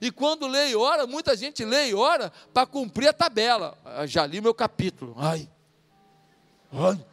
E 0.00 0.10
quando 0.10 0.46
lê 0.46 0.70
e 0.70 0.76
ora, 0.76 1.06
muita 1.06 1.36
gente 1.36 1.64
lê 1.64 1.90
e 1.90 1.94
ora 1.94 2.32
para 2.52 2.66
cumprir 2.66 3.08
a 3.08 3.12
tabela. 3.12 3.78
Ah, 3.84 4.06
já 4.06 4.26
li 4.26 4.40
meu 4.40 4.54
capítulo. 4.54 5.14
Ai. 5.16 5.48
Ai. 6.72 7.04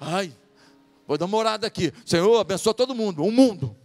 Ai. 0.00 0.34
Vou 1.06 1.18
dar 1.18 1.26
uma 1.26 1.36
orada 1.36 1.66
aqui. 1.66 1.92
Senhor, 2.04 2.38
abençoa 2.40 2.72
todo 2.72 2.94
mundo. 2.94 3.22
O 3.24 3.30
mundo. 3.30 3.76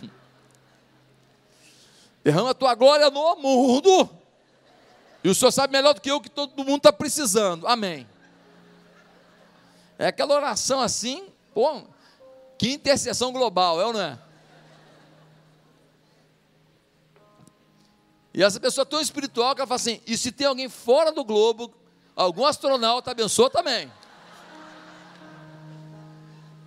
Derrama 2.24 2.50
a 2.50 2.54
tua 2.54 2.74
glória 2.74 3.10
no 3.10 3.36
mundo. 3.36 4.08
E 5.22 5.28
o 5.28 5.34
Senhor 5.34 5.50
sabe 5.50 5.72
melhor 5.72 5.92
do 5.92 6.00
que 6.00 6.10
eu 6.10 6.20
que 6.20 6.30
todo 6.30 6.64
mundo 6.64 6.78
está 6.78 6.92
precisando. 6.92 7.66
Amém. 7.66 8.06
É 9.98 10.06
aquela 10.06 10.34
oração 10.34 10.80
assim, 10.80 11.28
pô, 11.54 11.82
que 12.58 12.70
intercessão 12.70 13.32
global, 13.32 13.80
é 13.80 13.86
ou 13.86 13.92
não 13.92 14.00
é? 14.00 14.18
E 18.32 18.42
essa 18.42 18.60
pessoa 18.60 18.84
tão 18.84 19.00
espiritual 19.00 19.54
que 19.54 19.62
ela 19.62 19.66
fala 19.66 19.76
assim: 19.76 20.00
e 20.06 20.16
se 20.16 20.30
tem 20.30 20.46
alguém 20.46 20.68
fora 20.68 21.10
do 21.10 21.24
globo, 21.24 21.72
algum 22.16 22.46
astronauta 22.46 23.10
abençoa 23.10 23.50
também. 23.50 23.92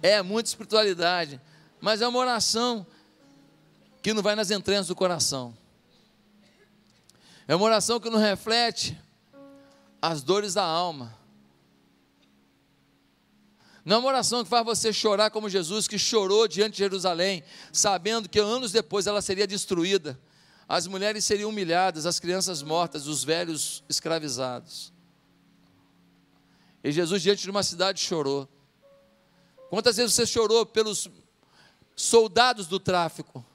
É 0.01 0.21
muita 0.21 0.47
espiritualidade, 0.47 1.41
mas 1.81 2.01
é 2.01 2.07
uma 2.07 2.19
oração 2.19 2.85
que 4.01 4.13
não 4.13 4.21
vai 4.21 4.35
nas 4.35 4.51
entranhas 4.51 4.87
do 4.87 4.95
coração. 4.95 5.57
É 7.47 7.55
uma 7.55 7.65
oração 7.65 7.99
que 7.99 8.09
não 8.09 8.19
reflete 8.19 8.97
as 10.01 10.21
dores 10.21 10.53
da 10.53 10.63
alma. 10.63 11.17
Não 13.83 13.95
é 13.95 13.99
uma 13.99 14.09
oração 14.09 14.43
que 14.43 14.49
faz 14.49 14.63
você 14.63 14.93
chorar 14.93 15.31
como 15.31 15.49
Jesus, 15.49 15.87
que 15.87 15.97
chorou 15.97 16.47
diante 16.47 16.73
de 16.73 16.77
Jerusalém, 16.77 17.43
sabendo 17.73 18.29
que 18.29 18.39
anos 18.39 18.71
depois 18.71 19.07
ela 19.07 19.21
seria 19.21 19.47
destruída. 19.47 20.19
As 20.67 20.85
mulheres 20.85 21.25
seriam 21.25 21.49
humilhadas, 21.49 22.05
as 22.05 22.19
crianças 22.19 22.61
mortas, 22.61 23.07
os 23.07 23.23
velhos 23.23 23.83
escravizados. 23.89 24.93
E 26.83 26.91
Jesus, 26.91 27.21
diante 27.21 27.43
de 27.43 27.49
uma 27.49 27.63
cidade, 27.63 27.99
chorou. 27.99 28.47
Quantas 29.69 29.97
vezes 29.97 30.13
você 30.13 30.25
chorou 30.25 30.65
pelos 30.65 31.09
soldados 31.95 32.67
do 32.67 32.79
tráfico? 32.79 33.45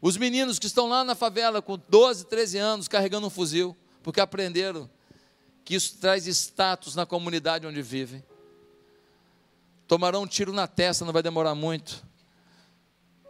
Os 0.00 0.16
meninos 0.16 0.58
que 0.58 0.66
estão 0.66 0.88
lá 0.88 1.02
na 1.04 1.14
favela 1.14 1.62
com 1.62 1.78
12, 1.88 2.26
13 2.26 2.58
anos 2.58 2.88
carregando 2.88 3.26
um 3.26 3.30
fuzil, 3.30 3.76
porque 4.02 4.20
aprenderam 4.20 4.90
que 5.64 5.74
isso 5.74 5.96
traz 5.98 6.26
status 6.26 6.94
na 6.94 7.06
comunidade 7.06 7.66
onde 7.66 7.80
vivem 7.80 8.22
tomarão 9.86 10.22
um 10.22 10.26
tiro 10.26 10.52
na 10.52 10.66
testa, 10.66 11.04
não 11.04 11.12
vai 11.12 11.22
demorar 11.22 11.54
muito. 11.54 12.04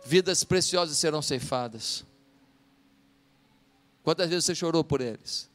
Vidas 0.04 0.44
preciosas 0.44 0.96
serão 0.96 1.22
ceifadas. 1.22 2.04
Quantas 4.02 4.28
vezes 4.28 4.44
você 4.44 4.54
chorou 4.54 4.84
por 4.84 5.00
eles? 5.00 5.50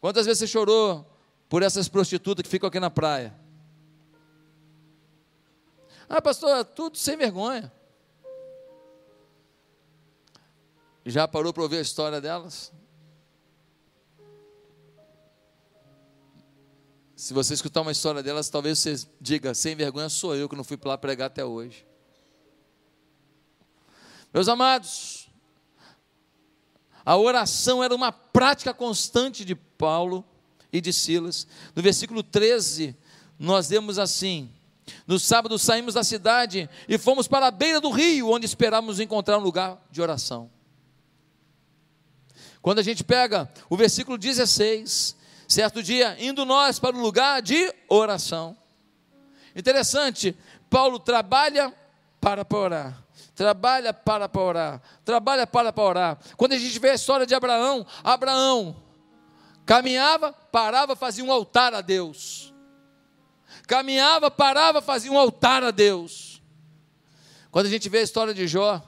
Quantas 0.00 0.26
vezes 0.26 0.40
você 0.40 0.46
chorou 0.46 1.06
por 1.48 1.62
essas 1.62 1.88
prostitutas 1.88 2.42
que 2.42 2.48
ficam 2.48 2.68
aqui 2.68 2.80
na 2.80 2.90
praia? 2.90 3.34
Ah, 6.08 6.20
pastor, 6.20 6.64
tudo 6.64 6.98
sem 6.98 7.16
vergonha. 7.16 7.72
Já 11.04 11.28
parou 11.28 11.52
para 11.52 11.62
ouvir 11.62 11.78
a 11.78 11.82
história 11.82 12.20
delas? 12.20 12.72
Se 17.16 17.32
você 17.32 17.54
escutar 17.54 17.80
uma 17.82 17.92
história 17.92 18.22
delas, 18.22 18.48
talvez 18.48 18.78
você 18.78 18.96
diga: 19.20 19.54
sem 19.54 19.74
vergonha 19.74 20.08
sou 20.08 20.34
eu 20.34 20.48
que 20.48 20.56
não 20.56 20.64
fui 20.64 20.76
para 20.76 20.90
lá 20.90 20.98
pregar 20.98 21.28
até 21.28 21.44
hoje. 21.44 21.86
Meus 24.32 24.48
amados, 24.48 25.30
a 27.04 27.16
oração 27.16 27.84
era 27.84 27.94
uma 27.94 28.10
prática 28.10 28.74
constante 28.74 29.44
de 29.44 29.54
Paulo 29.54 30.24
e 30.74 30.80
de 30.80 30.92
Silas. 30.92 31.46
No 31.74 31.80
versículo 31.80 32.20
13, 32.20 32.96
nós 33.38 33.68
vemos 33.68 33.96
assim: 33.96 34.50
No 35.06 35.20
sábado 35.20 35.56
saímos 35.56 35.94
da 35.94 36.02
cidade 36.02 36.68
e 36.88 36.98
fomos 36.98 37.28
para 37.28 37.46
a 37.46 37.50
beira 37.52 37.80
do 37.80 37.90
rio, 37.90 38.30
onde 38.30 38.44
esperávamos 38.44 38.98
encontrar 38.98 39.38
um 39.38 39.42
lugar 39.42 39.80
de 39.90 40.02
oração. 40.02 40.50
Quando 42.60 42.80
a 42.80 42.82
gente 42.82 43.04
pega 43.04 43.48
o 43.70 43.76
versículo 43.76 44.18
16, 44.18 45.14
certo 45.46 45.80
dia, 45.80 46.16
indo 46.18 46.44
nós 46.44 46.80
para 46.80 46.96
o 46.96 47.00
lugar 47.00 47.40
de 47.40 47.72
oração. 47.88 48.56
Interessante, 49.54 50.36
Paulo 50.68 50.98
trabalha 50.98 51.72
para 52.20 52.44
orar. 52.52 53.04
Trabalha 53.36 53.92
para 53.92 54.30
orar, 54.32 54.80
trabalha 55.04 55.46
para 55.46 55.72
orar. 55.76 56.18
Quando 56.36 56.52
a 56.52 56.58
gente 56.58 56.78
vê 56.78 56.90
a 56.90 56.94
história 56.94 57.26
de 57.26 57.34
Abraão, 57.34 57.84
Abraão 58.02 58.83
caminhava, 59.64 60.32
parava, 60.32 60.94
fazia 60.96 61.24
um 61.24 61.32
altar 61.32 61.74
a 61.74 61.80
Deus 61.80 62.54
caminhava, 63.66 64.30
parava, 64.30 64.80
fazia 64.80 65.10
um 65.10 65.18
altar 65.18 65.62
a 65.62 65.70
Deus. 65.70 66.42
Quando 67.50 67.66
a 67.66 67.70
gente 67.70 67.88
vê 67.88 67.98
a 67.98 68.02
história 68.02 68.34
de 68.34 68.46
Jó, 68.46 68.82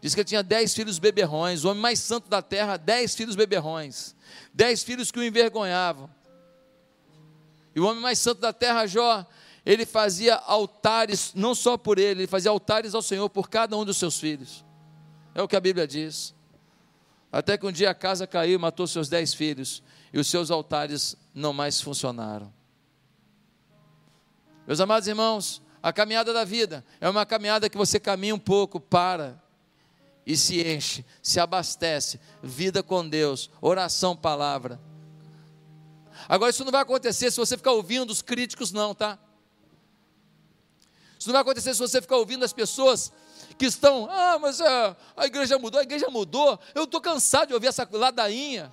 diz 0.00 0.14
que 0.14 0.20
ele 0.20 0.28
tinha 0.28 0.42
dez 0.42 0.74
filhos 0.74 0.98
beberrões, 0.98 1.64
o 1.64 1.70
homem 1.70 1.82
mais 1.82 2.00
santo 2.00 2.28
da 2.28 2.42
terra, 2.42 2.76
dez 2.76 3.14
filhos 3.14 3.36
beberrões, 3.36 4.14
dez 4.52 4.82
filhos 4.82 5.10
que 5.10 5.18
o 5.18 5.24
envergonhavam. 5.24 6.10
E 7.74 7.80
o 7.80 7.86
homem 7.86 8.02
mais 8.02 8.18
santo 8.18 8.40
da 8.40 8.52
terra, 8.52 8.86
Jó, 8.86 9.26
ele 9.64 9.84
fazia 9.84 10.36
altares, 10.36 11.32
não 11.34 11.54
só 11.54 11.76
por 11.76 11.98
ele, 11.98 12.22
ele 12.22 12.26
fazia 12.26 12.50
altares 12.50 12.94
ao 12.94 13.02
Senhor 13.02 13.28
por 13.28 13.50
cada 13.50 13.76
um 13.76 13.84
dos 13.84 13.96
seus 13.96 14.18
filhos. 14.18 14.64
É 15.34 15.42
o 15.42 15.48
que 15.48 15.56
a 15.56 15.60
Bíblia 15.60 15.86
diz. 15.86 16.34
Até 17.30 17.58
que 17.58 17.66
um 17.66 17.72
dia 17.72 17.90
a 17.90 17.94
casa 17.94 18.26
caiu 18.26 18.54
e 18.54 18.58
matou 18.58 18.86
seus 18.86 19.10
dez 19.10 19.34
filhos, 19.34 19.82
e 20.12 20.18
os 20.18 20.26
seus 20.28 20.50
altares 20.50 21.16
não 21.34 21.52
mais 21.52 21.80
funcionaram. 21.80 22.52
Meus 24.66 24.80
amados 24.80 25.06
irmãos, 25.06 25.62
a 25.82 25.92
caminhada 25.92 26.32
da 26.32 26.44
vida 26.44 26.84
é 27.00 27.08
uma 27.08 27.24
caminhada 27.24 27.70
que 27.70 27.76
você 27.76 28.00
caminha 28.00 28.34
um 28.34 28.38
pouco, 28.38 28.80
para 28.80 29.40
e 30.26 30.36
se 30.36 30.60
enche, 30.60 31.04
se 31.22 31.38
abastece, 31.38 32.20
vida 32.42 32.82
com 32.82 33.08
Deus, 33.08 33.48
oração, 33.60 34.16
palavra. 34.16 34.80
Agora, 36.28 36.50
isso 36.50 36.64
não 36.64 36.72
vai 36.72 36.82
acontecer 36.82 37.30
se 37.30 37.36
você 37.36 37.56
ficar 37.56 37.72
ouvindo 37.72 38.10
os 38.10 38.22
críticos, 38.22 38.72
não, 38.72 38.92
tá? 38.92 39.16
Isso 41.16 41.28
não 41.28 41.34
vai 41.34 41.42
acontecer 41.42 41.72
se 41.74 41.80
você 41.80 42.02
ficar 42.02 42.16
ouvindo 42.16 42.44
as 42.44 42.52
pessoas 42.52 43.12
que 43.56 43.66
estão, 43.66 44.08
ah, 44.10 44.38
mas 44.40 44.60
a, 44.60 44.96
a 45.16 45.26
igreja 45.26 45.58
mudou, 45.58 45.80
a 45.80 45.84
igreja 45.84 46.10
mudou, 46.10 46.58
eu 46.74 46.84
estou 46.84 47.00
cansado 47.00 47.48
de 47.48 47.54
ouvir 47.54 47.68
essa 47.68 47.88
ladainha. 47.90 48.72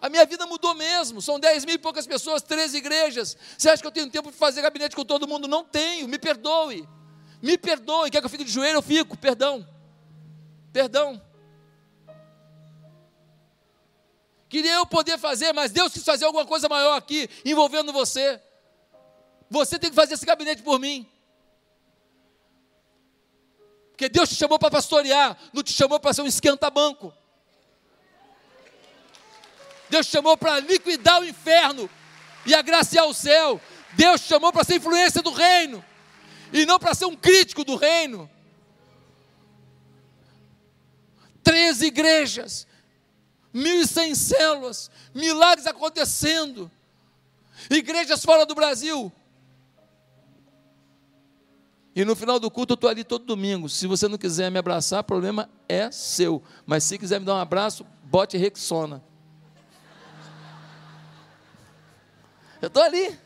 A 0.00 0.08
minha 0.08 0.24
vida 0.24 0.46
mudou 0.46 0.74
mesmo. 0.74 1.20
São 1.20 1.40
10 1.40 1.64
mil 1.64 1.74
e 1.74 1.78
poucas 1.78 2.06
pessoas, 2.06 2.42
13 2.42 2.76
igrejas. 2.76 3.36
Você 3.56 3.68
acha 3.68 3.82
que 3.82 3.86
eu 3.86 3.92
tenho 3.92 4.10
tempo 4.10 4.30
de 4.30 4.36
fazer 4.36 4.62
gabinete 4.62 4.94
com 4.94 5.04
todo 5.04 5.26
mundo? 5.26 5.48
Não 5.48 5.64
tenho. 5.64 6.06
Me 6.06 6.18
perdoe. 6.18 6.88
Me 7.42 7.58
perdoe. 7.58 8.10
Quer 8.10 8.20
que 8.20 8.26
eu 8.26 8.30
fique 8.30 8.44
de 8.44 8.50
joelho? 8.50 8.76
Eu 8.76 8.82
fico. 8.82 9.16
Perdão. 9.16 9.66
Perdão. 10.72 11.20
Queria 14.48 14.74
eu 14.74 14.86
poder 14.86 15.18
fazer, 15.18 15.52
mas 15.52 15.70
Deus 15.70 15.92
quis 15.92 16.04
fazer 16.04 16.24
alguma 16.24 16.46
coisa 16.46 16.68
maior 16.68 16.96
aqui, 16.96 17.28
envolvendo 17.44 17.92
você. 17.92 18.40
Você 19.50 19.78
tem 19.78 19.90
que 19.90 19.96
fazer 19.96 20.14
esse 20.14 20.24
gabinete 20.24 20.62
por 20.62 20.78
mim. 20.78 21.06
Porque 23.90 24.08
Deus 24.08 24.28
te 24.28 24.36
chamou 24.36 24.58
para 24.58 24.70
pastorear, 24.70 25.36
não 25.52 25.62
te 25.62 25.72
chamou 25.72 25.98
para 25.98 26.14
ser 26.14 26.22
um 26.22 26.26
esquenta-banco. 26.26 27.12
Deus 29.90 30.06
chamou 30.06 30.36
para 30.36 30.60
liquidar 30.60 31.20
o 31.20 31.24
inferno 31.24 31.88
e 32.44 32.54
agraciar 32.54 33.06
o 33.06 33.14
céu. 33.14 33.60
Deus 33.94 34.20
chamou 34.20 34.52
para 34.52 34.64
ser 34.64 34.76
influência 34.76 35.22
do 35.22 35.32
reino 35.32 35.84
e 36.52 36.64
não 36.66 36.78
para 36.78 36.94
ser 36.94 37.06
um 37.06 37.16
crítico 37.16 37.64
do 37.64 37.76
reino. 37.76 38.28
Três 41.42 41.80
igrejas, 41.80 42.66
mil 43.52 43.80
e 43.80 43.86
cem 43.86 44.14
células, 44.14 44.90
milagres 45.14 45.66
acontecendo, 45.66 46.70
igrejas 47.70 48.22
fora 48.24 48.44
do 48.44 48.54
Brasil. 48.54 49.10
E 51.98 52.04
no 52.04 52.14
final 52.14 52.38
do 52.38 52.48
culto 52.50 52.74
eu 52.74 52.76
estou 52.76 52.88
ali 52.88 53.02
todo 53.02 53.24
domingo. 53.24 53.68
Se 53.68 53.86
você 53.86 54.06
não 54.06 54.16
quiser 54.16 54.50
me 54.50 54.58
abraçar, 54.58 55.00
o 55.00 55.04
problema 55.04 55.50
é 55.68 55.90
seu. 55.90 56.40
Mas 56.64 56.84
se 56.84 56.96
quiser 56.96 57.18
me 57.18 57.26
dar 57.26 57.34
um 57.34 57.40
abraço, 57.40 57.84
bote 58.04 58.36
Rexona. 58.36 59.02
Eu 62.60 62.68
estou 62.68 62.82
ali. 62.82 63.18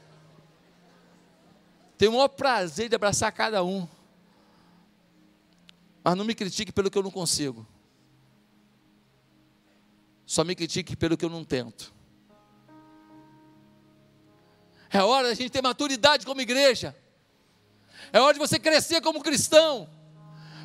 Tenho 1.97 2.13
o 2.13 2.15
maior 2.15 2.29
prazer 2.29 2.89
de 2.89 2.97
abraçar 2.97 3.33
cada 3.33 3.63
um. 3.63 3.89
Mas 6.05 6.17
não 6.17 6.25
me 6.25 6.35
critique 6.35 6.73
pelo 6.73 6.91
que 6.91 6.99
eu 6.99 7.03
não 7.03 7.11
consigo. 7.11 7.67
Só 10.27 10.45
me 10.45 10.55
critique 10.55 10.97
pelo 10.97 11.17
que 11.17 11.25
eu 11.25 11.31
não 11.31 11.45
tento. 11.45 11.93
É 14.91 15.03
hora 15.03 15.29
da 15.29 15.35
gente 15.35 15.51
ter 15.51 15.63
maturidade 15.63 16.27
como 16.27 16.41
igreja. 16.41 16.95
É 18.13 18.21
hora 18.21 18.35
de 18.35 18.41
você 18.41 18.59
crescer 18.59 19.01
como 19.01 19.23
cristão. 19.23 19.89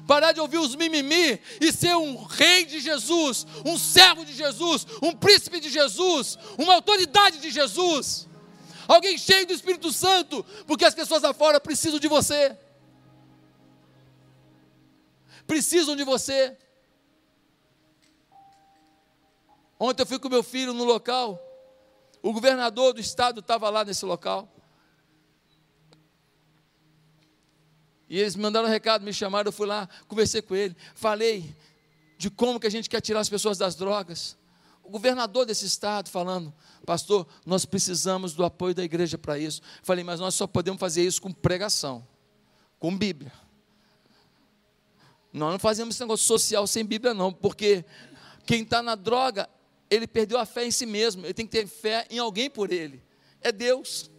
Parar 0.05 0.31
de 0.31 0.39
ouvir 0.39 0.57
os 0.57 0.75
mimimi 0.75 1.39
e 1.61 1.71
ser 1.71 1.95
um 1.95 2.23
rei 2.23 2.65
de 2.65 2.79
Jesus, 2.79 3.45
um 3.65 3.77
servo 3.77 4.25
de 4.25 4.33
Jesus, 4.33 4.87
um 5.01 5.13
príncipe 5.13 5.59
de 5.59 5.69
Jesus, 5.69 6.37
uma 6.57 6.73
autoridade 6.75 7.39
de 7.39 7.51
Jesus 7.51 8.27
alguém 8.87 9.17
cheio 9.17 9.45
do 9.45 9.53
Espírito 9.53 9.91
Santo, 9.91 10.43
porque 10.65 10.85
as 10.85 10.95
pessoas 10.95 11.23
lá 11.23 11.33
fora 11.33 11.59
precisam 11.59 11.99
de 11.99 12.07
você. 12.07 12.57
Precisam 15.45 15.95
de 15.95 16.03
você. 16.03 16.57
Ontem 19.79 20.03
eu 20.03 20.07
fui 20.07 20.19
com 20.19 20.29
meu 20.29 20.41
filho 20.41 20.73
no 20.73 20.83
local, 20.83 21.39
o 22.21 22.33
governador 22.33 22.93
do 22.93 22.99
estado 22.99 23.41
estava 23.41 23.69
lá 23.69 23.83
nesse 23.83 24.05
local. 24.05 24.49
E 28.09 28.19
eles 28.19 28.35
me 28.35 28.41
mandaram 28.41 28.67
um 28.67 28.71
recado, 28.71 29.03
me 29.03 29.13
chamaram, 29.13 29.49
eu 29.49 29.51
fui 29.51 29.67
lá, 29.67 29.87
conversei 30.07 30.41
com 30.41 30.55
ele, 30.55 30.75
falei 30.95 31.53
de 32.17 32.29
como 32.29 32.59
que 32.59 32.65
a 32.65 32.71
gente 32.71 32.89
quer 32.89 33.01
tirar 33.01 33.19
as 33.19 33.29
pessoas 33.29 33.57
das 33.57 33.75
drogas 33.75 34.36
o 34.87 34.89
governador 34.89 35.45
desse 35.45 35.65
estado 35.65 36.09
falando, 36.09 36.53
pastor, 36.85 37.27
nós 37.45 37.65
precisamos 37.65 38.33
do 38.33 38.45
apoio 38.45 38.73
da 38.73 38.83
igreja 38.83 39.17
para 39.17 39.37
isso. 39.37 39.61
Falei, 39.83 40.03
mas 40.03 40.19
nós 40.19 40.33
só 40.33 40.47
podemos 40.47 40.79
fazer 40.79 41.05
isso 41.05 41.21
com 41.21 41.31
pregação, 41.31 42.07
com 42.79 42.97
Bíblia. 42.97 43.33
Nós 45.33 45.51
não 45.51 45.59
fazemos 45.59 45.95
esse 45.95 46.01
negócio 46.01 46.25
social 46.25 46.65
sem 46.65 46.85
Bíblia, 46.85 47.13
não, 47.13 47.33
porque 47.33 47.83
quem 48.45 48.63
está 48.63 48.81
na 48.81 48.95
droga, 48.95 49.49
ele 49.89 50.07
perdeu 50.07 50.39
a 50.39 50.45
fé 50.45 50.65
em 50.65 50.71
si 50.71 50.85
mesmo, 50.85 51.25
ele 51.25 51.33
tem 51.33 51.45
que 51.45 51.51
ter 51.51 51.67
fé 51.67 52.07
em 52.09 52.17
alguém 52.17 52.49
por 52.49 52.71
ele, 52.71 53.03
é 53.41 53.51
Deus. 53.51 54.09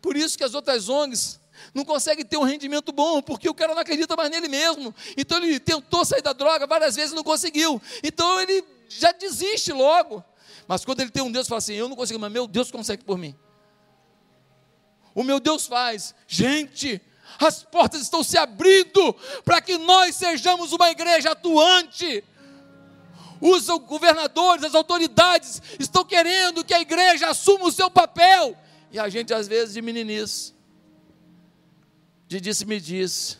Por 0.00 0.16
isso 0.16 0.36
que 0.36 0.44
as 0.44 0.54
outras 0.54 0.88
ONGs 0.88 1.38
não 1.74 1.84
conseguem 1.84 2.24
ter 2.24 2.36
um 2.38 2.42
rendimento 2.42 2.90
bom, 2.90 3.20
porque 3.20 3.48
o 3.48 3.54
cara 3.54 3.74
não 3.74 3.82
acredita 3.82 4.16
mais 4.16 4.30
nele 4.30 4.48
mesmo. 4.48 4.94
Então 5.16 5.38
ele 5.38 5.60
tentou 5.60 6.04
sair 6.04 6.22
da 6.22 6.32
droga 6.32 6.66
várias 6.66 6.96
vezes 6.96 7.12
e 7.12 7.14
não 7.14 7.22
conseguiu. 7.22 7.80
Então 8.02 8.40
ele 8.40 8.64
já 8.98 9.12
desiste 9.12 9.72
logo. 9.72 10.24
Mas 10.66 10.84
quando 10.84 11.00
ele 11.00 11.10
tem 11.10 11.22
um 11.22 11.30
Deus, 11.30 11.48
fala 11.48 11.58
assim: 11.58 11.74
Eu 11.74 11.88
não 11.88 11.96
consigo, 11.96 12.18
mas 12.18 12.32
meu 12.32 12.46
Deus 12.46 12.70
consegue 12.70 13.04
por 13.04 13.18
mim. 13.18 13.34
O 15.14 15.22
meu 15.22 15.38
Deus 15.38 15.66
faz. 15.66 16.14
Gente, 16.26 17.00
as 17.38 17.62
portas 17.62 18.00
estão 18.00 18.22
se 18.22 18.36
abrindo 18.36 19.14
para 19.44 19.60
que 19.60 19.78
nós 19.78 20.16
sejamos 20.16 20.72
uma 20.72 20.90
igreja 20.90 21.32
atuante. 21.32 22.24
Os 23.40 23.66
governadores, 23.66 24.64
as 24.64 24.74
autoridades 24.74 25.60
estão 25.78 26.04
querendo 26.04 26.64
que 26.64 26.72
a 26.72 26.80
igreja 26.80 27.28
assuma 27.28 27.66
o 27.66 27.72
seu 27.72 27.90
papel. 27.90 28.56
E 28.90 28.98
a 28.98 29.08
gente, 29.08 29.34
às 29.34 29.46
vezes, 29.46 29.74
de 29.74 29.82
meninice, 29.82 30.54
de 32.26 32.40
disse-me 32.40 32.80
disse, 32.80 33.36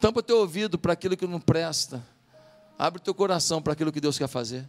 tampa 0.00 0.22
teu 0.22 0.38
ouvido 0.38 0.78
para 0.78 0.92
aquilo 0.92 1.16
que 1.16 1.26
não 1.26 1.40
presta 1.40 2.02
Abre 2.78 3.00
o 3.00 3.02
teu 3.02 3.14
coração 3.14 3.62
para 3.62 3.72
aquilo 3.72 3.90
que 3.92 4.00
Deus 4.00 4.18
quer 4.18 4.28
fazer. 4.28 4.68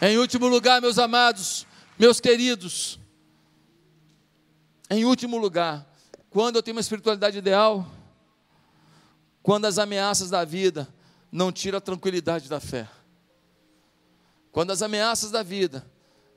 Em 0.00 0.18
último 0.18 0.46
lugar, 0.46 0.80
meus 0.80 0.98
amados, 0.98 1.66
meus 1.98 2.20
queridos, 2.20 2.98
em 4.90 5.04
último 5.04 5.38
lugar, 5.38 5.86
quando 6.30 6.56
eu 6.56 6.62
tenho 6.62 6.76
uma 6.76 6.80
espiritualidade 6.80 7.38
ideal, 7.38 7.90
quando 9.42 9.64
as 9.64 9.78
ameaças 9.78 10.30
da 10.30 10.44
vida 10.44 10.86
não 11.32 11.50
tiram 11.50 11.78
a 11.78 11.80
tranquilidade 11.80 12.48
da 12.48 12.60
fé, 12.60 12.88
quando 14.52 14.70
as 14.70 14.82
ameaças 14.82 15.30
da 15.30 15.42
vida 15.42 15.90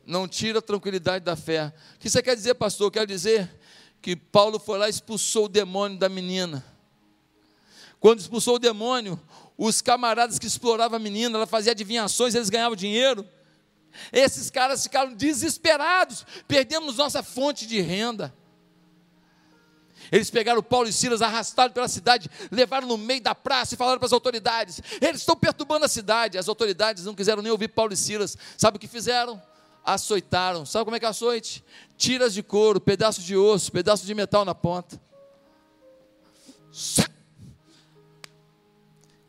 não 0.05 0.27
tiram 0.27 0.59
a 0.59 0.61
tranquilidade 0.61 1.23
da 1.23 1.35
fé, 1.35 1.73
o 1.95 1.99
que 1.99 2.09
você 2.09 2.23
quer 2.23 2.35
dizer, 2.35 2.55
pastor? 2.55 2.89
Quer 2.89 3.05
dizer 3.05 3.58
que 4.01 4.15
Paulo 4.15 4.59
foi 4.59 4.77
lá 4.77 4.87
e 4.87 4.91
expulsou 4.91 5.45
o 5.45 5.49
demônio 5.49 5.97
da 5.97 6.09
menina. 6.09 6.65
Quando 7.99 8.19
expulsou 8.19 8.55
o 8.55 8.59
demônio, 8.59 9.19
os 9.57 9.81
camaradas 9.81 10.39
que 10.39 10.47
exploravam 10.47 10.95
a 10.95 10.99
menina, 10.99 11.37
ela 11.37 11.47
fazia 11.47 11.73
adivinhações, 11.73 12.33
eles 12.33 12.49
ganhavam 12.49 12.75
dinheiro. 12.75 13.27
Esses 14.13 14.49
caras 14.49 14.83
ficaram 14.83 15.13
desesperados, 15.13 16.25
perdemos 16.47 16.97
nossa 16.97 17.21
fonte 17.21 17.67
de 17.67 17.81
renda. 17.81 18.33
Eles 20.11 20.29
pegaram 20.29 20.63
Paulo 20.63 20.87
e 20.87 20.93
Silas, 20.93 21.21
arrastaram 21.21 21.71
pela 21.71 21.87
cidade, 21.87 22.29
levaram 22.49 22.87
no 22.87 22.97
meio 22.97 23.21
da 23.21 23.35
praça 23.35 23.73
e 23.73 23.77
falaram 23.77 23.99
para 23.99 24.07
as 24.07 24.13
autoridades: 24.13 24.81
eles 25.01 25.21
estão 25.21 25.35
perturbando 25.35 25.85
a 25.85 25.89
cidade. 25.89 26.37
As 26.37 26.47
autoridades 26.47 27.05
não 27.05 27.13
quiseram 27.13 27.41
nem 27.41 27.51
ouvir 27.51 27.67
Paulo 27.67 27.93
e 27.93 27.97
Silas. 27.97 28.37
Sabe 28.57 28.77
o 28.77 28.79
que 28.79 28.87
fizeram? 28.87 29.39
Açoitaram. 29.93 30.65
Sabe 30.65 30.85
como 30.85 30.95
é 30.95 30.99
que 30.99 31.05
é 31.05 31.09
açoite? 31.09 31.63
Tiras 31.97 32.33
de 32.33 32.43
couro, 32.43 32.79
pedaços 32.79 33.23
de 33.23 33.35
osso, 33.35 33.71
pedaços 33.71 34.05
de 34.05 34.13
metal 34.13 34.43
na 34.45 34.55
ponta. 34.55 35.01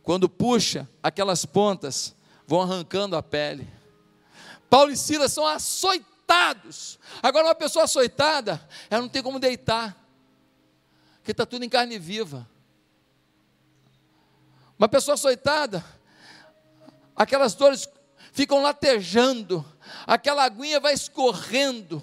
Quando 0.03 0.29
puxa, 0.29 0.89
aquelas 1.03 1.45
pontas 1.45 2.15
vão 2.47 2.63
arrancando 2.63 3.17
a 3.17 3.23
pele. 3.23 3.69
Paulo 4.69 4.91
e 4.91 4.97
Silas 4.97 5.33
são 5.33 5.47
açoitados. 5.47 6.99
Agora, 7.23 7.47
uma 7.47 7.55
pessoa 7.55 7.85
açoitada, 7.85 8.61
ela 8.89 9.03
não 9.03 9.09
tem 9.09 9.23
como 9.23 9.39
deitar 9.39 10.01
porque 11.21 11.33
está 11.33 11.47
tudo 11.47 11.65
em 11.65 11.69
carne 11.69 11.99
viva. 11.99 12.49
Uma 14.77 14.89
pessoa 14.89 15.15
açoitada, 15.15 15.85
aquelas 17.15 17.55
dores 17.55 17.89
ficam 18.33 18.63
latejando, 18.63 19.65
aquela 20.07 20.45
aguinha 20.45 20.81
vai 20.81 20.93
escorrendo, 20.93 22.03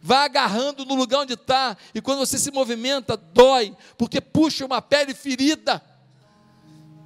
vai 0.00 0.24
agarrando 0.24 0.84
no 0.84 0.94
lugar 0.94 1.20
onde 1.20 1.34
está, 1.34 1.76
e 1.94 2.00
quando 2.00 2.18
você 2.18 2.38
se 2.38 2.50
movimenta, 2.50 3.16
dói, 3.16 3.76
porque 3.98 4.20
puxa 4.20 4.64
uma 4.64 4.80
pele 4.82 5.14
ferida. 5.14 5.82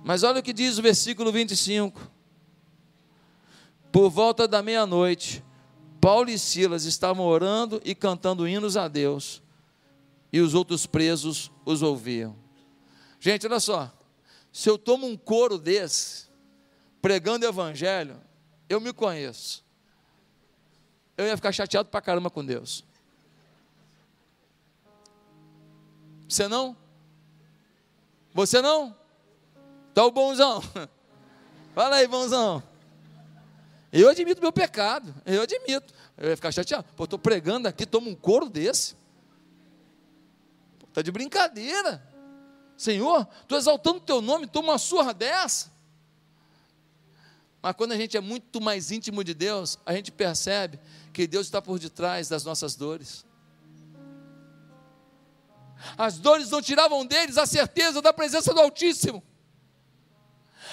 Mas 0.04 0.22
olha 0.22 0.40
o 0.40 0.42
que 0.42 0.52
diz 0.52 0.78
o 0.78 0.82
versículo 0.82 1.30
25: 1.30 2.00
Por 3.92 4.08
volta 4.08 4.48
da 4.48 4.62
meia-noite, 4.62 5.44
Paulo 6.00 6.30
e 6.30 6.38
Silas 6.38 6.84
estavam 6.84 7.26
orando 7.26 7.80
e 7.84 7.94
cantando 7.94 8.48
hinos 8.48 8.76
a 8.76 8.88
Deus 8.88 9.42
e 10.32 10.40
os 10.40 10.54
outros 10.54 10.86
presos 10.86 11.50
os 11.64 11.82
ouviam. 11.82 12.36
Gente, 13.18 13.46
olha 13.46 13.60
só, 13.60 13.92
se 14.52 14.68
eu 14.68 14.78
tomo 14.78 15.06
um 15.06 15.16
coro 15.16 15.58
desse, 15.58 16.24
pregando 17.02 17.44
o 17.44 17.48
evangelho, 17.48 18.20
eu 18.70 18.80
me 18.80 18.92
conheço. 18.92 19.64
Eu 21.16 21.26
ia 21.26 21.36
ficar 21.36 21.50
chateado 21.50 21.88
pra 21.88 22.00
caramba 22.00 22.30
com 22.30 22.44
Deus. 22.44 22.84
Você 26.28 26.46
não? 26.46 26.76
Você 28.32 28.62
não? 28.62 28.96
Tá 29.92 30.06
o 30.06 30.12
bonzão. 30.12 30.62
Fala 31.74 31.96
aí, 31.96 32.06
bonzão. 32.06 32.62
Eu 33.92 34.08
admito 34.08 34.40
meu 34.40 34.52
pecado. 34.52 35.12
Eu 35.26 35.42
admito. 35.42 35.92
Eu 36.16 36.30
ia 36.30 36.36
ficar 36.36 36.52
chateado. 36.52 36.86
Pô, 36.96 37.04
estou 37.04 37.18
pregando 37.18 37.66
aqui, 37.66 37.84
tomo 37.84 38.08
um 38.08 38.14
coro 38.14 38.48
desse. 38.48 38.94
Está 40.88 41.02
de 41.02 41.10
brincadeira. 41.10 42.00
Senhor, 42.76 43.26
estou 43.42 43.58
exaltando 43.58 43.98
o 43.98 44.02
teu 44.02 44.22
nome, 44.22 44.46
toma 44.46 44.72
uma 44.72 44.78
surra 44.78 45.12
dessa. 45.12 45.72
Mas 47.62 47.74
quando 47.76 47.92
a 47.92 47.96
gente 47.96 48.16
é 48.16 48.20
muito 48.20 48.60
mais 48.60 48.90
íntimo 48.90 49.22
de 49.22 49.34
Deus, 49.34 49.78
a 49.84 49.92
gente 49.92 50.10
percebe 50.10 50.78
que 51.12 51.26
Deus 51.26 51.46
está 51.46 51.60
por 51.60 51.78
detrás 51.78 52.28
das 52.28 52.44
nossas 52.44 52.74
dores. 52.74 53.24
As 55.96 56.18
dores 56.18 56.50
não 56.50 56.62
tiravam 56.62 57.04
deles 57.04 57.36
a 57.38 57.46
certeza 57.46 58.00
da 58.00 58.12
presença 58.12 58.52
do 58.54 58.60
Altíssimo. 58.60 59.22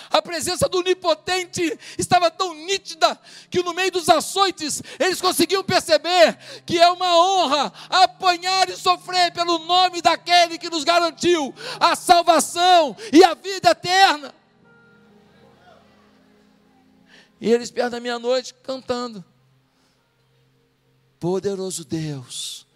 A 0.10 0.22
presença 0.22 0.70
do 0.70 0.78
Onipotente 0.78 1.78
estava 1.98 2.32
tão 2.32 2.54
nítida 2.54 3.20
que 3.50 3.62
no 3.62 3.74
meio 3.74 3.92
dos 3.92 4.08
açoites 4.08 4.82
eles 5.00 5.20
conseguiam 5.20 5.64
perceber 5.64 6.38
que 6.66 6.80
é 6.80 6.90
uma 6.90 7.18
honra 7.18 7.74
apanhar 7.90 8.70
e 8.70 8.78
sofrer 8.78 9.34
pelo 9.34 9.60
nome 9.60 10.02
daquele 10.02 10.58
que 10.58 10.70
nos 10.70 10.86
garantiu 10.86 11.54
a 11.80 11.96
salvação 11.96 12.96
e 13.12 13.24
a 13.24 13.34
vida 13.34 13.72
eterna. 13.72 14.34
E 17.40 17.52
eles 17.52 17.72
perto 17.72 17.92
da 17.92 18.00
meia-noite 18.00 18.54
cantando. 18.64 19.24
Poderoso 21.20 21.84
Deus, 21.84 22.68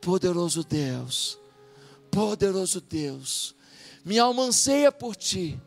poderoso 0.00 0.64
Deus, 0.64 1.38
poderoso 2.10 2.80
Deus, 2.80 3.54
minha 4.04 4.24
alma 4.24 4.42
anseia 4.42 4.90
por 4.90 5.14
ti 5.14 5.60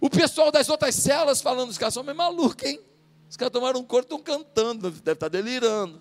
o 0.00 0.10
pessoal 0.10 0.52
das 0.52 0.68
outras 0.68 0.94
celas 0.94 1.40
falando, 1.40 1.70
os 1.70 1.78
caras 1.78 1.94
são 1.94 2.02
meio 2.02 2.16
malucos, 2.16 2.64
hein? 2.64 2.80
Os 3.28 3.36
caras 3.36 3.52
tomaram 3.52 3.80
um 3.80 3.84
corpo, 3.84 4.14
estão 4.14 4.22
cantando, 4.22 4.90
deve 4.90 5.12
estar 5.12 5.28
delirando. 5.28 6.00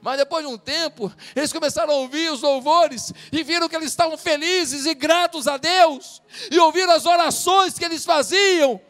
Mas 0.00 0.16
depois 0.16 0.46
de 0.46 0.52
um 0.52 0.58
tempo, 0.58 1.12
eles 1.36 1.52
começaram 1.52 1.92
a 1.92 1.96
ouvir 1.96 2.32
os 2.32 2.40
louvores 2.40 3.12
e 3.30 3.42
viram 3.42 3.68
que 3.68 3.76
eles 3.76 3.90
estavam 3.90 4.16
felizes 4.16 4.86
e 4.86 4.94
gratos 4.94 5.46
a 5.46 5.56
Deus, 5.56 6.22
e 6.50 6.58
ouviram 6.58 6.92
as 6.92 7.06
orações 7.06 7.78
que 7.78 7.84
eles 7.84 8.04
faziam 8.04 8.80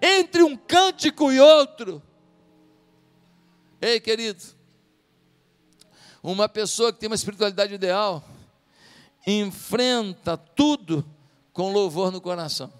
entre 0.00 0.42
um 0.42 0.56
cântico 0.56 1.30
e 1.30 1.40
outro. 1.40 2.02
Ei, 3.80 4.00
querido, 4.00 4.42
uma 6.22 6.48
pessoa 6.48 6.92
que 6.92 6.98
tem 6.98 7.08
uma 7.08 7.16
espiritualidade 7.16 7.74
ideal 7.74 8.22
enfrenta 9.26 10.36
tudo 10.36 11.04
com 11.52 11.72
louvor 11.72 12.10
no 12.10 12.20
coração 12.20 12.72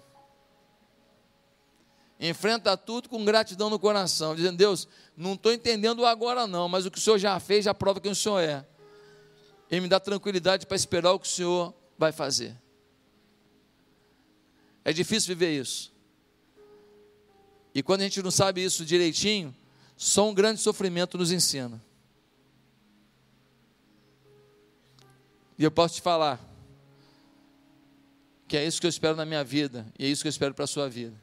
enfrenta 2.21 2.77
tudo 2.77 3.09
com 3.09 3.25
gratidão 3.25 3.69
no 3.69 3.79
coração, 3.79 4.35
dizendo: 4.35 4.55
Deus, 4.55 4.87
não 5.17 5.33
estou 5.33 5.51
entendendo 5.51 6.05
agora 6.05 6.45
não, 6.45 6.69
mas 6.69 6.85
o 6.85 6.91
que 6.91 6.99
o 6.99 7.01
Senhor 7.01 7.17
já 7.17 7.39
fez 7.39 7.65
já 7.65 7.73
prova 7.73 7.99
quem 7.99 8.11
o 8.11 8.15
Senhor 8.15 8.39
é. 8.39 8.65
E 9.69 9.79
me 9.79 9.87
dá 9.87 9.99
tranquilidade 9.99 10.67
para 10.67 10.75
esperar 10.75 11.13
o 11.13 11.19
que 11.19 11.25
o 11.25 11.29
Senhor 11.29 11.73
vai 11.97 12.11
fazer. 12.11 12.55
É 14.85 14.93
difícil 14.93 15.29
viver 15.29 15.59
isso. 15.59 15.91
E 17.73 17.81
quando 17.81 18.01
a 18.01 18.03
gente 18.03 18.21
não 18.21 18.31
sabe 18.31 18.63
isso 18.63 18.85
direitinho, 18.85 19.55
só 19.95 20.29
um 20.29 20.33
grande 20.33 20.59
sofrimento 20.59 21.17
nos 21.17 21.31
ensina. 21.31 21.81
E 25.57 25.63
eu 25.63 25.71
posso 25.71 25.95
te 25.95 26.01
falar 26.01 26.39
que 28.47 28.57
é 28.57 28.65
isso 28.65 28.81
que 28.81 28.87
eu 28.87 28.89
espero 28.89 29.15
na 29.15 29.25
minha 29.25 29.43
vida, 29.43 29.85
e 29.97 30.05
é 30.05 30.07
isso 30.09 30.21
que 30.21 30.27
eu 30.27 30.31
espero 30.31 30.53
para 30.53 30.65
a 30.65 30.67
sua 30.67 30.89
vida 30.89 31.15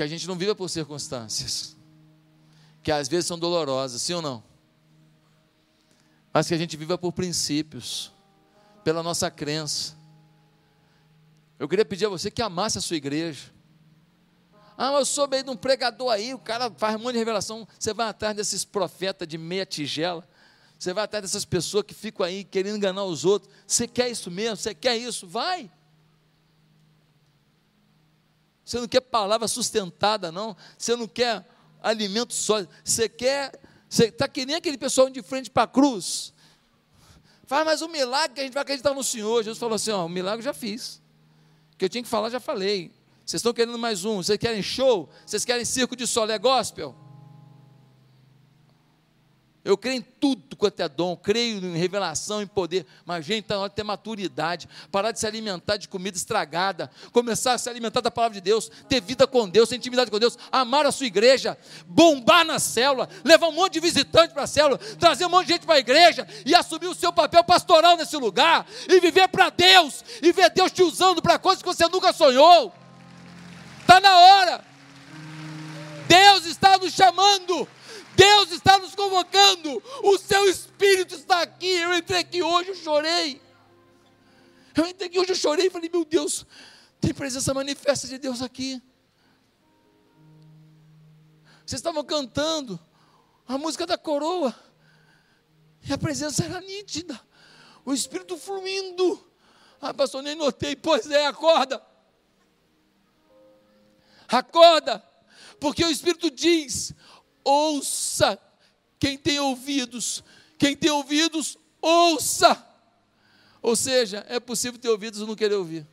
que 0.00 0.04
a 0.04 0.06
gente 0.06 0.26
não 0.26 0.34
viva 0.34 0.54
por 0.54 0.70
circunstâncias, 0.70 1.76
que 2.82 2.90
às 2.90 3.06
vezes 3.06 3.26
são 3.26 3.38
dolorosas, 3.38 4.00
sim 4.00 4.14
ou 4.14 4.22
não? 4.22 4.42
Mas 6.32 6.48
que 6.48 6.54
a 6.54 6.56
gente 6.56 6.74
viva 6.74 6.96
por 6.96 7.12
princípios, 7.12 8.10
pela 8.82 9.02
nossa 9.02 9.30
crença. 9.30 9.94
Eu 11.58 11.68
queria 11.68 11.84
pedir 11.84 12.06
a 12.06 12.08
você 12.08 12.30
que 12.30 12.40
amasse 12.40 12.78
a 12.78 12.80
sua 12.80 12.96
igreja. 12.96 13.52
Ah, 14.82 14.94
eu 14.94 15.04
sou 15.04 15.28
meio 15.28 15.44
de 15.44 15.50
um 15.50 15.56
pregador 15.56 16.10
aí, 16.10 16.32
o 16.32 16.38
cara 16.38 16.70
faz 16.70 16.96
um 16.96 17.00
monte 17.00 17.12
de 17.12 17.18
revelação. 17.18 17.68
Você 17.78 17.92
vai 17.92 18.08
atrás 18.08 18.34
desses 18.34 18.64
profetas 18.64 19.28
de 19.28 19.36
meia 19.36 19.66
tigela. 19.66 20.26
Você 20.78 20.94
vai 20.94 21.04
atrás 21.04 21.20
dessas 21.20 21.44
pessoas 21.44 21.84
que 21.84 21.92
ficam 21.92 22.24
aí 22.24 22.44
querendo 22.44 22.78
enganar 22.78 23.04
os 23.04 23.26
outros. 23.26 23.52
Você 23.66 23.86
quer 23.86 24.08
isso 24.08 24.30
mesmo? 24.30 24.56
Você 24.56 24.74
quer 24.74 24.96
isso? 24.96 25.26
Vai. 25.26 25.70
Você 28.64 28.80
não 28.80 28.88
quer 28.88 29.02
palavra 29.02 29.46
sustentada, 29.46 30.32
não. 30.32 30.56
Você 30.78 30.96
não 30.96 31.06
quer 31.06 31.46
alimento 31.82 32.32
sólido. 32.32 32.72
Você 32.82 33.06
quer. 33.06 33.52
Você 33.86 34.06
está 34.06 34.26
que 34.26 34.46
nem 34.46 34.56
aquele 34.56 34.78
pessoal 34.78 35.10
de 35.10 35.22
frente 35.22 35.50
para 35.50 35.64
a 35.64 35.68
cruz. 35.68 36.32
Faz 37.44 37.66
mais 37.66 37.82
um 37.82 37.88
milagre 37.88 38.32
que 38.32 38.40
a 38.40 38.44
gente 38.44 38.54
vai 38.54 38.62
acreditar 38.62 38.94
no 38.94 39.04
Senhor. 39.04 39.42
Jesus 39.42 39.58
falou 39.58 39.74
assim: 39.74 39.90
ó, 39.90 40.06
o 40.06 40.08
milagre 40.08 40.38
eu 40.38 40.44
já 40.44 40.54
fiz. 40.54 41.02
O 41.74 41.76
que 41.76 41.84
eu 41.84 41.88
tinha 41.90 42.02
que 42.02 42.08
falar, 42.08 42.30
já 42.30 42.40
falei. 42.40 42.98
Vocês 43.30 43.38
estão 43.38 43.52
querendo 43.52 43.78
mais 43.78 44.04
um? 44.04 44.16
Vocês 44.16 44.36
querem 44.36 44.60
show? 44.60 45.08
Vocês 45.24 45.44
querem 45.44 45.64
circo 45.64 45.94
de 45.94 46.04
solé 46.04 46.36
gospel? 46.36 46.96
Eu 49.64 49.78
creio 49.78 49.98
em 49.98 50.02
tudo 50.02 50.56
quanto 50.56 50.80
é 50.80 50.88
dom, 50.88 51.14
creio 51.14 51.64
em 51.64 51.76
revelação, 51.76 52.42
em 52.42 52.46
poder, 52.46 52.84
mas 53.04 53.24
gente, 53.24 53.44
está 53.44 53.54
na 53.54 53.60
hora 53.60 53.68
de 53.68 53.76
ter 53.76 53.84
maturidade, 53.84 54.68
parar 54.90 55.12
de 55.12 55.20
se 55.20 55.28
alimentar 55.28 55.76
de 55.76 55.88
comida 55.88 56.16
estragada, 56.16 56.90
começar 57.12 57.52
a 57.52 57.58
se 57.58 57.70
alimentar 57.70 58.00
da 58.00 58.10
palavra 58.10 58.34
de 58.34 58.40
Deus, 58.40 58.68
ter 58.88 59.00
vida 59.00 59.28
com 59.28 59.48
Deus, 59.48 59.68
ter 59.68 59.76
intimidade 59.76 60.10
com 60.10 60.18
Deus, 60.18 60.36
amar 60.50 60.84
a 60.84 60.90
sua 60.90 61.06
igreja, 61.06 61.56
bombar 61.86 62.44
na 62.44 62.58
célula, 62.58 63.08
levar 63.22 63.46
um 63.46 63.52
monte 63.52 63.74
de 63.74 63.80
visitante 63.80 64.34
para 64.34 64.42
a 64.42 64.48
célula, 64.48 64.76
trazer 64.98 65.24
um 65.26 65.30
monte 65.30 65.46
de 65.46 65.52
gente 65.52 65.66
para 65.66 65.76
a 65.76 65.78
igreja 65.78 66.26
e 66.44 66.52
assumir 66.52 66.88
o 66.88 66.96
seu 66.96 67.12
papel 67.12 67.44
pastoral 67.44 67.96
nesse 67.96 68.16
lugar, 68.16 68.66
e 68.88 68.98
viver 68.98 69.28
para 69.28 69.50
Deus, 69.50 70.02
e 70.20 70.32
ver 70.32 70.50
Deus 70.50 70.72
te 70.72 70.82
usando 70.82 71.22
para 71.22 71.38
coisas 71.38 71.62
que 71.62 71.68
você 71.68 71.86
nunca 71.86 72.12
sonhou. 72.12 72.79
Está 73.90 73.98
na 73.98 74.16
hora. 74.16 74.64
Deus 76.06 76.46
está 76.46 76.78
nos 76.78 76.92
chamando 76.92 77.68
Deus 78.14 78.52
está 78.52 78.78
nos 78.78 78.94
convocando. 78.94 79.82
O 80.04 80.16
seu 80.16 80.48
espírito 80.48 81.14
está 81.16 81.42
aqui. 81.42 81.66
Eu 81.66 81.96
entrei 81.96 82.20
aqui 82.20 82.40
hoje, 82.40 82.68
eu 82.68 82.76
chorei. 82.76 83.42
Eu 84.76 84.86
entrei 84.86 85.08
aqui 85.08 85.18
hoje, 85.18 85.32
eu 85.32 85.36
chorei 85.36 85.66
e 85.66 85.70
falei, 85.70 85.90
meu 85.90 86.04
Deus, 86.04 86.46
tem 87.00 87.12
presença 87.12 87.52
manifesta 87.52 88.06
de 88.06 88.18
Deus 88.18 88.42
aqui. 88.42 88.80
Vocês 91.66 91.80
estavam 91.80 92.04
cantando 92.04 92.78
a 93.48 93.58
música 93.58 93.86
da 93.86 93.98
coroa, 93.98 94.54
e 95.82 95.92
a 95.92 95.98
presença 95.98 96.44
era 96.44 96.60
nítida, 96.60 97.20
o 97.84 97.92
Espírito 97.92 98.36
fluindo. 98.36 99.26
Ah, 99.80 99.92
pastor, 99.92 100.22
nem 100.22 100.36
notei. 100.36 100.76
Pois 100.76 101.10
é, 101.10 101.26
acorda. 101.26 101.89
Acorda, 104.30 105.04
porque 105.58 105.84
o 105.84 105.90
Espírito 105.90 106.30
diz: 106.30 106.94
ouça. 107.44 108.38
Quem 108.98 109.16
tem 109.16 109.40
ouvidos, 109.40 110.22
quem 110.58 110.76
tem 110.76 110.90
ouvidos, 110.90 111.56
ouça. 111.80 112.66
Ou 113.62 113.74
seja, 113.74 114.24
é 114.28 114.38
possível 114.38 114.78
ter 114.78 114.90
ouvidos 114.90 115.20
e 115.20 115.24
não 115.24 115.34
querer 115.34 115.54
ouvir. 115.54 115.86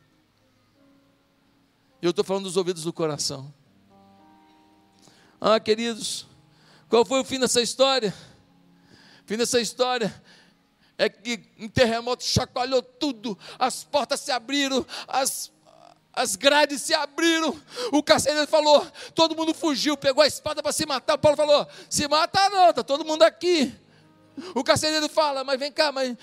Eu 2.02 2.10
estou 2.10 2.24
falando 2.24 2.44
dos 2.44 2.56
ouvidos 2.56 2.84
do 2.84 2.92
coração. 2.92 3.52
Ah, 5.40 5.58
queridos, 5.58 6.26
qual 6.88 7.04
foi 7.04 7.20
o 7.20 7.24
fim 7.24 7.38
dessa 7.38 7.62
história? 7.62 8.14
O 9.24 9.26
fim 9.26 9.36
dessa 9.36 9.60
história 9.60 10.22
é 10.98 11.08
que 11.08 11.40
um 11.58 11.68
terremoto 11.68 12.24
chacoalhou 12.24 12.82
tudo, 12.82 13.38
as 13.58 13.84
portas 13.84 14.20
se 14.20 14.32
abriram, 14.32 14.84
as, 15.06 15.50
as 16.12 16.34
grades 16.34 16.82
se 16.82 16.94
abriram, 16.94 17.60
o 17.92 18.02
carcereiro 18.02 18.46
falou, 18.48 18.84
todo 19.14 19.36
mundo 19.36 19.54
fugiu, 19.54 19.96
pegou 19.96 20.22
a 20.22 20.26
espada 20.26 20.62
para 20.62 20.72
se 20.72 20.84
matar, 20.84 21.14
o 21.14 21.18
Paulo 21.18 21.36
falou, 21.36 21.66
se 21.88 22.08
mata 22.08 22.48
não, 22.50 22.70
está 22.70 22.82
todo 22.82 23.04
mundo 23.04 23.22
aqui. 23.22 23.74
O 24.54 24.64
carcereiro 24.64 25.08
fala, 25.08 25.44
mas 25.44 25.58
vem 25.58 25.70
cá, 25.70 25.92
mas 25.92 26.16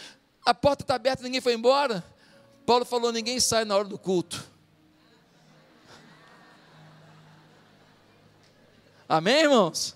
a 0.45 0.53
porta 0.53 0.83
está 0.83 0.95
aberta, 0.95 1.23
ninguém 1.23 1.41
foi 1.41 1.53
embora. 1.53 2.03
Paulo 2.65 2.86
falou, 2.86 3.11
ninguém 3.11 3.39
sai 3.39 3.63
na 3.63 3.75
hora 3.75 3.88
do 3.88 3.97
culto. 3.97 4.43
Amém, 9.07 9.41
irmãos? 9.41 9.95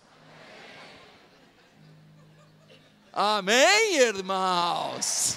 Amém, 3.12 3.96
irmãos? 3.96 5.36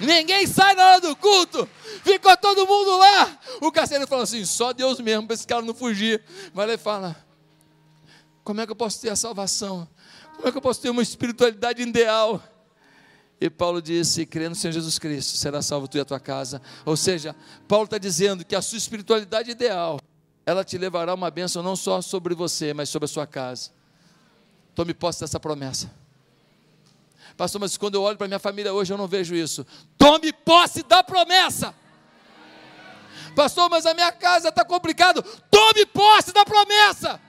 Ninguém 0.00 0.46
sai 0.46 0.74
na 0.74 0.84
hora 0.84 1.00
do 1.00 1.16
culto. 1.16 1.68
Ficou 2.02 2.36
todo 2.36 2.66
mundo 2.66 2.98
lá. 2.98 3.38
O 3.60 3.70
carcereiro 3.70 4.08
falou 4.08 4.24
assim: 4.24 4.44
só 4.44 4.72
Deus 4.72 5.00
mesmo 5.00 5.26
para 5.26 5.34
esse 5.34 5.46
cara 5.46 5.62
não 5.62 5.74
fugir. 5.74 6.22
Mas 6.52 6.68
ele 6.68 6.78
fala: 6.78 7.16
como 8.42 8.60
é 8.60 8.66
que 8.66 8.72
eu 8.72 8.76
posso 8.76 9.00
ter 9.00 9.10
a 9.10 9.16
salvação? 9.16 9.88
Como 10.36 10.48
é 10.48 10.52
que 10.52 10.58
eu 10.58 10.62
posso 10.62 10.80
ter 10.80 10.90
uma 10.90 11.02
espiritualidade 11.02 11.82
ideal? 11.82 12.42
E 13.40 13.48
Paulo 13.48 13.80
disse: 13.80 14.26
crê 14.26 14.48
no 14.48 14.54
Senhor 14.54 14.72
Jesus 14.72 14.98
Cristo, 14.98 15.36
será 15.36 15.62
salvo 15.62 15.88
tu 15.88 15.96
e 15.96 16.00
a 16.00 16.04
tua 16.04 16.20
casa. 16.20 16.60
Ou 16.84 16.96
seja, 16.96 17.34
Paulo 17.68 17.84
está 17.84 17.98
dizendo 17.98 18.44
que 18.44 18.54
a 18.54 18.62
sua 18.62 18.78
espiritualidade 18.78 19.50
ideal 19.50 20.00
ela 20.46 20.62
te 20.62 20.76
levará 20.76 21.14
uma 21.14 21.30
bênção 21.30 21.62
não 21.62 21.74
só 21.74 22.02
sobre 22.02 22.34
você, 22.34 22.74
mas 22.74 22.88
sobre 22.88 23.04
a 23.04 23.08
sua 23.08 23.26
casa. 23.26 23.70
Tome 24.74 24.92
posse 24.92 25.20
dessa 25.20 25.40
promessa. 25.40 25.90
Pastor, 27.36 27.60
mas 27.60 27.76
quando 27.76 27.96
eu 27.96 28.02
olho 28.02 28.16
para 28.16 28.28
minha 28.28 28.38
família 28.38 28.72
hoje, 28.72 28.92
eu 28.92 28.98
não 28.98 29.08
vejo 29.08 29.34
isso. 29.34 29.66
Tome 29.98 30.32
posse 30.32 30.82
da 30.84 31.02
promessa. 31.02 31.74
Pastor, 33.34 33.68
mas 33.68 33.84
a 33.84 33.94
minha 33.94 34.12
casa 34.12 34.48
está 34.48 34.64
complicado. 34.64 35.22
Tome 35.50 35.84
posse 35.86 36.32
da 36.32 36.44
promessa. 36.44 37.20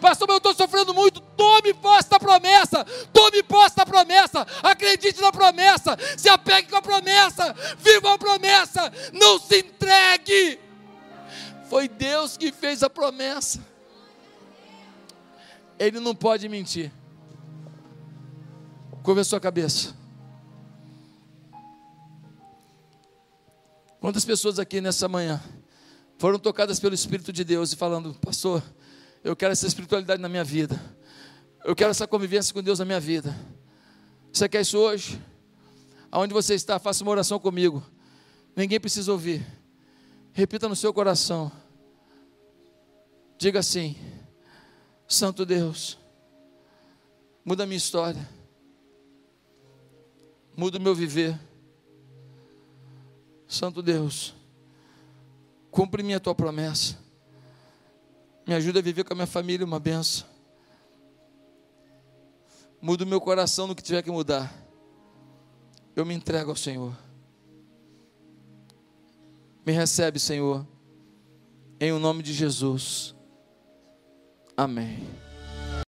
Pastor, 0.00 0.26
mas 0.26 0.34
eu 0.34 0.38
estou 0.38 0.54
sofrendo 0.54 0.92
muito. 0.92 1.20
Tome 1.20 1.72
posse 1.74 2.10
da 2.10 2.18
promessa. 2.18 2.84
Tome 3.12 3.42
posse 3.44 3.76
da 3.76 3.86
promessa. 3.86 4.46
Acredite 4.62 5.20
na 5.20 5.30
promessa. 5.30 5.96
Se 6.16 6.28
apegue 6.28 6.68
com 6.68 6.76
a 6.76 6.82
promessa. 6.82 7.54
Viva 7.78 8.14
a 8.14 8.18
promessa. 8.18 8.92
Não 9.12 9.38
se 9.38 9.60
entregue. 9.60 10.58
Foi 11.68 11.88
Deus 11.88 12.36
que 12.36 12.50
fez 12.50 12.82
a 12.82 12.90
promessa. 12.90 13.60
Ele 15.78 16.00
não 16.00 16.14
pode 16.14 16.48
mentir. 16.48 16.92
Curva 19.02 19.22
a 19.22 19.24
sua 19.24 19.40
cabeça. 19.40 19.94
Quantas 23.98 24.24
pessoas 24.24 24.58
aqui 24.58 24.80
nessa 24.80 25.08
manhã 25.08 25.42
foram 26.18 26.38
tocadas 26.38 26.78
pelo 26.78 26.94
Espírito 26.94 27.32
de 27.32 27.44
Deus 27.44 27.72
e 27.72 27.76
falando, 27.76 28.14
pastor, 28.14 28.62
eu 29.24 29.34
quero 29.34 29.52
essa 29.52 29.66
espiritualidade 29.66 30.20
na 30.20 30.28
minha 30.28 30.44
vida. 30.44 30.80
Eu 31.64 31.74
quero 31.76 31.90
essa 31.90 32.06
convivência 32.06 32.52
com 32.52 32.62
Deus 32.62 32.78
na 32.78 32.84
minha 32.84 33.00
vida. 33.00 33.34
Você 34.32 34.48
quer 34.48 34.62
isso 34.62 34.78
hoje? 34.78 35.20
Aonde 36.10 36.32
você 36.32 36.54
está, 36.54 36.78
faça 36.78 37.02
uma 37.02 37.12
oração 37.12 37.38
comigo. 37.38 37.82
Ninguém 38.56 38.80
precisa 38.80 39.12
ouvir. 39.12 39.46
Repita 40.32 40.68
no 40.68 40.76
seu 40.76 40.92
coração. 40.92 41.50
Diga 43.38 43.60
assim: 43.60 43.96
Santo 45.08 45.44
Deus, 45.44 45.98
muda 47.44 47.64
a 47.64 47.66
minha 47.66 47.78
história, 47.78 48.28
muda 50.60 50.76
o 50.76 50.80
meu 50.80 50.94
viver. 50.94 51.40
Santo 53.48 53.80
Deus, 53.80 54.34
cumpre 55.70 56.02
minha 56.02 56.20
tua 56.20 56.34
promessa, 56.34 56.98
me 58.46 58.52
ajuda 58.52 58.78
a 58.78 58.82
viver 58.82 59.04
com 59.04 59.14
a 59.14 59.16
minha 59.16 59.26
família 59.26 59.64
uma 59.64 59.80
benção. 59.80 60.28
Muda 62.78 63.04
o 63.04 63.06
meu 63.06 63.22
coração 63.22 63.66
no 63.66 63.74
que 63.74 63.82
tiver 63.82 64.02
que 64.02 64.10
mudar. 64.10 64.54
Eu 65.96 66.04
me 66.04 66.12
entrego 66.12 66.50
ao 66.50 66.56
Senhor. 66.56 66.94
Me 69.64 69.72
recebe, 69.72 70.18
Senhor, 70.18 70.66
em 71.80 71.90
o 71.90 71.98
nome 71.98 72.22
de 72.22 72.34
Jesus. 72.34 73.14
Amém. 74.54 75.29